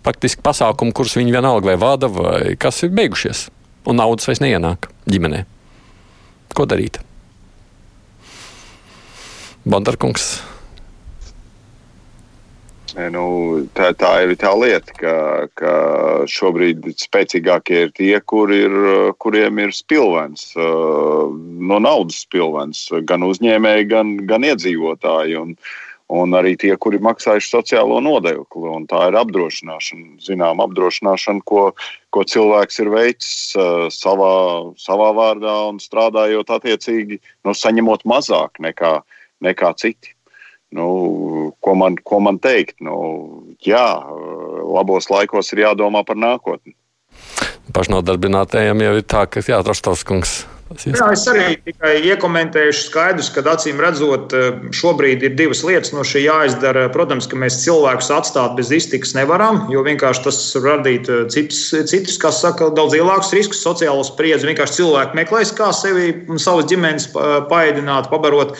faktiski 0.05 0.45
pasākumi, 0.45 0.93
kurus 0.93 1.17
viņi 1.17 1.33
vienalga 1.39 1.71
vai 1.71 1.79
vada, 1.81 2.13
vai 2.13 2.53
kas 2.61 2.83
ir 2.85 2.93
beigušies, 3.01 3.47
un 3.89 3.97
naudas 4.03 4.29
vairs 4.29 4.45
neienāk 4.45 4.91
ģimenē. 5.09 5.47
Ko 6.53 6.69
darīt? 6.69 7.01
Bondarkungs. 9.65 10.41
Nu, 12.93 13.25
tā, 13.73 13.95
tā 13.97 14.11
ir 14.27 14.35
tā 14.37 14.51
lieta, 14.53 14.93
ka, 14.99 15.15
ka 15.57 15.77
šobrīd 16.29 16.91
spēcīgākie 17.01 17.87
ir 17.87 17.95
tie, 17.97 18.13
kur 18.21 18.53
ir, 18.53 18.75
kuriem 19.23 19.63
ir 19.65 19.73
spilvens, 19.73 20.51
no 20.59 21.79
naudas 21.81 22.21
spilvens, 22.27 22.85
gan 23.09 23.25
uzņēmēji, 23.25 23.89
gan, 23.95 24.13
gan 24.29 24.45
iedzīvotāji. 24.51 25.39
Un, 25.41 25.57
uh, 25.57 25.81
un 26.13 26.35
arī 26.37 26.53
tie, 26.61 26.73
kuri 26.77 27.01
maksājuši 27.03 27.49
sociālo 27.49 28.01
nodokli. 28.05 28.73
Tā 28.91 29.07
ir 29.09 29.17
apdrošināšana, 29.21 30.19
zinām, 30.23 30.61
apdrošināšana, 30.65 31.45
ko, 31.49 31.71
ko 32.13 32.25
cilvēks 32.29 32.83
ir 32.85 32.93
veicis 32.93 33.57
uh, 33.57 33.87
savā, 33.93 34.35
savā 34.81 35.11
vārdā 35.17 35.57
un 35.71 35.81
strādājot 35.83 36.53
attiecīgi, 36.59 37.21
nu, 37.47 37.57
saņemot 37.57 38.05
mazāk 38.09 38.61
nekā, 38.63 38.99
nekā 39.45 39.73
citi. 39.81 40.15
Nu, 40.73 40.87
ko, 41.61 41.75
man, 41.77 41.99
ko 42.01 42.23
man 42.25 42.39
teikt? 42.41 42.79
Nu, 42.81 42.97
jā, 43.61 43.85
labos 44.73 45.11
laikos 45.13 45.53
ir 45.53 45.67
jādomā 45.67 46.01
par 46.09 46.17
nākotni. 46.17 46.73
Pašnodarbinātajiem 47.77 48.81
jau 48.87 48.97
ir 48.97 49.05
tā, 49.07 49.27
ka 49.29 49.45
jāatrastas 49.45 49.85
tas 49.85 50.09
kungs 50.09 50.33
Jā, 50.73 51.09
es 51.13 51.25
arī 51.29 51.57
tikai 51.61 51.93
iekomentēšu 52.13 52.87
skaidrs, 52.87 53.29
ka 53.35 53.43
acīm 53.53 53.81
redzot, 53.83 54.33
eh, 54.33 54.61
šobrīd 54.73 55.25
ir 55.27 55.35
divas 55.37 55.63
lietas 55.67 55.93
no 55.93 56.05
šī 56.07 56.25
jāizdara. 56.25 56.87
Protams, 56.93 57.27
ka 57.29 57.37
mēs 57.37 57.61
cilvēkus 57.65 58.11
atstāt 58.15 58.57
bez 58.57 58.73
iztikas 58.73 59.15
nevaram, 59.15 59.67
jo 59.73 59.83
vienkārši 59.85 60.25
tas 60.25 60.39
radītu 60.57 61.19
eh, 61.19 61.27
citus, 61.29 61.61
citus 61.91 62.17
kā 62.19 62.33
saka, 62.33 62.71
daudz 62.71 62.97
lielākus 62.97 63.35
riskus, 63.37 63.65
sociālo 63.65 64.05
spriedzi. 64.07 64.49
Vienkārši 64.49 64.81
cilvēki 64.81 65.19
meklēs, 65.21 65.53
kā 65.57 65.73
sevi 65.77 66.15
un 66.29 66.41
savas 66.41 66.71
ģimenes 66.71 67.11
paēdināt, 67.13 68.09
pabarot. 68.13 68.57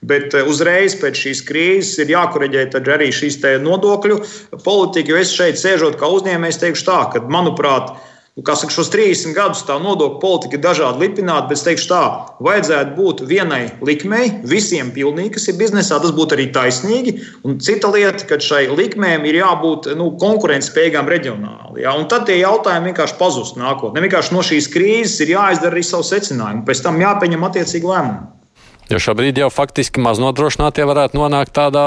Bet 0.00 0.34
eh, 0.34 0.46
uzreiz 0.48 0.96
pēc 1.00 1.18
šīs 1.24 1.42
krīzes 1.48 1.98
ir 2.04 2.14
jākoreģē 2.14 2.68
arī 2.94 3.10
šīs 3.12 3.40
nodokļu 3.64 4.20
politika. 4.64 5.12
Jo 5.12 5.20
es 5.20 5.34
šeit 5.36 5.60
sēžot 5.60 5.98
kā 6.00 6.08
uzņēmējs, 6.08 6.62
teikšu 6.62 6.86
tā, 6.88 7.00
ka, 7.12 7.26
manuprāt, 7.28 7.92
Nu, 8.40 8.44
saka, 8.46 8.70
šos 8.72 8.88
30 8.94 9.34
gadus 9.34 9.64
tā 9.66 9.74
nodokļu 9.82 10.20
politika 10.22 10.54
ir 10.56 10.62
dažādi 10.62 11.02
lipināta, 11.02 11.48
bet 11.50 11.58
es 11.58 11.64
teikšu 11.66 11.88
tā, 11.90 12.02
vajadzētu 12.46 12.94
būt 12.94 13.22
vienai 13.26 13.72
likmei 13.84 14.30
visiem 14.46 14.92
pilnīgi, 14.94 15.34
kas 15.34 15.48
ir 15.50 15.58
biznesā. 15.58 15.98
Tas 16.00 16.14
būtu 16.14 16.38
arī 16.38 16.46
taisnīgi. 16.54 17.16
Un 17.44 17.58
cita 17.60 17.90
lieta, 17.90 18.24
ka 18.30 18.38
šai 18.40 18.62
likmēm 18.70 19.26
ir 19.26 19.42
jābūt 19.42 19.90
nu, 19.98 20.12
konkurētspējīgām 20.22 21.10
reģionāli. 21.10 21.82
Ja? 21.82 21.96
Un 21.98 22.06
tad 22.08 22.28
tie 22.30 22.38
jautājumi 22.38 22.92
vienkārši 22.92 23.18
pazust 23.18 23.60
nākotnē. 23.60 24.06
Vienkārši 24.06 24.36
no 24.36 24.46
šīs 24.46 24.70
krīzes 24.72 25.20
ir 25.26 25.34
jāizdara 25.34 25.74
arī 25.74 25.84
savu 25.84 26.06
secinājumu, 26.06 26.64
pēc 26.70 26.86
tam 26.86 27.02
jāpieņem 27.02 27.50
attiecīgi 27.50 27.92
lēmumi. 27.92 28.39
Jo 28.90 28.98
šobrīd 28.98 29.38
jau 29.38 29.46
faktiski 29.54 30.02
maznodrošinātie 30.02 30.82
varētu 30.88 31.20
nonākt 31.20 31.54
tādā 31.54 31.84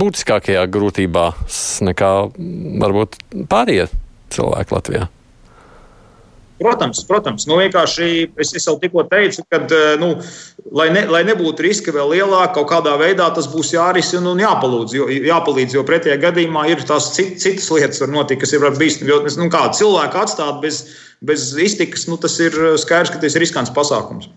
būtiskākajā 0.00 0.64
grūtībā 0.74 1.26
nekā 1.86 2.12
varbūt 2.82 3.18
pārējie 3.50 3.86
cilvēki 4.34 4.74
Latvijā. 4.74 5.10
Protams, 6.62 7.04
protams. 7.06 7.46
Nu, 7.46 7.58
es, 7.62 8.52
es 8.54 8.66
jau 8.66 8.76
tikko 8.78 9.04
teicu, 9.10 9.42
ka, 9.50 9.62
eh, 9.66 9.94
nu, 9.98 10.12
lai, 10.70 10.88
ne, 10.94 11.04
lai 11.10 11.22
nebūtu 11.26 11.64
riska 11.64 11.94
vēl 11.94 12.12
lielāka, 12.16 12.52
kaut 12.58 12.68
kādā 12.70 12.92
veidā 13.00 13.26
tas 13.34 13.48
būs 13.50 13.72
jārisina 13.74 14.30
un 14.30 14.42
jāpalūdz. 14.42 14.94
Jo, 14.98 15.08
jāpalīdz, 15.10 15.78
jo 15.78 15.86
pretējā 15.88 16.20
gadījumā 16.22 16.68
ir 16.70 16.84
tās 16.86 17.12
cit, 17.16 17.38
citas 17.42 17.70
lietas, 17.74 18.02
notikt, 18.10 18.44
kas 18.44 18.54
ir 18.54 18.66
bīstami. 18.78 19.10
Jo 19.10 19.22
nu, 19.40 19.50
kā 19.52 19.64
cilvēku 19.74 20.22
atstāt 20.22 20.62
bez, 20.62 20.84
bez 21.22 21.50
iztikas, 21.58 22.06
nu, 22.10 22.20
tas 22.20 22.38
ir 22.42 22.54
skaidrs, 22.82 23.14
ka 23.14 23.22
tas 23.22 23.34
ir 23.38 23.46
riskants 23.46 23.74
pasākums. 23.74 24.30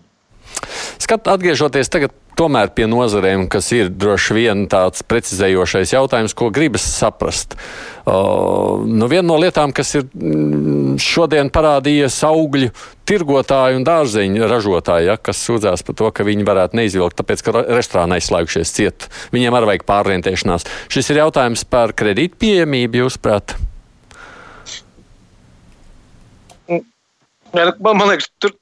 Skat, 1.02 1.28
atgriežoties 1.28 1.90
tagad 1.92 2.14
tomēr 2.36 2.70
pie 2.76 2.84
nozarēm, 2.88 3.46
kas 3.52 3.68
ir 3.72 3.88
droši 3.92 4.36
vien 4.36 4.64
tāds 4.70 5.04
precizējošais 5.08 5.94
jautājums, 5.94 6.34
ko 6.36 6.50
gribas 6.54 6.84
saprast. 6.84 7.56
Uh, 8.06 8.84
nu, 8.86 9.08
viena 9.10 9.26
no 9.30 9.38
lietām, 9.40 9.72
kas 9.76 9.94
ir 9.96 10.04
mm, 10.06 10.98
šodien 11.02 11.50
parādījies 11.52 12.18
augļu 12.28 12.70
tirgotāji 13.08 13.80
un 13.80 13.86
dārzeņu 13.86 14.50
ražotāji, 14.50 15.08
ja, 15.10 15.16
kas 15.16 15.40
sūdzās 15.48 15.84
par 15.86 15.96
to, 15.98 16.10
ka 16.12 16.26
viņi 16.28 16.46
varētu 16.46 16.80
neizvilkt, 16.80 17.16
tāpēc, 17.20 17.44
ka 17.46 17.64
restorāni 17.64 18.18
aizslēgušies 18.18 18.74
ciet. 18.76 19.08
Viņiem 19.34 19.56
arī 19.56 19.72
vajag 19.72 19.86
pārorientēšanās. 19.88 20.68
Šis 20.92 21.12
ir 21.14 21.22
jautājums 21.24 21.64
par 21.68 21.96
kredītu 21.96 22.38
pieejamību, 22.44 23.06
jūsuprāt? 23.06 23.56
Jā, 27.56 27.70
man 27.80 28.08
liekas, 28.10 28.28
tur 28.42 28.52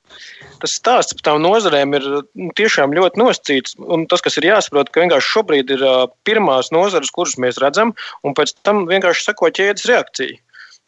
tas 0.64 0.78
stāsts 0.78 1.16
par 1.18 1.26
tām 1.28 1.42
nozarēm 1.44 1.92
ir 1.98 2.06
nu, 2.08 2.48
tiešām 2.56 2.94
ļoti 2.96 3.20
nosacīts. 3.20 3.76
Tas, 4.10 4.24
kas 4.24 4.38
ir 4.40 4.48
jāsaprot, 4.48 4.90
ka 4.90 5.04
vienkārši 5.04 5.32
šobrīd 5.34 5.74
ir 5.76 5.84
pirmās 6.26 6.72
nozares, 6.74 7.12
kuras 7.14 7.36
mēs 7.40 7.60
redzam, 7.62 7.92
un 8.24 8.36
pēc 8.36 8.56
tam 8.66 8.84
vienkārši 8.90 9.28
seko 9.28 9.52
ķēdes 9.54 9.88
reakcija. 9.90 10.40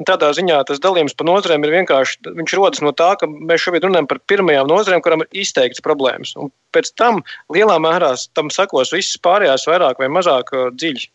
Tādā 0.04 0.28
ziņā 0.36 0.58
tas 0.68 0.80
dalījums 0.84 1.14
pa 1.16 1.24
nozarēm 1.24 1.62
ir 1.64 1.72
vienkārši. 1.72 2.18
Viņš 2.36 2.54
rodas 2.58 2.82
no 2.84 2.92
tā, 2.92 3.14
ka 3.16 3.28
mēs 3.32 3.62
šobrīd 3.64 3.86
runājam 3.86 4.08
par 4.10 4.20
pirmajām 4.28 4.68
nozarēm, 4.68 5.00
kurām 5.04 5.24
ir 5.24 5.40
izteikts 5.44 5.84
problēmas. 5.84 6.34
Un 6.36 6.52
pēc 6.76 6.92
tam 7.00 7.22
lielā 7.52 7.78
mērā 7.80 8.12
tam 8.36 8.52
sekos 8.52 8.92
visas 8.92 9.16
pārējās, 9.24 9.64
vairāk 9.70 10.02
vai 10.02 10.10
mazāk 10.12 10.52
dziļi. 10.76 11.08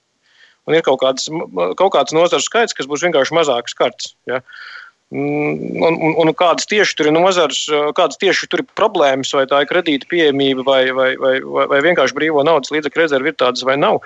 Un 0.70 0.78
ir 0.78 0.86
kaut 0.86 1.02
kāds, 1.02 1.30
kaut 1.78 1.94
kāds 1.94 2.14
nozaru 2.14 2.42
skaits, 2.42 2.74
kas 2.78 2.90
būs 2.90 3.06
vienkārši 3.06 3.38
mazāk 3.38 3.70
skarts. 3.70 4.16
Ja? 4.30 4.42
Uh, 4.42 4.71
un, 5.12 5.98
un, 6.00 6.16
un 6.24 6.32
kādas 6.38 6.70
tieši 6.72 6.96
tur 6.98 7.10
ir 7.10 7.16
nozars, 7.16 7.66
kādas 7.98 8.20
tieši 8.22 8.48
tur 8.52 8.64
ir 8.64 8.70
problēmas, 8.80 9.34
vai 9.36 9.46
tā 9.50 9.62
ir 9.64 9.70
kredīta 9.70 10.08
pieejamība, 10.12 10.66
vai, 10.68 10.82
vai, 10.96 11.12
vai, 11.20 11.36
vai 11.72 11.82
vienkārši 11.84 12.16
brīvo 12.18 12.46
naudas 12.48 12.72
līdzekļu 12.72 13.04
rezerve 13.04 13.34
ir 13.34 13.40
tādas 13.40 13.66
vai 13.68 13.78
nav. 13.80 14.00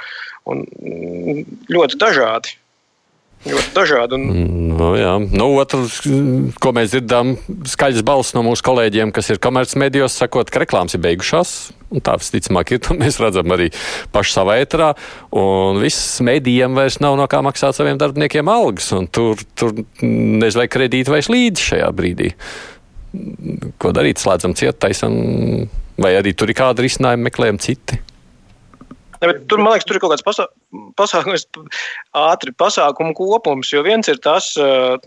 Un 0.50 0.66
mm, 0.66 1.46
ļoti 1.74 2.02
dažādi. 2.02 2.58
Ļoti 3.46 3.72
dažādi. 3.76 4.18
Un... 4.18 4.52
Nu, 4.74 4.90
jā. 4.98 5.14
nu, 5.22 5.48
otrs, 5.62 6.00
ko 6.62 6.72
mēs 6.74 6.96
dzirdam, 6.96 7.36
skaļas 7.70 8.06
balss 8.06 8.34
no 8.34 8.42
mūsu 8.46 8.66
kolēģiem, 8.66 9.12
kas 9.14 9.30
ir 9.30 9.42
komercmedijos, 9.44 10.16
sakot, 10.18 10.50
ka 10.50 10.64
reklāmas 10.64 10.98
ir 10.98 11.04
beigušās. 11.06 11.52
Tā 12.06 12.16
visticamāk 12.18 12.74
ir, 12.74 12.82
to 12.88 12.98
mēs 12.98 13.20
redzam 13.22 13.54
arī 13.54 13.70
paši 14.16 14.38
savā 14.40 14.58
ētrā. 14.64 14.92
Un 15.38 15.82
viss 15.84 16.18
medijiem 16.26 16.78
vairs 16.78 16.98
nav 17.06 17.20
no 17.20 17.28
kā 17.30 17.44
maksāt 17.46 17.78
saviem 17.78 18.02
darbiniekiem 18.02 18.50
algas. 18.50 18.90
Tur, 19.14 19.46
tur 19.54 19.76
nezinu, 20.02 20.64
vai 20.64 20.70
kredīti 20.72 21.14
vairs 21.14 21.30
līdzi 21.30 21.70
šajā 21.70 21.92
brīdī. 21.96 22.34
Ko 23.80 23.94
darīt? 23.96 24.20
Slēdzam 24.20 24.58
ciet, 24.58 24.82
taisam, 24.82 25.14
vai 26.02 26.18
arī 26.18 26.34
tur 26.36 26.50
ir 26.52 26.58
kādi 26.58 26.90
risinājumi, 26.90 27.30
meklējam 27.30 27.62
citi. 27.62 28.02
Ne, 29.22 29.32
tur, 29.50 29.62
man 29.64 29.74
liekas, 29.74 29.88
tur 29.88 29.98
ir 29.98 30.04
kaut 30.04 30.12
kāds 30.14 30.26
pasā, 30.26 30.46
pasākums, 31.00 31.46
ātri 32.16 32.54
pasākumu 32.58 33.16
kopums. 33.18 33.72
Jo 33.74 33.84
viens 33.86 34.10
ir 34.12 34.20
tas, 34.24 34.52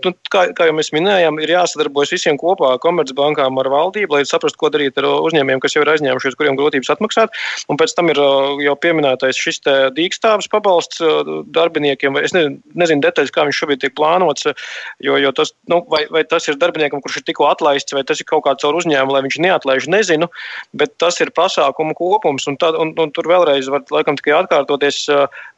nu, 0.05 0.13
kā, 0.33 0.49
kā 0.57 0.69
jau 0.69 0.77
mēs 0.77 0.93
minējām, 0.95 1.41
ir 1.43 1.55
jāsadarbojas 1.55 2.15
visiem 2.17 2.39
kopā, 2.41 2.75
komercbankām 2.83 3.61
ar 3.63 3.71
valdību, 3.73 4.19
lai 4.19 4.29
saprastu, 4.29 4.61
ko 4.61 4.73
darīt 4.75 4.99
ar 5.01 5.09
uzņēmējiem, 5.11 5.63
kas 5.65 5.77
jau 5.77 5.85
ir 5.85 5.93
aizņēmušies, 5.95 6.37
kuriem 6.39 6.59
grūtības 6.59 6.93
atmaksāt. 6.95 7.35
Un 7.69 7.81
pēc 7.81 7.95
tam 7.97 8.13
ir 8.13 8.21
jau 8.65 8.77
pieminētais 8.83 9.39
šis 9.39 9.63
dīkstāvis 9.97 10.51
pabalsts 10.53 11.03
darbiniekiem. 11.55 12.19
Es 12.23 12.35
nezinu, 12.37 12.59
nezinu 12.79 13.05
detaļas, 13.05 13.35
kā 13.35 13.47
viņš 13.49 13.63
šobrīd 13.63 13.83
tiek 13.85 13.95
plānots, 13.99 14.49
jo, 15.05 15.19
jo 15.21 15.33
tas, 15.37 15.53
nu, 15.71 15.81
vai, 15.93 16.05
vai 16.13 16.25
tas 16.29 16.49
ir 16.51 16.59
darbiniekam, 16.61 17.03
kurš 17.05 17.21
ir 17.21 17.29
tikko 17.29 17.49
atlaists, 17.51 17.95
vai 17.97 18.05
tas 18.09 18.21
ir 18.21 18.29
kaut 18.29 18.45
kāds 18.47 18.65
caur 18.65 18.79
uzņēmumu, 18.81 19.15
lai 19.15 19.25
viņš 19.27 19.39
neatlaiž, 19.45 19.89
nezinu, 19.93 20.31
bet 20.79 20.97
tas 21.03 21.21
ir 21.25 21.33
pasākumu 21.37 21.97
kopums. 21.99 22.49
Un, 22.51 22.59
tad, 22.61 22.79
un, 22.79 22.95
un 22.99 23.13
tur 23.15 23.29
vēlreiz 23.31 23.71
var 23.73 23.87
laikam 23.95 24.19
tikai 24.19 24.37
atkārtoties, 24.41 25.05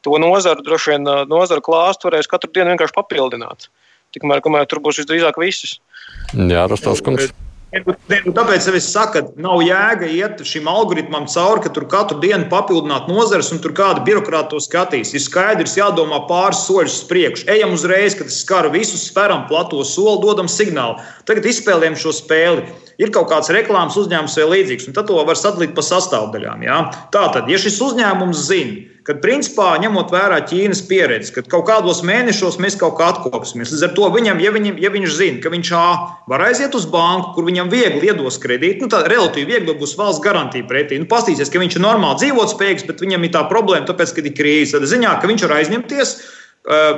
to 0.07 0.17
nozaru, 0.23 0.65
droši 0.67 0.95
vien 0.95 1.13
nozaru 1.31 1.65
klāstu 1.65 2.09
varēs 2.09 2.31
katru 2.31 2.53
dienu 2.55 2.75
vienkārši 2.75 2.97
papildināt. 2.97 3.69
Tikmēr, 4.15 4.43
kamēr 4.43 4.67
tur 4.71 4.83
būs 4.83 5.03
visdrīzāk 5.03 5.39
visas. 5.41 5.79
Jā, 6.35 6.67
Rostovs 6.71 7.05
kungs. 7.05 7.31
Tāpēc 7.71 8.65
es 8.75 8.87
saku, 8.91 9.13
ka 9.15 9.43
nav 9.45 9.61
jēga 9.63 10.09
iet 10.11 10.41
šim 10.43 10.67
algoritmam 10.67 11.29
cauri, 11.31 11.63
ka 11.63 11.71
tur 11.71 11.85
katru 11.87 12.19
dienu 12.19 12.49
papildināt 12.51 13.07
nozares 13.07 13.53
un 13.55 13.61
tur 13.63 13.71
kāda 13.79 14.03
birokrāta 14.03 14.57
to 14.57 14.63
skatīs. 14.65 15.13
Ir 15.15 15.23
skaidrs, 15.23 15.77
jādomā 15.79 16.19
pāris 16.27 16.65
soļus 16.67 16.97
uz 16.99 17.07
priekšu. 17.07 17.47
Ejam 17.55 17.77
uzreiz, 17.77 18.19
kad 18.19 18.27
es 18.27 18.41
skaru 18.43 18.73
visus, 18.75 19.07
speram 19.07 19.47
plato 19.47 19.85
soli, 19.87 20.19
dodam 20.25 20.51
signālu. 20.51 20.99
Tagad 21.31 21.47
izspēlējam 21.47 21.99
šo 22.03 22.17
spēli. 22.19 22.67
Ir 23.01 23.15
kaut 23.15 23.31
kāds 23.31 23.53
reklāmas 23.55 23.95
uzņēmums 24.03 24.35
vai 24.41 24.49
līdzīgs, 24.57 24.91
un 24.91 24.99
tad 24.99 25.07
to 25.09 25.23
var 25.23 25.39
sadalīt 25.39 25.71
pa 25.79 25.87
sastāvdaļām. 25.87 26.67
Ja? 26.67 26.83
Tātad, 27.15 27.47
ja 27.49 27.61
šis 27.63 27.79
uzņēmums 27.87 28.49
zina, 28.51 28.83
Kad, 29.11 29.19
principā, 29.25 29.73
ņemot 29.83 30.13
vērā 30.15 30.37
Ķīnas 30.47 30.85
pieredzi, 30.87 31.33
kad 31.35 31.49
kaut 31.51 31.65
kādos 31.67 32.05
mēnešos 32.07 32.61
mēs 32.63 32.77
kaut 32.79 32.95
kā 33.01 33.09
atkopsimies, 33.11 33.73
līdz 33.75 33.89
ar 33.89 33.95
to 33.97 34.07
viņam, 34.15 34.39
ja, 34.39 34.53
viņam, 34.55 34.77
ja 34.79 34.93
viņš 34.95 35.17
zina, 35.19 35.41
ka 35.43 35.51
viņš 35.51 35.71
A 35.75 35.87
var 36.31 36.45
aiziet 36.47 36.77
uz 36.79 36.87
banku, 36.87 37.33
kur 37.35 37.49
viņam 37.49 37.73
viegli 37.73 38.07
iedos 38.07 38.39
kredītu, 38.39 38.85
nu, 38.85 38.93
tad 38.93 39.09
relatīvi 39.11 39.57
viegli 39.57 39.75
būs 39.81 39.97
valsts 39.99 40.23
garantija 40.23 40.69
pretī. 40.71 41.01
Nu, 41.03 41.11
Pastīsies, 41.11 41.51
ka 41.51 41.59
viņš 41.59 41.81
ir 41.81 41.85
normāli 41.89 42.21
dzīvotspējīgs, 42.23 42.87
bet 42.87 43.03
viņam 43.03 43.27
ir 43.27 43.35
tā 43.35 43.43
problēma, 43.51 43.89
tāpēc, 43.91 44.15
ka 44.15 44.23
ir 44.23 44.37
krīze. 44.39 44.77
Tad 44.77 44.87
ziņā, 44.95 45.17
ka 45.19 45.33
viņš 45.33 45.49
var 45.49 45.57
aizņemties 45.59 46.15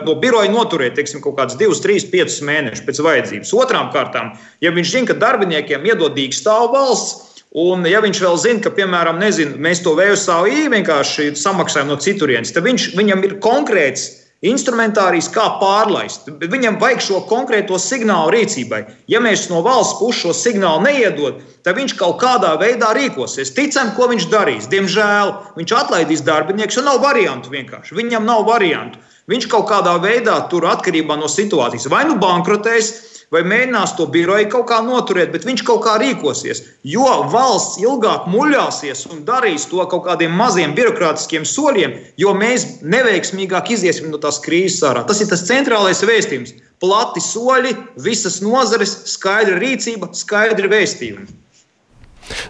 no 0.04 0.18
biroja 0.20 0.52
noturēt 0.52 0.98
teiksim, 1.00 1.24
kaut 1.24 1.38
kādus 1.40 1.56
2, 1.56 1.80
3, 1.80 2.10
5 2.12 2.40
mēnešus 2.44 2.84
pēc 2.84 3.04
vajadzības. 3.08 3.56
Otrām 3.56 3.88
kārtām, 3.94 4.34
ja 4.60 4.76
viņš 4.76 4.96
zina, 4.98 5.14
ka 5.14 5.20
darbiniekiem 5.22 5.88
iedod 5.88 6.12
dīkstāvu 6.18 6.74
valsts, 6.76 7.31
Un, 7.52 7.84
ja 7.84 8.00
viņš 8.00 8.20
vēl 8.24 8.38
zina, 8.40 8.62
ka, 8.64 8.70
piemēram, 8.72 9.18
nezinu, 9.20 9.58
mēs 9.60 9.82
to 9.84 9.92
VSAI 9.98 10.70
vienkārši 10.72 11.34
samaksājam 11.36 11.90
no 11.92 11.98
citurienes, 12.00 12.52
tad 12.56 12.64
viņš, 12.64 12.94
viņam 12.96 13.24
ir 13.28 13.34
konkrēts 13.44 14.06
instrumentārijs, 14.42 15.28
kā 15.30 15.44
pārlaist. 15.60 16.26
Viņam 16.40 16.80
vajag 16.80 17.04
šo 17.04 17.20
konkrēto 17.30 17.76
signālu 17.78 18.32
rīcībai. 18.34 18.80
Ja 19.12 19.20
mēs 19.22 19.46
no 19.52 19.60
valsts 19.62 20.00
puses 20.00 20.24
šo 20.24 20.34
signālu 20.34 20.82
neiedod, 20.88 21.38
tad 21.62 21.78
viņš 21.78 21.94
kaut 22.00 22.18
kādā 22.24 22.56
veidā 22.58 22.90
rīkosies. 22.96 23.54
Ticam, 23.54 23.92
ko 23.98 24.08
viņš 24.10 24.26
darīs. 24.32 24.66
Diemžēl 24.72 25.36
viņš 25.60 25.76
atlaidīs 25.78 26.24
darbiniekus, 26.26 26.80
jo 26.80 26.86
nav 26.88 26.98
variantu 27.04 27.52
vienkārši. 27.54 28.00
Viņam 28.00 28.26
nav 28.26 28.42
variantu. 28.48 28.98
Viņš 29.30 29.46
kaut 29.52 29.68
kādā 29.70 29.94
veidā 30.02 30.40
tur 30.50 30.66
atkarībā 30.66 31.14
no 31.20 31.28
situācijas 31.30 31.86
vai 31.92 32.02
nu 32.08 32.16
bankrotēs, 32.18 32.90
vai 33.32 33.42
mēģinās 33.48 33.94
to 33.98 34.06
biroju 34.12 34.50
kaut 34.52 34.68
kā 34.70 34.78
noturēt, 34.84 35.32
bet 35.34 35.46
viņš 35.48 35.64
kaut 35.66 35.82
kā 35.86 35.96
rīkosies. 36.02 36.62
Jo 36.84 37.08
valsts 37.32 37.80
ilgāk 37.82 38.28
muļāsies 38.32 39.06
un 39.12 39.24
darīs 39.28 39.66
to 39.70 39.82
kaut 39.90 40.04
kādiem 40.06 40.34
maziem 40.36 40.76
birokrātiskiem 40.76 41.46
soļiem, 41.48 41.96
jo 42.20 42.34
mēs 42.36 42.66
neveiksmīgāk 42.84 43.72
iziesim 43.76 44.12
no 44.12 44.20
tās 44.22 44.40
krīzes 44.44 44.84
ārā. 44.86 45.06
Tas 45.08 45.24
ir 45.24 45.32
tas 45.32 45.46
centrālais 45.48 46.04
vēstījums. 46.04 46.54
Plati 46.82 47.22
soļi, 47.22 47.76
visas 48.02 48.40
nozares, 48.42 48.96
skaidra 49.14 49.60
rīcība, 49.62 50.10
skaidri 50.18 50.70
vēstījumi. 50.72 51.41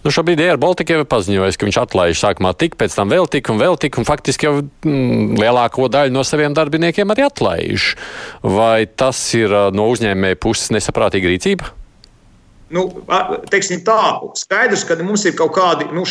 Nu, 0.04 0.12
šobrīd 0.14 0.40
Air 0.42 0.60
Baltica 0.60 0.94
jau 0.94 1.02
ir 1.02 1.10
paziņojis, 1.10 1.58
ka 1.58 1.68
viņš 1.68 1.78
atlaiž 1.82 2.22
sākumā 2.22 2.52
tik, 2.58 2.76
pēc 2.80 2.96
tam 2.98 3.12
vēl 3.12 3.28
tik 3.30 3.50
un 3.52 3.60
vēl 3.60 3.78
tik, 3.80 3.98
un 4.00 4.08
faktiski 4.08 4.48
jau 4.48 4.54
mm, 4.62 5.38
lielāko 5.40 5.88
daļu 5.92 6.14
no 6.14 6.24
saviem 6.26 6.56
darbiniekiem 6.56 7.14
arī 7.14 7.26
atlaiž. 7.28 7.92
Vai 8.42 8.84
tas 8.86 9.20
ir 9.38 9.54
no 9.74 9.88
uzņēmēja 9.92 10.40
puses 10.42 10.74
nesaprātīga 10.74 11.32
rīcība? 11.32 11.72
Nu, 12.72 12.86
teiksim 13.52 13.82
tā, 13.84 13.98
skaidrs, 14.40 14.86
ka 14.88 14.96
mums 15.04 15.26
ir 15.28 15.34
kaut 15.36 15.52
kādi 15.58 15.90
nu, 15.92 16.06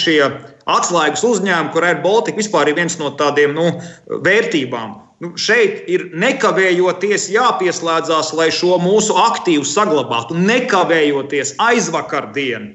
atslēgas 0.70 1.24
uzņēmumi, 1.26 1.72
kur 1.74 1.88
Air 1.88 2.04
Baltica 2.04 2.38
vispār 2.38 2.70
ir 2.70 2.78
viens 2.78 3.00
no 3.00 3.10
tādiem 3.18 3.56
nu, 3.58 3.72
vērtībām. 4.06 5.00
Nu, 5.22 5.32
šeit 5.38 5.90
ir 5.90 6.08
nekavējoties 6.18 7.28
jāpieslēdzās, 7.34 8.32
lai 8.38 8.50
šo 8.54 8.78
mūsu 8.82 9.18
aktīvu 9.22 9.66
saglabātu. 9.70 10.38
Nekavējoties 10.38 11.56
aizvakardien 11.62 12.72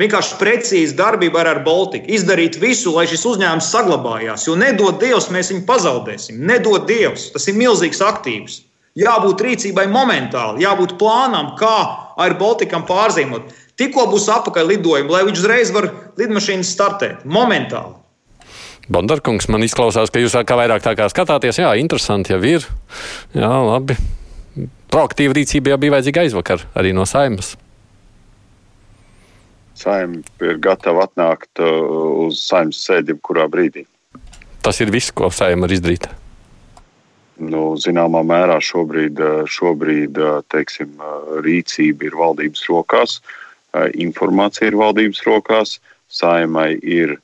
Vienkārši 0.00 0.38
precīzi 0.40 0.96
darbība 0.96 1.42
ar, 1.44 1.60
Baltiku. 1.64 2.08
Izdarīt 2.14 2.56
visu, 2.62 2.94
lai 2.94 3.04
šis 3.10 3.26
uzņēmums 3.34 3.68
saglabājās. 3.68 4.46
Jo 4.48 4.56
nedod 4.56 4.96
Dievs, 5.02 5.28
mēs 5.34 5.52
viņu 5.52 5.66
pazaudēsim. 5.68 6.40
Nedod 6.48 6.86
Dievs, 6.88 7.28
tas 7.34 7.48
ir 7.50 7.58
milzīgs 7.60 8.00
aktīvs. 8.06 8.62
Jābūt 8.98 9.44
rīcībai 9.44 9.84
momentāli, 9.92 10.64
jābūt 10.64 10.96
plānam, 10.98 11.52
kā 11.60 11.76
ar 12.16 12.36
Baltikam 12.40 12.86
pārzīmot. 12.88 13.52
Tikko 13.78 14.08
būs 14.10 14.26
apakaļ 14.32 14.72
lidojumi, 14.72 15.12
lai 15.12 15.22
viņš 15.28 15.44
uzreiz 15.44 15.70
var 15.76 15.90
lidmašīnas 16.20 16.72
startēt 16.74 17.22
momentāli. 17.28 17.94
Bondarkungs, 18.90 19.46
man 19.52 19.62
izklausās, 19.68 20.10
ka 20.10 20.18
jūs 20.18 20.34
kā 20.48 20.58
vairāk 20.58 20.82
tā 20.82 20.96
kā 20.98 21.06
skatāties. 21.12 21.60
Jā, 21.60 21.76
interesanti 21.78 22.32
jau 22.32 22.40
ir. 22.42 22.66
Jā, 23.36 23.52
labi. 23.68 24.00
Proaktīva 24.90 25.36
rīcība 25.36 25.74
jau 25.74 25.82
bija 25.84 26.00
vajadzīga 26.00 26.24
aizvakar 26.24 26.64
arī 26.74 26.96
no 26.96 27.06
saimas 27.06 27.54
saimta 29.80 30.46
ir 30.46 30.58
gatava 30.62 31.06
atnākt 31.08 31.62
uh, 31.62 32.26
uz 32.26 32.42
saimnes 32.44 32.80
sēdi 32.86 33.14
jebkurā 33.14 33.46
brīdī. 33.50 33.86
Tas 34.64 34.80
ir 34.84 34.92
viss, 34.92 35.12
ko 35.12 35.30
saimta 35.32 35.66
var 35.66 35.74
izdarīt. 35.76 36.08
Nu, 37.40 37.72
zināmā 37.80 38.20
mērā 38.28 38.58
šobrīd, 38.60 39.20
uh, 39.24 39.42
šobrīd 39.48 40.20
uh, 40.20 40.42
teiksim, 40.52 40.92
rīcība 41.46 42.10
ir 42.10 42.18
valdības 42.20 42.66
rokās, 42.68 43.20
informācija 43.94 44.66
ir 44.66 44.76
valdības 44.80 45.20
rokās, 45.28 45.76
saimai 46.10 46.72
ir 46.82 47.20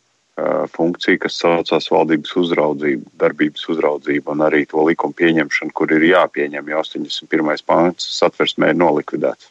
funkcija, 0.71 1.19
kas 1.25 1.39
saucās 1.41 1.89
valdības 1.91 2.35
uzraudzība, 2.39 3.09
darbības 3.19 3.65
uzraudzība 3.73 4.35
un 4.35 4.45
arī 4.47 4.61
to 4.69 4.85
likumu 4.85 5.17
pieņemšana, 5.17 5.73
kur 5.75 5.91
ir 5.97 6.05
jāpieņem, 6.11 6.69
jo 6.71 6.83
81. 6.85 7.65
pāns 7.67 8.07
satversmē 8.19 8.71
ir 8.75 8.79
nolikvidēts. 8.79 9.49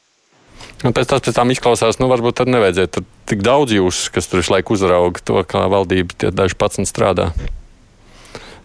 Un 0.85 0.93
pēc, 0.93 1.07
tas, 1.09 1.21
pēc 1.23 1.35
tam 1.37 1.51
izklausās, 1.53 1.97
nu, 2.01 2.09
varbūt 2.11 2.41
tad 2.41 2.51
nevajadzētu 2.51 3.03
tik 3.29 3.43
daudz 3.45 3.73
jūs, 3.73 4.05
kas 4.13 4.29
tur 4.29 4.45
laiku 4.53 4.75
uzrauga 4.75 5.23
to, 5.25 5.39
kā 5.49 5.65
valdība 5.71 6.17
tie 6.19 6.31
daži 6.35 6.57
pats 6.59 6.81
strādā. 6.89 7.31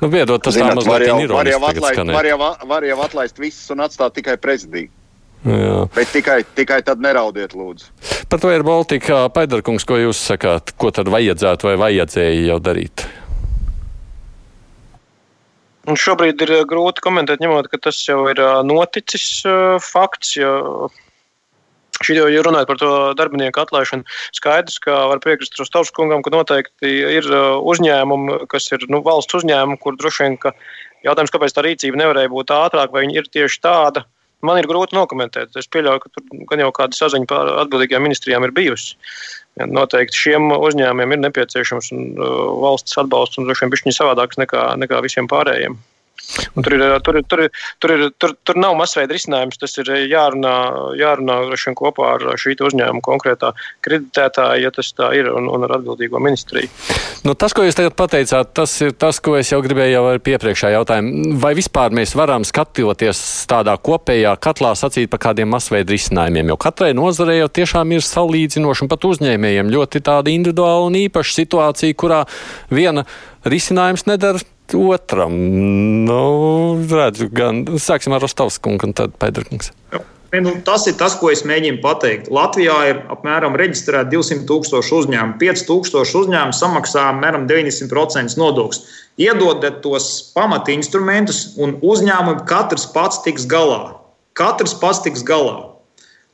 Nu, 0.00 0.08
biedot, 0.08 0.40
tas 0.40 0.56
Zināt, 0.56 0.72
tā 0.72 0.80
mazliet 0.80 1.24
ir. 1.26 1.32
Var 1.32 1.50
jau, 1.52 1.60
atlaist, 1.68 2.00
var, 2.08 2.28
jau, 2.28 2.38
var 2.68 2.86
jau 2.88 2.98
atlaist 3.04 3.40
visus 3.40 3.68
un 3.72 3.84
atstāt 3.84 4.16
tikai 4.16 4.38
prezidiju. 4.40 4.88
Jā. 5.44 5.76
Bet 5.96 6.10
tikai, 6.12 6.42
tikai 6.56 6.80
tad 6.84 7.00
neraudiet, 7.00 7.54
lūdzu. 7.56 7.88
Par 8.28 8.40
to 8.40 8.50
ir 8.52 8.64
Baltika. 8.64 9.22
Paidarkungs, 9.32 9.86
ko 9.88 9.96
jūs 9.96 10.20
sakāt? 10.32 10.74
Ko 10.80 10.92
tad 10.92 11.08
vajadzētu 11.12 11.68
vai 11.68 11.76
vajadzēja 11.80 12.48
jau 12.50 12.58
darīt? 12.64 13.04
Un 15.88 15.96
šobrīd 15.96 16.44
ir 16.44 16.52
grūti 16.68 17.04
komentēt, 17.04 17.40
ņemot, 17.40 17.70
ka 17.72 17.80
tas 17.88 18.00
jau 18.04 18.22
ir 18.32 18.40
noticis 18.68 19.40
fakts. 19.84 20.36
Jo 20.36 20.90
Šī 22.00 22.16
jau 22.16 22.44
runājot 22.46 22.68
par 22.70 22.78
to 22.80 22.90
darbinieku 23.18 23.60
atlaišanu, 23.60 24.06
skaidrs, 24.32 24.78
ka 24.80 25.02
var 25.10 25.20
piekrist 25.20 25.58
Rostovs 25.60 25.90
kungam, 25.92 26.22
ka 26.24 26.32
noteikti 26.32 26.92
ir 27.18 27.26
uh, 27.28 27.58
uzņēmumi, 27.60 28.46
kas 28.48 28.70
ir 28.72 28.86
nu, 28.88 29.02
valsts 29.04 29.36
uzņēmumi, 29.36 29.76
kur 29.82 29.98
droši 30.00 30.24
vien, 30.24 30.38
ka 30.40 30.54
jautājums, 31.04 31.34
kāpēc 31.34 31.56
tā 31.56 31.66
rīcība 31.66 32.00
nevarēja 32.00 32.32
būt 32.32 32.54
ātrāka, 32.56 32.94
vai 32.96 33.04
viņi 33.04 33.20
ir 33.20 33.28
tieši 33.36 33.60
tāda, 33.66 34.06
man 34.40 34.62
ir 34.62 34.68
grūti 34.70 34.96
nokomentēt. 34.96 35.52
Es 35.60 35.68
pieļauju, 35.68 36.00
ka 36.06 36.14
tur 36.14 36.42
gan 36.48 36.64
jau 36.64 36.72
kāda 36.80 36.96
saziņa 36.96 37.28
par 37.28 37.52
atbildīgajām 37.66 38.08
ministrijām 38.08 38.48
ir 38.48 38.56
bijusi. 38.56 38.96
Noteikti 39.60 40.16
šiem 40.16 40.54
uzņēmumiem 40.56 41.18
ir 41.18 41.24
nepieciešams 41.26 41.92
un, 41.92 42.10
uh, 42.16 42.42
valsts 42.64 42.96
atbalsts 43.02 43.36
un 43.36 43.44
droši 43.44 43.66
vien 43.66 43.76
bišķiņi 43.76 43.98
savādāks 43.98 44.40
nekā, 44.40 44.70
nekā 44.80 45.04
visiem 45.04 45.28
pārējiem. 45.28 45.76
Un 46.54 46.66
tur, 46.66 46.76
ir, 46.76 46.84
tur, 47.04 47.20
tur, 47.26 47.44
tur, 47.82 47.94
ir, 47.94 48.06
tur, 48.18 48.34
tur 48.44 48.60
nav 48.60 48.76
masveida 48.78 49.14
risinājums. 49.16 49.58
Tas 49.60 49.76
ir 49.82 49.90
jārunā, 50.10 50.54
jārunā 51.00 51.40
kopā 51.78 52.14
ar 52.16 52.26
šī 52.40 52.56
uzņēmuma 52.60 53.02
konkrētā 53.04 53.52
kreditētāja, 53.84 54.60
ja 54.64 54.72
tas 54.74 54.92
tā 54.96 55.12
ir, 55.16 55.30
un, 55.32 55.48
un 55.50 55.64
ar 55.66 55.78
atbildīgo 55.78 56.20
ministriju. 56.22 56.70
Nu, 57.24 57.34
tas, 57.38 57.54
ko 57.56 57.64
jūs 57.66 57.76
tagad 57.76 57.96
pateicāt, 57.98 58.52
tas 58.56 58.74
ir 58.84 58.94
tas, 58.96 59.20
ko 59.22 59.36
es 59.38 59.50
jau 59.52 59.60
gribēju 59.64 59.96
jau 59.96 60.04
ar 60.10 60.20
piepriekšējā 60.24 60.72
jautājumu. 60.78 61.34
Vai 61.42 61.52
vispār 61.58 61.94
mēs 61.96 62.14
varam 62.18 62.46
skatoties 62.48 63.20
tādā 63.50 63.74
kopējā 63.80 64.34
katlā 64.42 64.72
sacīt 64.78 65.10
par 65.12 65.22
kādiem 65.28 65.50
masveida 65.52 65.92
risinājumiem? 65.94 66.52
Jo 66.52 66.58
katrai 66.60 66.92
nozarei 66.96 67.40
jau 67.40 67.50
tiešām 67.60 67.96
ir 67.96 68.06
salīdzinoši 68.06 68.86
un 68.86 68.92
pat 68.92 69.08
uzņēmējiem 69.10 69.74
ļoti 69.74 70.04
tāda 70.06 70.32
individuāla 70.32 70.88
un 70.88 70.96
īpaša 71.02 71.36
situācija, 71.42 71.98
kurā 72.00 72.22
viena 72.72 73.04
risinājums 73.48 74.06
nedara 74.08 74.40
otram. 74.76 75.34
Nu, 76.06 76.22
redzu, 76.90 77.28
gan 77.32 77.64
sāksim 77.80 78.14
ar 78.16 78.24
Rostovskungu 78.24 78.90
un 78.90 78.96
tad 78.96 79.14
Pēterkungs. 79.20 79.72
Nu, 80.30 80.52
tas 80.62 80.84
ir 80.86 80.94
tas, 80.94 81.16
ko 81.18 81.32
es 81.32 81.40
mēģinu 81.42 81.80
pateikt. 81.82 82.28
Latvijā 82.30 82.76
ir 82.86 83.00
apmēram 83.10 83.56
reģistrēta 83.58 84.12
200 84.12 84.44
tūkstoši 84.46 84.92
uzņēmumu. 85.00 85.38
5000 85.40 86.20
uzņēmumu 86.20 86.54
samaksā 86.54 87.08
apmēram 87.10 87.48
90% 87.50 88.38
nodokļus. 88.38 88.84
Iedodiet 89.18 89.80
tos 89.82 90.06
pamatinstrumentus, 90.36 91.56
un 91.58 91.74
uzņēmumi 91.82 92.46
katrs 92.46 92.86
pats 92.94 93.18
tiks 93.26 93.48
galā. 93.50 93.96
Katrs 94.38 94.76
pats 94.78 95.02
tiks 95.02 95.26
galā. 95.26 95.58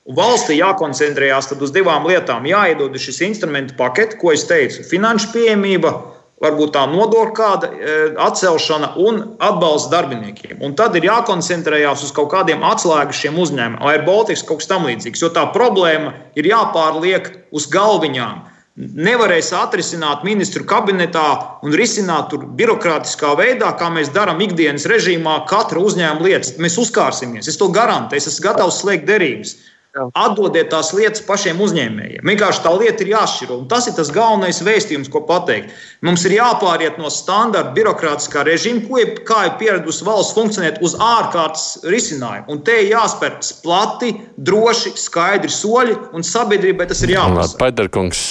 Valstī 0.06 0.60
jākoncentrējas 0.60 1.48
uz 1.56 1.72
divām 1.74 2.04
lietām. 2.06 2.44
Jāiedod 2.46 2.94
šis 3.00 3.24
instrumentu 3.26 3.74
pakete, 3.80 4.20
ko 4.20 4.30
es 4.36 4.44
teicu, 4.46 4.84
finanšu 4.86 5.32
pieejamība 5.32 5.96
varbūt 6.44 6.74
tā 6.76 6.84
nodokļa 6.90 7.36
kāda 7.36 7.68
e, 7.70 7.94
atcelšana 8.20 8.92
un 9.00 9.22
atbalsts 9.40 9.90
darbiniekiem. 9.92 10.58
Un 10.64 10.74
tad 10.76 10.96
ir 10.98 11.08
jākoncentrējas 11.08 12.04
uz 12.04 12.12
kaut 12.16 12.28
kādiem 12.34 12.64
atslēgas 12.66 13.22
šiem 13.22 13.38
uzņēmumiem, 13.40 13.80
vai 13.80 13.96
ir 13.96 14.04
Baltics 14.08 14.44
kaut 14.46 14.60
kas 14.60 14.68
tamlīdzīgs, 14.72 15.24
jo 15.24 15.32
tā 15.32 15.46
problēma 15.54 16.12
ir 16.36 16.50
jāpārliek 16.50 17.32
uz 17.56 17.68
galviņām. 17.72 18.44
Nevarēs 18.76 19.54
atrisināt 19.56 20.24
ministru 20.28 20.66
kabinetā 20.68 21.28
un 21.64 21.72
risināt 21.72 22.28
tur 22.28 22.42
birokrātiskā 22.58 23.30
veidā, 23.38 23.70
kā 23.80 23.88
mēs 23.88 24.10
darām 24.12 24.42
ikdienas 24.44 24.84
režīmā, 24.92 25.38
katra 25.48 25.80
uzņēmuma 25.80 26.28
lietas. 26.28 26.58
Mēs 26.60 26.76
uzkārsimies. 26.82 27.48
Es 27.48 27.56
to 27.56 27.70
garantēju. 27.72 28.20
Es 28.20 28.28
esmu 28.34 28.50
gatavs 28.50 28.82
slēgt 28.82 29.08
derības. 29.08 29.54
Atdodiet 29.96 30.68
tās 30.72 30.90
lietas 30.96 31.22
pašiem 31.24 31.60
uzņēmējiem. 31.64 32.24
Vienkārši 32.28 32.62
tā 32.64 32.72
lieta 32.76 33.04
ir 33.04 33.12
jāšķiro. 33.14 33.56
Un 33.62 33.68
tas 33.70 33.86
ir 33.88 33.94
tas 33.96 34.10
galvenais 34.12 34.60
vēstījums, 34.64 35.08
ko 35.12 35.22
pateikt. 35.28 35.72
Mums 36.04 36.26
ir 36.28 36.36
jāpāriet 36.36 36.98
no 37.00 37.08
standarta 37.12 37.72
birokrātiskā 37.76 38.44
režīma, 38.48 38.84
ko 38.88 39.00
ir, 39.00 39.14
kā 39.28 39.46
ir 39.48 39.56
pieradusi 39.62 40.04
valsts 40.06 40.36
funkcionēt, 40.36 40.82
uz 40.84 40.98
ārkārtas 41.00 41.86
risinājumu. 41.88 42.50
Un 42.52 42.62
te 42.66 42.76
ir 42.82 42.92
jāspēr 42.92 43.38
plati, 43.64 44.12
droši, 44.36 44.92
skaidri 45.00 45.52
soļi, 45.52 45.96
un 46.12 46.26
sabiedrībai 46.26 46.90
tas 46.92 47.00
ir 47.06 47.16
jāpasaka. 47.16 47.62
Paidarkungs. 47.64 48.24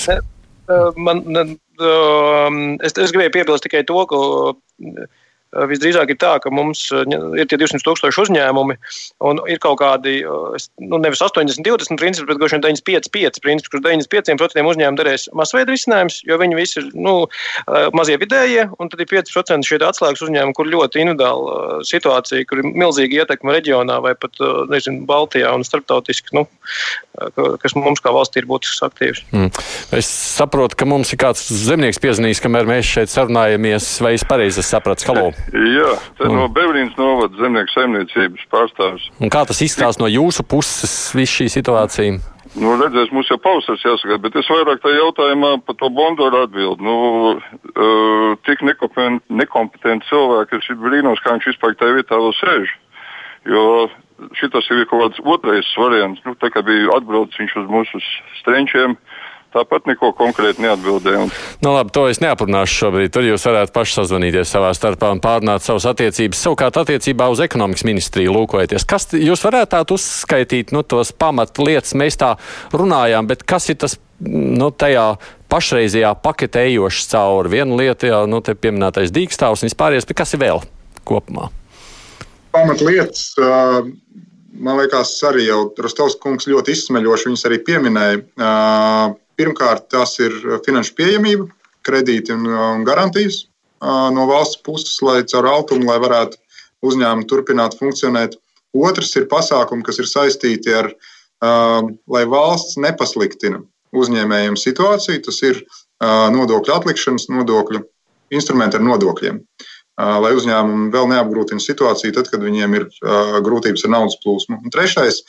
Man, 1.02 1.26
es, 2.86 2.94
es 2.94 3.14
gribēju 3.14 3.34
piebilst 3.40 3.66
tikai 3.66 3.82
to, 3.90 4.06
ka 4.10 4.22
visdrīzāk 5.70 6.12
ir 6.12 6.20
tā, 6.22 6.36
ka 6.44 6.52
mums 6.54 6.86
eh, 6.94 7.06
ir 7.40 7.50
tie 7.50 7.60
200 7.60 7.84
tūkstoši 7.86 8.24
uzņēmumi 8.26 8.78
un 9.30 9.42
ir 9.52 9.62
kaut 9.64 9.80
kādi, 9.82 10.18
eh, 10.26 10.68
nu, 10.84 11.00
nevis 11.02 11.24
80, 11.24 11.64
20 11.66 12.00
principi, 12.02 12.28
bet 12.32 12.42
gluži 12.42 12.60
95, 12.64 13.12
5 13.14 13.42
principi, 13.44 13.74
kur 13.74 13.84
95% 13.86 14.72
uzņēmumu 14.74 15.00
derēs 15.00 15.30
masveida 15.38 15.74
risinājums, 15.74 16.22
jo 16.28 16.40
viņi 16.42 16.60
visi 16.60 16.80
ir 16.82 16.92
nu, 16.96 17.16
mazie 17.96 18.18
vidējie, 18.20 18.68
un 18.82 18.92
tad 18.92 19.02
ir 19.04 19.10
5% 19.12 19.68
šie 19.68 19.80
atslēgas 19.86 20.24
uzņēmumi, 20.26 20.56
kur 20.58 20.70
ļoti 20.70 21.04
individuāla 21.04 21.82
situācija, 21.88 22.46
kur 22.50 22.62
ir 22.62 22.70
milzīga 22.72 23.24
ietekme 23.24 23.56
reģionā 23.56 24.00
vai 24.04 24.16
pat, 24.20 24.40
nezinu, 24.72 25.06
Baltijā 25.10 25.52
un 25.56 25.66
starptautiski, 25.68 26.36
nu, 26.38 26.46
kas 27.62 27.76
mums 27.78 28.04
kā 28.04 28.14
valstī 28.16 28.42
ir 28.42 28.50
būtisks 28.50 28.84
aktīvs. 28.86 29.24
Mm. 29.36 29.52
Es 29.96 30.10
saprotu, 30.10 30.78
ka 30.80 30.88
mums 30.90 31.14
ir 31.14 31.22
kāds 31.22 31.46
zemnieks 31.66 32.02
piezvanījis, 32.04 32.42
kamēr 32.44 32.70
mēs 32.70 32.90
šeit 32.98 33.14
sarunājamies, 33.14 33.90
vai 34.04 34.16
es 34.18 34.26
pareizi 34.28 34.66
sapratu, 34.66 35.08
halo. 35.12 35.30
Jā, 35.54 35.92
te 36.18 36.30
no 36.32 36.48
Bevrīnas 36.50 36.96
novada 36.98 37.38
zemnieku 37.38 37.74
saimniecības 37.76 38.48
pārstāvis. 38.50 39.10
Un 39.22 39.30
kā 39.34 39.44
tas 39.46 39.62
izskatās 39.62 40.00
no 40.02 40.10
jūsu 40.10 40.46
puses, 40.48 40.94
viss 41.14 41.38
šī 41.38 41.50
situācija? 41.54 42.18
Nu, 42.56 42.72
redzēs, 42.80 43.12
mums 43.14 43.30
jau 43.30 43.38
pausars 43.42 43.84
jāsaka, 43.84 44.18
bet 44.24 44.38
es 44.40 44.50
vairāk 44.50 44.80
tajā 44.82 45.02
jautājumā 45.02 45.52
par 45.68 45.78
to 45.78 45.90
bondoru 45.94 46.46
atbildu. 46.46 46.86
Nu, 46.86 46.96
uh, 47.36 48.32
tik 48.48 48.64
nekompetenti 48.64 50.10
cilvēki, 50.10 50.62
es 50.62 50.82
brīnos, 50.82 51.22
kā 51.22 51.36
viņš 51.36 51.52
vispār 51.52 51.76
tajā 51.78 52.00
vietā 52.00 52.20
vēl 52.22 52.34
sēž. 52.40 52.74
Jo 53.52 53.66
šis 54.40 54.72
ir 54.72 54.86
kaut 54.90 55.04
kāds 55.04 55.22
otrais 55.28 55.70
variants. 55.78 56.24
Nu, 56.26 56.34
tā 56.40 56.50
kā 56.54 56.64
bija 56.66 56.96
atbraucis 56.96 57.42
viņš 57.44 57.58
uz 57.60 57.70
mūsu 57.70 58.02
strenčiem, 58.40 58.96
uh, 58.96 59.25
Tāpat 59.56 59.86
neko 59.88 60.10
konkrēti 60.18 60.66
neatbildēja. 60.66 61.22
Un... 61.24 61.30
Nu, 61.64 61.72
labi, 61.72 61.94
to 61.96 62.06
es 62.12 62.20
neaprunāšu 62.20 62.80
šobrīd. 62.82 63.14
Tur 63.16 63.24
jūs 63.24 63.46
varētu 63.48 63.72
paši 63.76 63.96
sazvanīties 64.02 64.52
savā 64.52 64.74
starpā 64.76 65.14
un 65.16 65.22
pārnāt 65.24 65.64
savas 65.64 65.88
attiecības. 65.94 66.42
Savukārt, 66.44 66.80
attiecībā 66.82 67.30
uz 67.32 67.40
ekonomikas 67.46 67.86
ministriju 67.88 68.34
lūkojoties, 68.36 68.84
kas 68.90 69.08
jūs 69.16 69.46
varētu 69.48 69.72
tādu 69.78 69.96
uzskaitīt, 69.96 70.76
nu, 70.76 70.84
tos 70.84 71.14
pamatlietas 71.16 71.96
mēs 71.96 72.20
tā 72.20 72.34
runājām, 72.76 73.32
bet 73.32 73.48
kas 73.48 73.70
ir 73.72 73.80
tas, 73.86 73.96
nu, 74.20 74.74
tajā 74.76 75.08
pašreizajā 75.52 76.12
paketē 76.26 76.68
ejošs 76.74 77.08
cauri? 77.16 77.56
Viena 77.56 77.80
lieta 77.80 78.12
jau, 78.12 78.26
nu, 78.28 78.44
te 78.44 78.58
pieminētais 78.60 79.16
dīkstāvs 79.16 79.64
un 79.64 79.72
vispārējais, 79.72 80.10
bet 80.12 80.20
kas 80.20 80.36
ir 80.36 80.44
vēl 80.44 80.66
kopumā? 81.08 81.48
Pamatlietas. 82.56 83.30
Uh 83.40 83.96
man 84.60 84.80
liekas, 84.80 85.12
arī 85.28 85.50
jau 85.50 85.60
Rostovs 85.84 86.18
kungs 86.22 86.48
ļoti 86.48 86.76
izsmeļoši 86.76 87.30
viņas 87.30 87.46
arī 87.50 87.60
pieminēja. 87.68 88.20
Pirmkārt, 89.36 89.90
tas 89.92 90.16
ir 90.24 90.34
finanšu 90.66 90.96
pieejamība, 90.96 91.50
kredīti 91.86 92.34
un, 92.36 92.48
un 92.48 92.86
garantijas 92.88 93.44
no 93.82 94.26
valsts 94.30 94.62
puses, 94.66 94.96
lai 95.06 95.22
caur 95.30 95.48
altumu, 95.52 95.86
lai 95.90 96.00
varētu 96.02 96.40
uzņēmumi 96.86 97.28
turpināt 97.30 97.78
funkcionēt. 97.80 98.38
Otrs 98.76 99.14
ir 99.20 99.30
pasākumi, 99.32 99.86
kas 99.86 100.00
ir 100.02 100.10
saistīti 100.10 100.74
ar, 100.76 100.90
lai 101.42 102.24
valsts 102.32 102.80
nepasliktina 102.82 103.62
uzņēmējiem 103.96 104.58
situāciju. 104.60 105.22
Tas 105.28 105.42
ir 105.48 105.62
nodokļu 106.36 106.76
atlikšanas, 106.76 107.30
nodokļu 107.32 107.84
instrumenti 108.36 108.80
ar 108.80 108.84
nodokļiem. 108.84 109.40
Lai 109.96 110.34
uzņēmumi 110.36 110.90
vēl 110.92 111.06
neapgrūtina 111.14 111.64
situāciju, 111.64 112.12
tad, 112.18 112.28
kad 112.28 112.44
viņiem 112.44 112.74
ir 112.76 112.90
grūtības 113.46 113.86
ar 113.88 113.94
naudas 113.94 114.18
plūsmu. 114.24 114.60
Un 114.60 114.74
trešais 114.74 115.22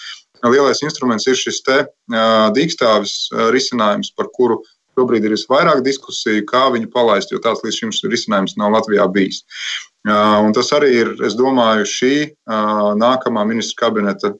lielais 0.44 0.82
instruments 0.84 1.26
ir 1.26 1.38
šis 1.38 1.62
te 1.66 1.82
dīkstāvis 2.56 3.28
risinājums, 3.54 4.12
par 4.16 4.28
kuru 4.36 4.60
šobrīd 4.96 5.26
ir 5.28 5.34
visvairāk 5.34 5.82
diskusiju, 5.84 6.44
kā 6.48 6.66
viņu 6.72 6.88
palaist, 6.92 7.32
jo 7.32 7.40
tāds 7.44 7.60
līdz 7.64 7.80
šim 7.82 7.92
risinājums 8.12 8.56
nav 8.60 8.72
Latvijā 8.76 9.04
bijis. 9.12 9.42
Un 10.06 10.54
tas 10.56 10.70
arī 10.72 10.92
ir, 11.02 11.12
es 11.26 11.34
domāju, 11.36 11.84
šī 11.90 12.14
nākamā 13.00 13.42
ministra 13.48 13.88
kabineta 13.88 14.32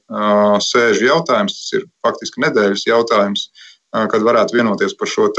sēžu 0.63 1.09
jautājums. 1.09 1.59
Tas 1.59 1.75
ir 1.77 1.87
faktiski 2.05 2.41
nedēļas 2.45 2.87
jautājums, 2.87 3.49
kad 3.91 4.23
varētu 4.23 4.57
vienoties 4.57 4.95
par 4.97 5.11
šo 5.11 5.29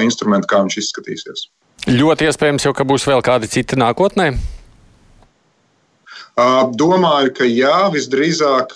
instrumentu, 0.00 0.48
kā 0.52 0.62
viņš 0.62 0.78
izskatīsies. 0.84 1.48
Ļoti 1.86 2.30
iespējams, 2.30 2.64
jau, 2.66 2.72
ka 2.74 2.86
būs 2.88 3.04
vēl 3.10 3.20
kādi 3.26 3.50
citi 3.50 3.76
nākotnē. 3.78 4.32
Domāju, 6.36 7.30
ka 7.32 7.46
jā, 7.48 7.88
visdrīzāk 7.88 8.74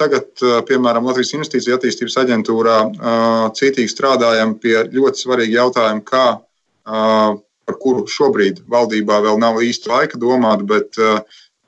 tagad, 0.00 0.28
piemēram, 0.64 1.04
Latvijas 1.04 1.34
Investīcija 1.36 1.76
attīstības 1.76 2.16
aģentūrā 2.22 2.76
cītīgi 3.58 3.92
strādājam 3.92 4.54
pie 4.62 4.78
ļoti 4.88 5.20
svarīga 5.20 5.58
jautājuma, 5.58 6.00
kā, 6.08 6.24
par 6.88 7.76
kuru 7.82 8.06
šobrīd 8.08 8.62
valdībā 8.72 9.18
vēl 9.26 9.36
nav 9.42 9.60
īsti 9.60 9.92
laika 9.92 10.16
domāt, 10.22 10.64
bet 10.64 10.96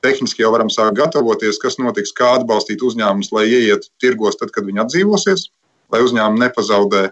tehniski 0.01 0.41
jau 0.41 0.55
varam 0.55 0.73
sākt 0.73 0.97
gatavoties, 0.97 1.61
kas 1.61 1.77
notiks, 1.77 2.15
kā 2.15 2.39
atbalstīt 2.39 2.81
uzņēmumus, 2.81 3.29
lai 3.35 3.45
ieiet 3.45 3.91
tirgos 4.01 4.41
tad, 4.41 4.49
kad 4.55 4.65
viņi 4.65 4.87
atdzīvosies, 4.87 5.51
lai 5.93 6.01
uzņēmumi 6.01 6.47
nepazaudē 6.47 7.11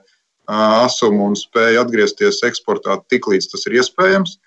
asumu 0.49 1.30
un 1.30 1.38
spēju 1.38 1.84
atgriezties 1.84 2.41
eksportā 2.47 2.97
tik 3.11 3.30
līdz 3.30 3.51
tas 3.53 3.69
ir 3.69 3.78
iespējams. 3.84 4.39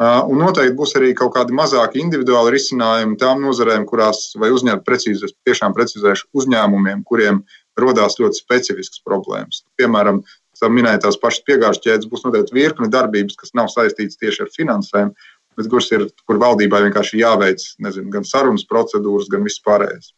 Un 0.00 0.38
noteikti 0.40 0.74
būs 0.78 0.94
arī 0.96 1.10
kaut 1.14 1.34
kādi 1.34 1.54
mazāki 1.54 2.00
individuāli 2.00 2.54
risinājumi 2.54 3.18
tām 3.20 3.42
nozarēm, 3.44 3.84
kurās 3.86 4.30
vai 4.40 4.48
uzņēmumi 4.54 4.86
precīzi, 4.86 5.28
tiešām 5.46 5.74
precizēšu 5.76 6.30
uzņēmumiem, 6.32 7.04
kuriem 7.04 7.42
rodās 7.78 8.16
ļoti 8.18 8.40
specifiskas 8.40 9.04
problēmas. 9.04 9.62
Piemēram, 9.76 10.22
minēja 10.72 11.04
tās 11.04 11.18
pašas 11.20 11.44
piegāžu 11.46 11.84
ķēdes, 11.84 12.08
būs 12.08 12.24
noteikti 12.24 12.56
virkni 12.56 12.88
darbības, 12.88 13.36
kas 13.36 13.54
nav 13.58 13.68
saistītas 13.72 14.18
tieši 14.20 14.46
ar 14.46 14.50
finansēm, 14.56 15.12
bet 15.58 15.68
kuras 15.68 15.90
ir, 15.92 16.06
kur 16.26 16.40
valdībai 16.40 16.84
vienkārši 16.86 17.20
jāveic 17.20 17.64
nezinu, 17.84 18.10
gan 18.14 18.24
sarunas 18.24 18.64
procedūras, 18.68 19.30
gan 19.32 19.44
viss 19.44 19.62
pārējais. 19.64 20.12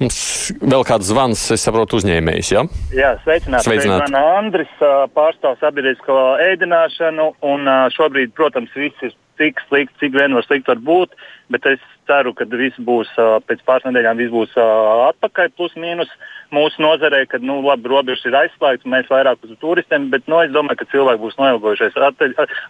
Mums 0.00 0.18
vēl 0.60 0.84
kāds 0.86 1.08
zvans, 1.10 1.42
es 1.54 1.64
saprotu, 1.66 2.00
uzņēmējs. 2.00 2.52
Ja? 2.52 2.64
Jā, 2.94 3.12
sveicināti. 3.24 3.68
sveicināti. 3.68 4.12
Man 4.12 4.18
Andris 4.20 4.72
pārstāv 5.16 5.56
sabiedrisko 5.62 6.18
ēdināšanu, 6.44 7.30
un 7.48 7.70
šobrīd, 7.96 8.34
protams, 8.36 8.74
viss 8.76 9.06
ir 9.06 9.14
cik 9.40 9.60
slikti, 9.68 9.98
cik 10.00 10.16
vien 10.16 10.36
var 10.36 10.46
slikti 10.46 10.72
var 10.72 10.80
būt, 10.84 11.16
bet 11.52 11.66
es 11.68 11.82
ceru, 12.08 12.32
ka 12.36 12.46
viss 12.52 12.78
būs 12.80 13.10
pēc 13.48 13.64
pāris 13.68 13.88
nedēļām 13.88 14.20
viss 14.20 14.34
būs 14.34 14.56
atpakaļ, 14.56 15.52
plus 15.56 15.74
mīnus 15.80 16.12
mūsu 16.54 16.82
nozarē, 16.82 17.24
kad 17.30 17.44
nu, 17.44 17.58
labi, 17.64 17.88
robežas 17.90 18.24
ir 18.28 18.36
aizslēgtas, 18.38 18.88
mēs 18.90 19.10
vairāk 19.10 19.42
uz 19.46 19.54
turistiem, 19.62 20.08
bet 20.12 20.26
nu, 20.30 20.40
es 20.44 20.52
domāju, 20.54 20.80
ka 20.80 20.90
cilvēki 20.92 21.22
būs 21.22 21.38
noilgojušies. 21.40 21.98
At, 22.08 22.24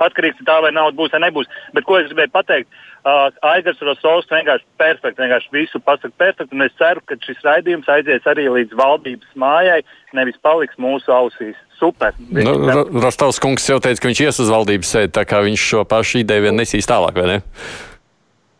atkarīgs 0.07 0.43
no 0.43 0.49
tā, 0.49 0.59
vai 0.65 0.73
nauda 0.77 0.97
būs 0.99 1.15
vai 1.15 1.23
nebūs. 1.27 1.51
Bet 1.77 1.89
ko 1.89 1.99
es 2.01 2.11
gribēju 2.11 2.35
pateikt? 2.35 2.83
Uh, 3.07 3.29
Aigars 3.47 3.79
Rosovs 3.87 4.27
vienkārši 4.33 4.67
perfekti, 4.81 5.23
vienkārši 5.23 5.53
visu 5.55 5.81
pasaka 5.87 6.11
perfekti, 6.19 6.57
un 6.57 6.65
es 6.65 6.75
ceru, 6.81 7.03
ka 7.07 7.15
šis 7.23 7.45
raidījums 7.47 7.91
aizies 7.93 8.27
arī 8.27 8.49
līdz 8.51 8.75
valdības 8.81 9.37
mājai, 9.39 9.83
nevis 10.19 10.41
paliks 10.43 10.75
mūsu 10.83 11.15
ausīs. 11.15 11.55
Super. 11.79 12.17
Nu, 12.33 12.57
Rostovs 13.05 13.39
kungs 13.43 13.69
jau 13.69 13.77
teica, 13.85 14.01
ka 14.03 14.11
viņš 14.11 14.23
ies 14.25 14.41
uz 14.43 14.51
valdības 14.51 14.95
sēdi, 14.97 15.13
tā 15.15 15.27
kā 15.29 15.43
viņš 15.45 15.69
šo 15.71 15.85
pašu 15.87 16.25
ideju 16.25 16.49
vien 16.49 16.59
nesīs 16.59 16.89
tālāk, 16.89 17.21
vai 17.21 17.37
ne? 17.37 17.39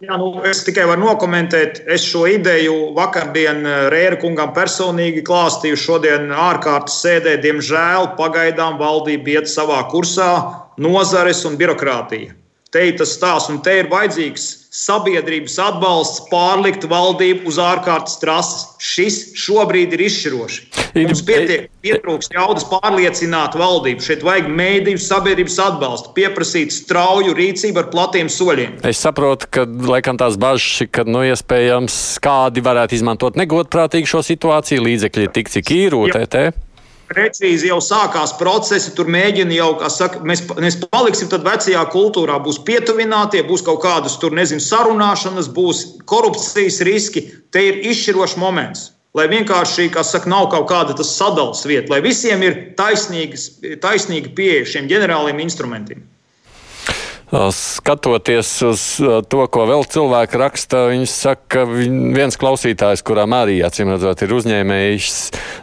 Jā, 0.05 0.17
nu, 0.21 0.27
es 0.45 0.59
tikai 0.67 0.85
varu 0.91 1.07
nokomentēt. 1.07 1.79
Es 1.89 2.03
šo 2.05 2.27
ideju 2.29 2.91
vakardien 2.99 3.63
eh, 3.65 3.77
Rēra 3.93 4.19
kungam 4.21 4.53
personīgi 4.57 5.23
klāstīju. 5.25 5.79
Šodien 5.81 6.29
ārkārtas 6.37 6.99
sēdē, 7.01 7.39
diemžēl, 7.41 8.11
pagaidām 8.19 8.77
valdība 8.83 9.39
iet 9.39 9.49
savā 9.49 9.81
kursā, 9.89 10.33
nozares 10.77 11.41
un 11.49 11.57
birokrātija. 11.57 12.37
Te 12.77 12.83
ir 12.91 12.97
tas 13.01 13.15
stāsts, 13.17 13.49
un 13.49 13.63
te 13.65 13.73
ir 13.81 13.87
vajadzīgs 13.89 14.43
sabiedrības 14.77 15.55
atbalsts 15.65 16.27
pārlikt 16.29 16.83
valdību 16.91 17.49
uz 17.49 17.57
ārkārtas 17.57 18.19
trases. 18.21 18.67
Šis 18.77 19.17
šobrīd 19.41 19.95
ir 19.97 20.03
izšķiroši. 20.05 20.67
Mums 20.99 21.23
pietiek, 21.25 21.71
pietrūkst 21.81 22.37
jaudas 22.37 22.67
pārliecināt 22.69 23.57
valdību. 23.57 24.05
Šeit 24.05 24.27
vajag 24.27 24.53
mēdīju 24.53 25.01
sabiedrības 25.01 25.57
atbalstu, 25.71 26.13
pieprasīt 26.19 26.77
strauju 26.77 27.33
rīcību 27.41 27.81
ar 27.81 27.89
platiem 27.95 28.29
soļiem. 28.33 28.77
Es 28.85 29.01
saprotu, 29.07 29.49
ka 29.57 29.65
laikam 29.65 30.21
tās 30.21 30.37
bažas 30.37 30.85
ka 30.93 31.09
nu, 31.09 31.25
iespējams 31.31 31.99
kādi 32.21 32.65
varētu 32.69 33.01
izmantot 33.01 33.41
negodprātīgi 33.41 34.13
šo 34.13 34.21
situāciju, 34.29 34.85
līdzekļi 34.91 35.33
tik, 35.33 35.53
cik. 35.57 35.77
Jā 35.81 36.53
precīzi 37.09 37.71
jau 37.71 37.79
sākās 37.83 38.35
procesi. 38.41 38.93
Tur 38.97 39.11
mēģina 39.13 39.55
jau, 39.57 39.71
kā 39.81 39.91
saka, 39.93 40.23
mēs, 40.27 40.43
mēs 40.63 40.81
paliksim 40.91 41.31
tad 41.33 41.47
vecajā 41.47 41.85
kultūrā, 41.93 42.39
būs 42.43 42.61
pietuvinātie, 42.67 43.45
būs 43.47 43.65
kaut 43.67 43.83
kādas 43.85 44.19
tur, 44.23 44.35
nezinu, 44.37 44.63
sarunāšanas, 44.65 45.51
būs 45.57 45.85
korupcijas 46.09 46.83
riski. 46.87 47.27
Te 47.55 47.65
ir 47.71 47.81
izšķirošs 47.93 48.37
moments. 48.43 48.91
Lai 49.17 49.31
vienkārši, 49.33 49.89
kā 49.95 50.03
saka, 50.05 50.29
nav 50.29 50.51
kaut 50.53 50.67
kāda 50.69 50.93
sadalījuma 51.01 51.71
vieta, 51.71 51.93
lai 51.95 52.03
visiem 52.05 52.43
ir 52.45 52.59
taisnīga 52.77 54.35
pieeja 54.37 54.67
šiem 54.75 54.91
ģenerāliem 54.91 55.41
instrumentiem. 55.47 56.05
Skatoties 57.27 58.51
uz 58.63 58.83
to, 59.27 59.41
ko 59.51 59.65
vēl 59.67 59.83
cilvēki 59.91 60.39
raksta, 60.39 60.85
viņš 60.93 61.11
saka, 61.11 61.43
ka 61.51 61.65
viens 61.67 62.39
klausītājs, 62.39 63.03
kurām 63.07 63.35
arī 63.35 63.57
acīm 63.67 63.91
redzot, 63.91 64.23
ir 64.23 64.35
uzņēmējs 64.37 65.17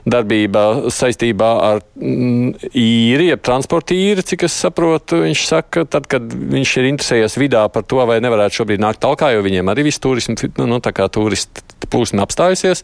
darbība 0.03 0.91
saistībā 0.91 1.51
ar 1.70 1.80
mm, 1.95 2.68
īri, 2.76 3.30
jeb 3.30 3.45
transporta 3.47 3.95
īri, 3.95 4.26
cik 4.28 4.43
es 4.49 4.57
saprotu, 4.66 5.22
viņš 5.24 5.45
saka, 5.47 5.86
tad, 5.88 6.09
kad 6.11 6.28
viņš 6.28 6.74
ir 6.82 6.89
interesējies 6.91 7.39
vidā 7.39 7.64
par 7.72 7.88
to, 7.88 8.01
vai 8.11 8.20
nevarētu 8.24 8.59
šobrīd 8.59 8.84
nākt 8.84 8.99
talkā, 9.05 9.32
jo 9.32 9.45
viņiem 9.47 9.72
arī 9.72 9.88
viss 9.88 10.03
turismu, 10.03 10.36
nu, 10.68 10.82
tā 10.84 10.91
kā 10.91 11.07
turisti 11.07 11.64
plūsma 11.88 12.26
apstājusies. 12.28 12.84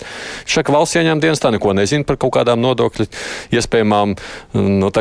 Šaka 0.50 0.76
valsts 0.76 1.00
ieņēmuma 1.00 1.24
dienas 1.24 1.44
tā 1.44 1.52
neko 1.56 1.76
nezina 1.76 2.08
par 2.08 2.20
kaut 2.22 2.38
kādām 2.40 2.64
nodokļu 2.64 3.08
iespējamām 3.56 4.16
nu, 4.56 4.92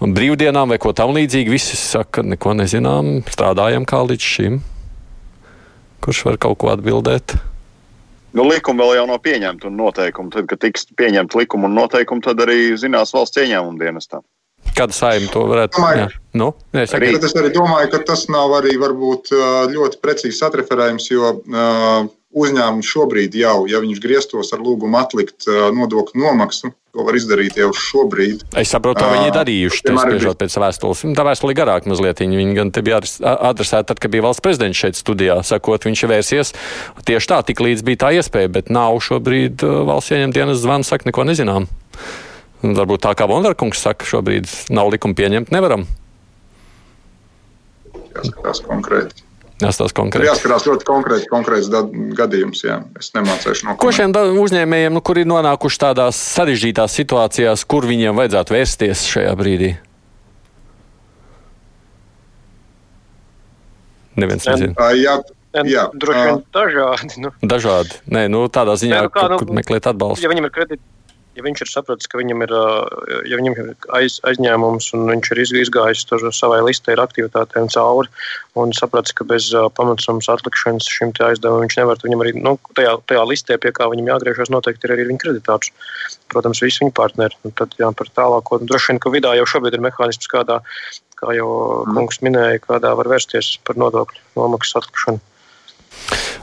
brīvdienām 0.00 0.74
vai 0.74 0.78
ko 0.82 0.92
tam 0.96 1.14
līdzīgi. 1.16 1.52
Visi 1.52 1.78
saka, 1.78 2.22
neko 2.22 2.54
nezinām, 2.58 3.18
strādājam 3.26 3.86
kā 3.88 4.02
līdz 4.06 4.32
šim. 4.34 4.58
Kurš 6.04 6.24
var 6.28 6.38
kaut 6.42 6.60
ko 6.62 6.72
atbildēt? 6.72 7.34
Nu, 8.36 8.44
likumi 8.46 8.84
vēl 8.84 8.98
jau 9.00 9.06
nav 9.08 9.22
pieņemti 9.24 9.66
un 9.66 9.78
noteikumi. 9.80 10.30
Tad, 10.34 10.46
kad 10.50 10.60
tiks 10.62 10.86
pieņemti 10.98 11.40
likumi 11.40 11.66
un 11.66 11.78
noteikumi, 11.80 12.22
tad 12.24 12.42
arī 12.44 12.76
zinās 12.78 13.14
valsts 13.16 13.40
ieņēmuma 13.40 13.80
dienestā. 13.80 14.20
Kāda 14.76 14.94
saima 14.94 15.30
to 15.32 15.42
varētu 15.48 15.80
būt? 15.80 16.16
Nu, 16.38 16.52
es, 16.76 16.92
arī... 16.94 17.10
es 17.16 17.34
arī 17.38 17.50
domāju, 17.54 17.90
ka 17.94 18.02
tas 18.10 18.26
nav 18.30 18.52
arī 18.58 18.76
varbūt 18.78 19.32
ļoti 19.72 20.00
precīzi 20.04 20.44
atreferējums, 20.46 21.08
jo 21.10 21.32
uh, 21.40 22.10
uzņēmums 22.36 22.88
šobrīd 22.88 23.36
jau, 23.40 23.62
ja 23.70 23.80
viņš 23.80 24.00
grieztos 24.04 24.52
ar 24.52 24.60
lūgumu 24.60 24.98
atlikt 25.00 25.46
nodokļu 25.48 26.20
nomaksu, 26.20 26.70
to 26.92 27.04
var 27.06 27.16
izdarīt 27.16 27.56
jau 27.56 27.70
šobrīd. 27.72 28.42
Es 28.58 28.72
saprotu, 28.74 29.00
ka 29.00 29.10
viņi 29.14 29.30
ir 29.30 29.36
darījuši 29.36 29.84
to 29.86 29.94
spriežot 29.96 30.40
pēc 30.40 30.56
vēstules. 30.60 31.04
Tā 31.16 31.24
vēstule 31.24 31.54
ir 31.54 31.60
garāka 31.60 31.90
mazliet. 31.90 32.20
Viņa 32.20 32.56
gan 32.58 32.72
te 32.74 32.82
bija 32.84 33.00
adresēta 33.00 33.92
tad, 33.92 34.02
kad 34.02 34.12
bija 34.12 34.26
valsts 34.26 34.44
prezidents 34.44 34.80
šeit 34.80 34.98
studijā, 34.98 35.38
sakot, 35.46 35.86
viņš 35.88 36.04
vērsies 36.10 36.52
tieši 37.08 37.30
tā, 37.32 37.40
tik 37.48 37.62
līdz 37.64 37.84
bija 37.86 38.02
tā 38.04 38.10
iespēja, 38.18 38.50
bet 38.58 38.72
nav 38.74 38.98
šobrīd 39.04 39.64
valsts 39.88 40.16
ieņem 40.16 40.34
dienas 40.36 40.60
zvanu, 40.64 40.88
saka, 40.88 41.08
neko 41.08 41.24
nezinām. 41.28 41.68
Varbūt 42.64 43.04
tā 43.06 43.14
kā 43.16 43.28
Vondarkungs 43.30 43.80
saka, 43.84 44.08
šobrīd 44.08 44.50
nav 44.74 44.90
likuma 44.92 45.16
pieņemt, 45.16 45.54
nevaram. 45.54 45.86
Jāskatās 48.18 48.64
konkrēti. 48.66 49.27
Jāstāsta 49.58 49.96
konkrēti. 49.98 50.28
Jāskatās 50.28 50.66
ļoti 50.68 50.86
konkrēti, 50.86 51.26
konkrēts 51.30 51.70
gadījums. 52.18 52.62
Jā. 52.62 52.78
Es 53.00 53.10
nemācīšu 53.16 53.66
no 53.66 53.74
ko 53.80 53.90
šiem 53.94 54.14
uzņēmējiem, 54.14 54.94
nu, 54.94 55.02
kuri 55.02 55.24
ir 55.24 55.30
nonākuši 55.32 55.80
tādās 55.82 56.20
sarežģītās 56.36 56.94
situācijās, 57.00 57.64
kur 57.66 57.88
viņiem 57.90 58.18
vajadzētu 58.20 58.54
vērsties 58.54 59.02
šajā 59.10 59.34
brīdī. 59.38 59.72
Neviens 64.18 64.46
nezina. 64.46 64.92
Jā, 64.98 65.18
Jā, 65.64 65.86
droši 65.96 66.22
vien 66.26 66.42
dažādi. 66.54 67.20
Nu. 67.24 67.30
Dažādi. 67.40 67.96
Nē, 68.12 68.26
nu, 68.30 68.44
tādā 68.52 68.74
ziņā, 68.78 68.98
Nē, 68.98 69.06
nu 69.06 69.12
kā, 69.14 69.24
nu, 69.32 69.38
kur, 69.40 69.48
kur 69.48 69.56
meklēt 69.56 69.88
atbalstu. 69.90 70.22
Ja 70.22 70.30
viņam 70.30 70.46
ir 70.46 70.52
kredīti 70.54 70.82
ja 71.38 71.44
viņš 71.46 71.62
ir 71.62 71.70
sapratis, 71.70 72.10
ka 72.10 72.18
viņam 72.18 72.42
ir, 72.44 72.52
ja 73.30 73.38
viņam 73.38 73.56
ir 73.62 73.70
aiz, 73.94 74.18
aizņēmums 74.26 74.90
un 74.98 75.06
viņš 75.12 75.30
ir 75.34 75.42
izgājis 75.62 76.04
tur 76.10 76.24
savai 76.34 76.58
listē 76.66 76.96
ar 76.96 77.04
aktivitātēm 77.04 77.70
cauri 77.70 78.10
un 78.58 78.74
sapratis, 78.74 79.14
ka 79.14 79.26
bez 79.28 79.50
pamatsummas 79.78 80.28
atlikšanas 80.34 80.88
šim 80.90 81.14
aizdevumam 81.14 81.64
viņš 81.64 81.78
nevar, 81.78 82.00
viņam 82.02 82.24
arī 82.24 82.34
nu, 82.42 82.56
tajā, 82.74 82.96
tajā 83.10 83.24
listē, 83.30 83.58
pie 83.62 83.72
kā 83.76 83.86
viņam 83.92 84.10
jāgriežas, 84.14 84.50
noteikti 84.54 84.88
ir 84.88 84.96
arī 84.96 85.06
viņa 85.12 85.22
kreditārs. 85.24 85.70
Protams, 86.32 86.62
visi 86.64 86.82
viņa 86.82 86.94
partneri. 86.96 87.38
Un 87.46 87.54
tad 87.56 87.72
jā, 87.80 87.88
par 87.96 88.10
tālāko. 88.18 88.58
Droši 88.60 88.92
vien, 88.92 89.02
ka 89.02 89.12
vidā 89.14 89.32
jau 89.38 89.46
šobrīd 89.48 89.78
ir 89.78 89.84
mehānisms, 89.86 90.28
kādā, 90.28 90.58
kā 91.18 91.32
jau 91.38 91.48
kungs 91.94 92.20
minēja, 92.24 92.60
kādā 92.66 92.92
var 92.98 93.08
vērsties 93.14 93.56
par 93.64 93.78
nodokļu 93.80 94.24
nomaksas 94.36 94.82
atlikšanu. 94.82 95.22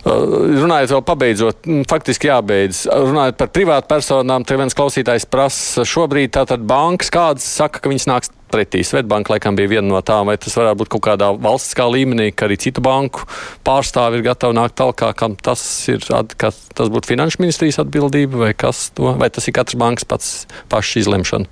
Runājot 0.05 0.91
vēl 0.93 1.03
pabeidzot, 1.05 1.67
faktiski 1.89 2.29
jābeidz. 2.29 2.83
Runājot 2.85 3.39
par 3.39 3.49
privātu 3.53 3.89
personām, 3.89 4.45
te 4.45 4.57
viens 4.59 4.77
klausītājs 4.77 5.25
prasa 5.29 5.85
šobrīd 5.87 6.35
tātad 6.35 6.61
bankas, 6.67 7.09
kādas 7.13 7.47
saka, 7.57 7.81
ka 7.81 7.89
viņas 7.89 8.05
nāks 8.11 8.29
pretī. 8.53 8.83
Svetbanka 8.85 9.33
laikam 9.33 9.57
bija 9.57 9.73
viena 9.75 9.89
no 9.89 10.01
tām, 10.05 10.29
vai 10.29 10.37
tas 10.41 10.53
varētu 10.57 10.83
būt 10.83 10.93
kaut 10.93 11.05
kādā 11.09 11.31
valstiskā 11.33 11.87
līmenī, 11.89 12.29
ka 12.31 12.45
arī 12.47 12.59
citu 12.61 12.83
banku 12.85 13.25
pārstāvi 13.65 14.21
ir 14.21 14.27
gatavi 14.29 14.59
nākt 14.59 14.77
tālāk, 14.79 15.03
kam 15.17 15.35
tas 15.35 15.65
ir, 15.91 16.05
ka 16.37 16.53
tas 16.53 16.93
būtu 16.93 17.15
finanšu 17.15 17.41
ministrijas 17.41 17.81
atbildība, 17.81 18.45
vai 18.45 18.53
kas 18.53 18.91
to, 18.95 19.15
vai 19.17 19.31
tas 19.33 19.49
ir 19.49 19.57
katrs 19.57 19.79
bankas 19.81 20.05
pats 20.07 20.33
pašs 20.69 21.01
izlemšana? 21.01 21.49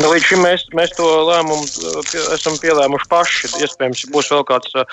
Nu, 0.00 0.08
līdz 0.08 0.24
šim 0.24 0.42
mēs, 0.44 0.64
mēs 0.76 0.94
to 0.96 1.06
lēmumu 1.28 1.66
uh, 1.66 2.14
esam 2.34 2.56
pielēmuši 2.62 3.08
paši. 3.12 3.50
Iespējams, 3.66 4.06
būs 4.14 4.30
vēl 4.32 4.44
kāds 4.48 4.72
uh, 4.78 4.86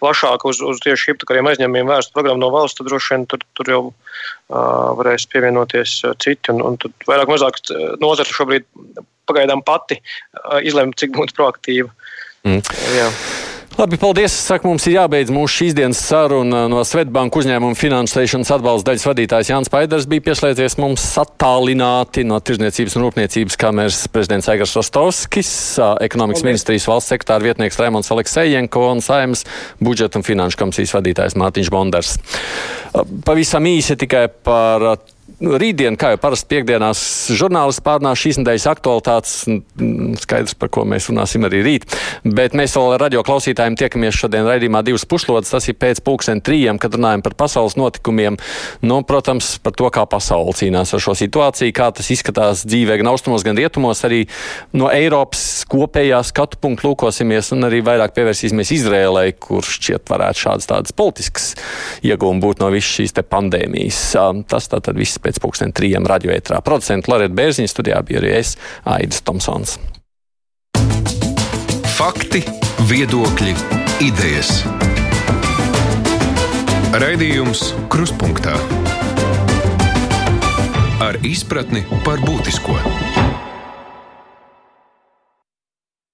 plašāk 0.00 0.46
uz, 0.50 0.60
uz 0.64 0.82
tieši 0.84 1.12
hipotekāriem 1.12 1.50
aizņēmumiem 1.52 1.90
vērsta 1.92 2.16
programma 2.16 2.42
no 2.42 2.50
valsts, 2.54 2.80
tad 2.80 2.90
droši 2.90 3.14
vien 3.14 3.26
tur, 3.30 3.46
tur 3.58 3.70
jau 3.70 3.80
uh, 3.86 4.90
varēs 4.98 5.28
pievienoties 5.30 5.96
uh, 6.04 6.16
citi. 6.18 6.52
Un, 6.54 6.64
un 6.66 6.78
tad 6.82 7.08
vairāk 7.08 7.30
mazāk 7.30 7.62
nozara 8.02 8.38
šobrīd 8.40 8.66
pagaidām 9.30 9.64
pati 9.64 10.00
uh, 10.00 10.58
izlemj, 10.66 10.96
cik 11.00 11.14
būtu 11.16 11.38
proaktīva. 11.38 11.92
Mm. 12.44 12.64
Jā. 12.98 13.10
Labi, 13.74 13.96
paldies. 13.98 14.30
Saka, 14.38 14.68
mums 14.70 14.84
ir 14.86 14.92
jābeidz 14.94 15.32
mūsu 15.34 15.50
šīs 15.58 15.72
dienas 15.74 15.98
saruna. 16.06 16.60
No 16.70 16.84
Svetbanka 16.86 17.40
uzņēmuma 17.40 17.74
finansēšanas 17.74 18.52
atbalsta 18.54 18.92
daļas 18.92 19.06
vadītājs 19.08 19.48
Jānis 19.50 19.72
Paidars 19.72 20.06
bija 20.06 20.22
pieslēdzies 20.28 20.76
mums 20.78 21.02
attālināti 21.18 22.22
no 22.22 22.38
Tirzniecības 22.38 22.94
un 22.94 23.06
Rūpniecības 23.08 23.58
kameras 23.58 23.98
prezidents 24.14 24.46
Aigars 24.52 24.76
Rostovskis, 24.78 25.50
ekonomikas 26.06 26.44
paldies. 26.44 26.52
ministrijas 26.52 26.86
valsts 26.86 27.10
sektāra 27.16 27.42
vietnieks 27.48 27.80
Raimons 27.82 28.12
Aleksejenko 28.14 28.84
un 28.92 29.02
Saimas 29.02 29.42
budžeta 29.82 30.22
un 30.22 30.28
finanšu 30.28 30.60
komisijas 30.62 30.94
vadītājs 30.94 31.34
Mārtiņš 31.42 31.72
Bonders. 31.74 32.14
Pavisam 33.26 33.66
īsi 33.66 33.98
tikai 33.98 34.28
par 34.30 34.86
rītdien, 35.60 35.96
kā 36.00 36.14
jau 36.14 36.20
parasti 36.22 36.48
piekdienās, 36.52 37.00
žurnālisti 37.36 37.82
pārnās 37.84 38.20
šīs 38.20 38.40
nedēļas 38.40 38.66
aktualitātes. 38.70 39.34
Skaidrs, 40.22 40.56
par 40.58 40.70
ko 40.74 40.84
mēs 40.88 41.08
runāsim 41.10 41.46
arī 41.46 41.62
rīt. 41.64 41.86
Bet 42.24 42.56
mēs 42.56 42.76
vēl 42.76 42.96
radio 43.00 43.22
klausītājiem 43.26 43.76
tiekamies 43.78 44.18
šodien 44.18 44.48
raidījumā 44.48 44.84
divas 44.86 45.06
pušlodes. 45.08 45.52
Tas 45.54 45.68
ir 45.70 45.78
pēc 45.80 46.02
pulksten 46.04 46.42
trījiem, 46.44 46.80
kad 46.82 46.96
runājam 46.96 47.24
par 47.24 47.36
pasaules 47.44 47.76
notikumiem. 47.78 48.38
Nu, 48.84 49.00
protams, 49.06 49.54
par 49.64 49.76
to, 49.78 49.90
kā 49.94 50.06
pasaule 50.10 50.54
cīnās 50.56 50.94
ar 50.96 51.04
šo 51.04 51.16
situāciju, 51.18 51.74
kā 51.76 51.90
tas 51.94 52.10
izskatās 52.14 52.64
dzīvē 52.68 52.98
gan 53.00 53.12
austrumos, 53.12 53.46
gan 53.46 53.58
rietumos. 53.58 54.04
Arī 54.06 54.24
no 54.76 54.90
Eiropas 54.92 55.64
kopējā 55.70 56.20
skatu 56.26 56.60
punktu 56.62 56.90
lūkosimies 56.90 57.52
un 57.56 57.68
arī 57.68 57.82
vairāk 57.86 58.16
pievērsīsimies 58.16 58.74
Izrēlai, 58.78 59.28
kur 59.38 59.66
šķiet 59.66 60.08
varētu 60.10 60.44
šādas 60.46 60.70
tādas 60.70 60.96
politiskas 60.96 61.52
iegūmi 62.04 62.42
būt 62.44 62.62
no 62.62 62.70
visas 62.74 62.92
šīs 62.98 63.16
pandēmijas. 63.30 64.00
Tas 64.50 64.70
tātad 64.70 64.98
viss 64.98 65.20
pēc 65.22 65.33
pusdien 65.42 65.74
trījiem 65.74 66.06
radioētrā. 66.10 66.60
Producents 66.64 67.10
Loreta 67.10 67.34
Bērziņa 67.34 67.72
studijā 67.72 68.00
bija 68.06 68.22
arī 68.22 68.34
es, 68.40 68.54
Aidis 68.84 69.22
Tomsons. 69.24 69.78
Fakti, 71.94 72.42
viedokļi, 72.90 73.54
idejas. 74.02 74.62
Raidījums 76.94 77.72
Kruspunktā 77.90 78.54
ar 81.02 81.18
izpratni 81.26 81.82
par 82.04 82.22
būtisko. 82.22 82.78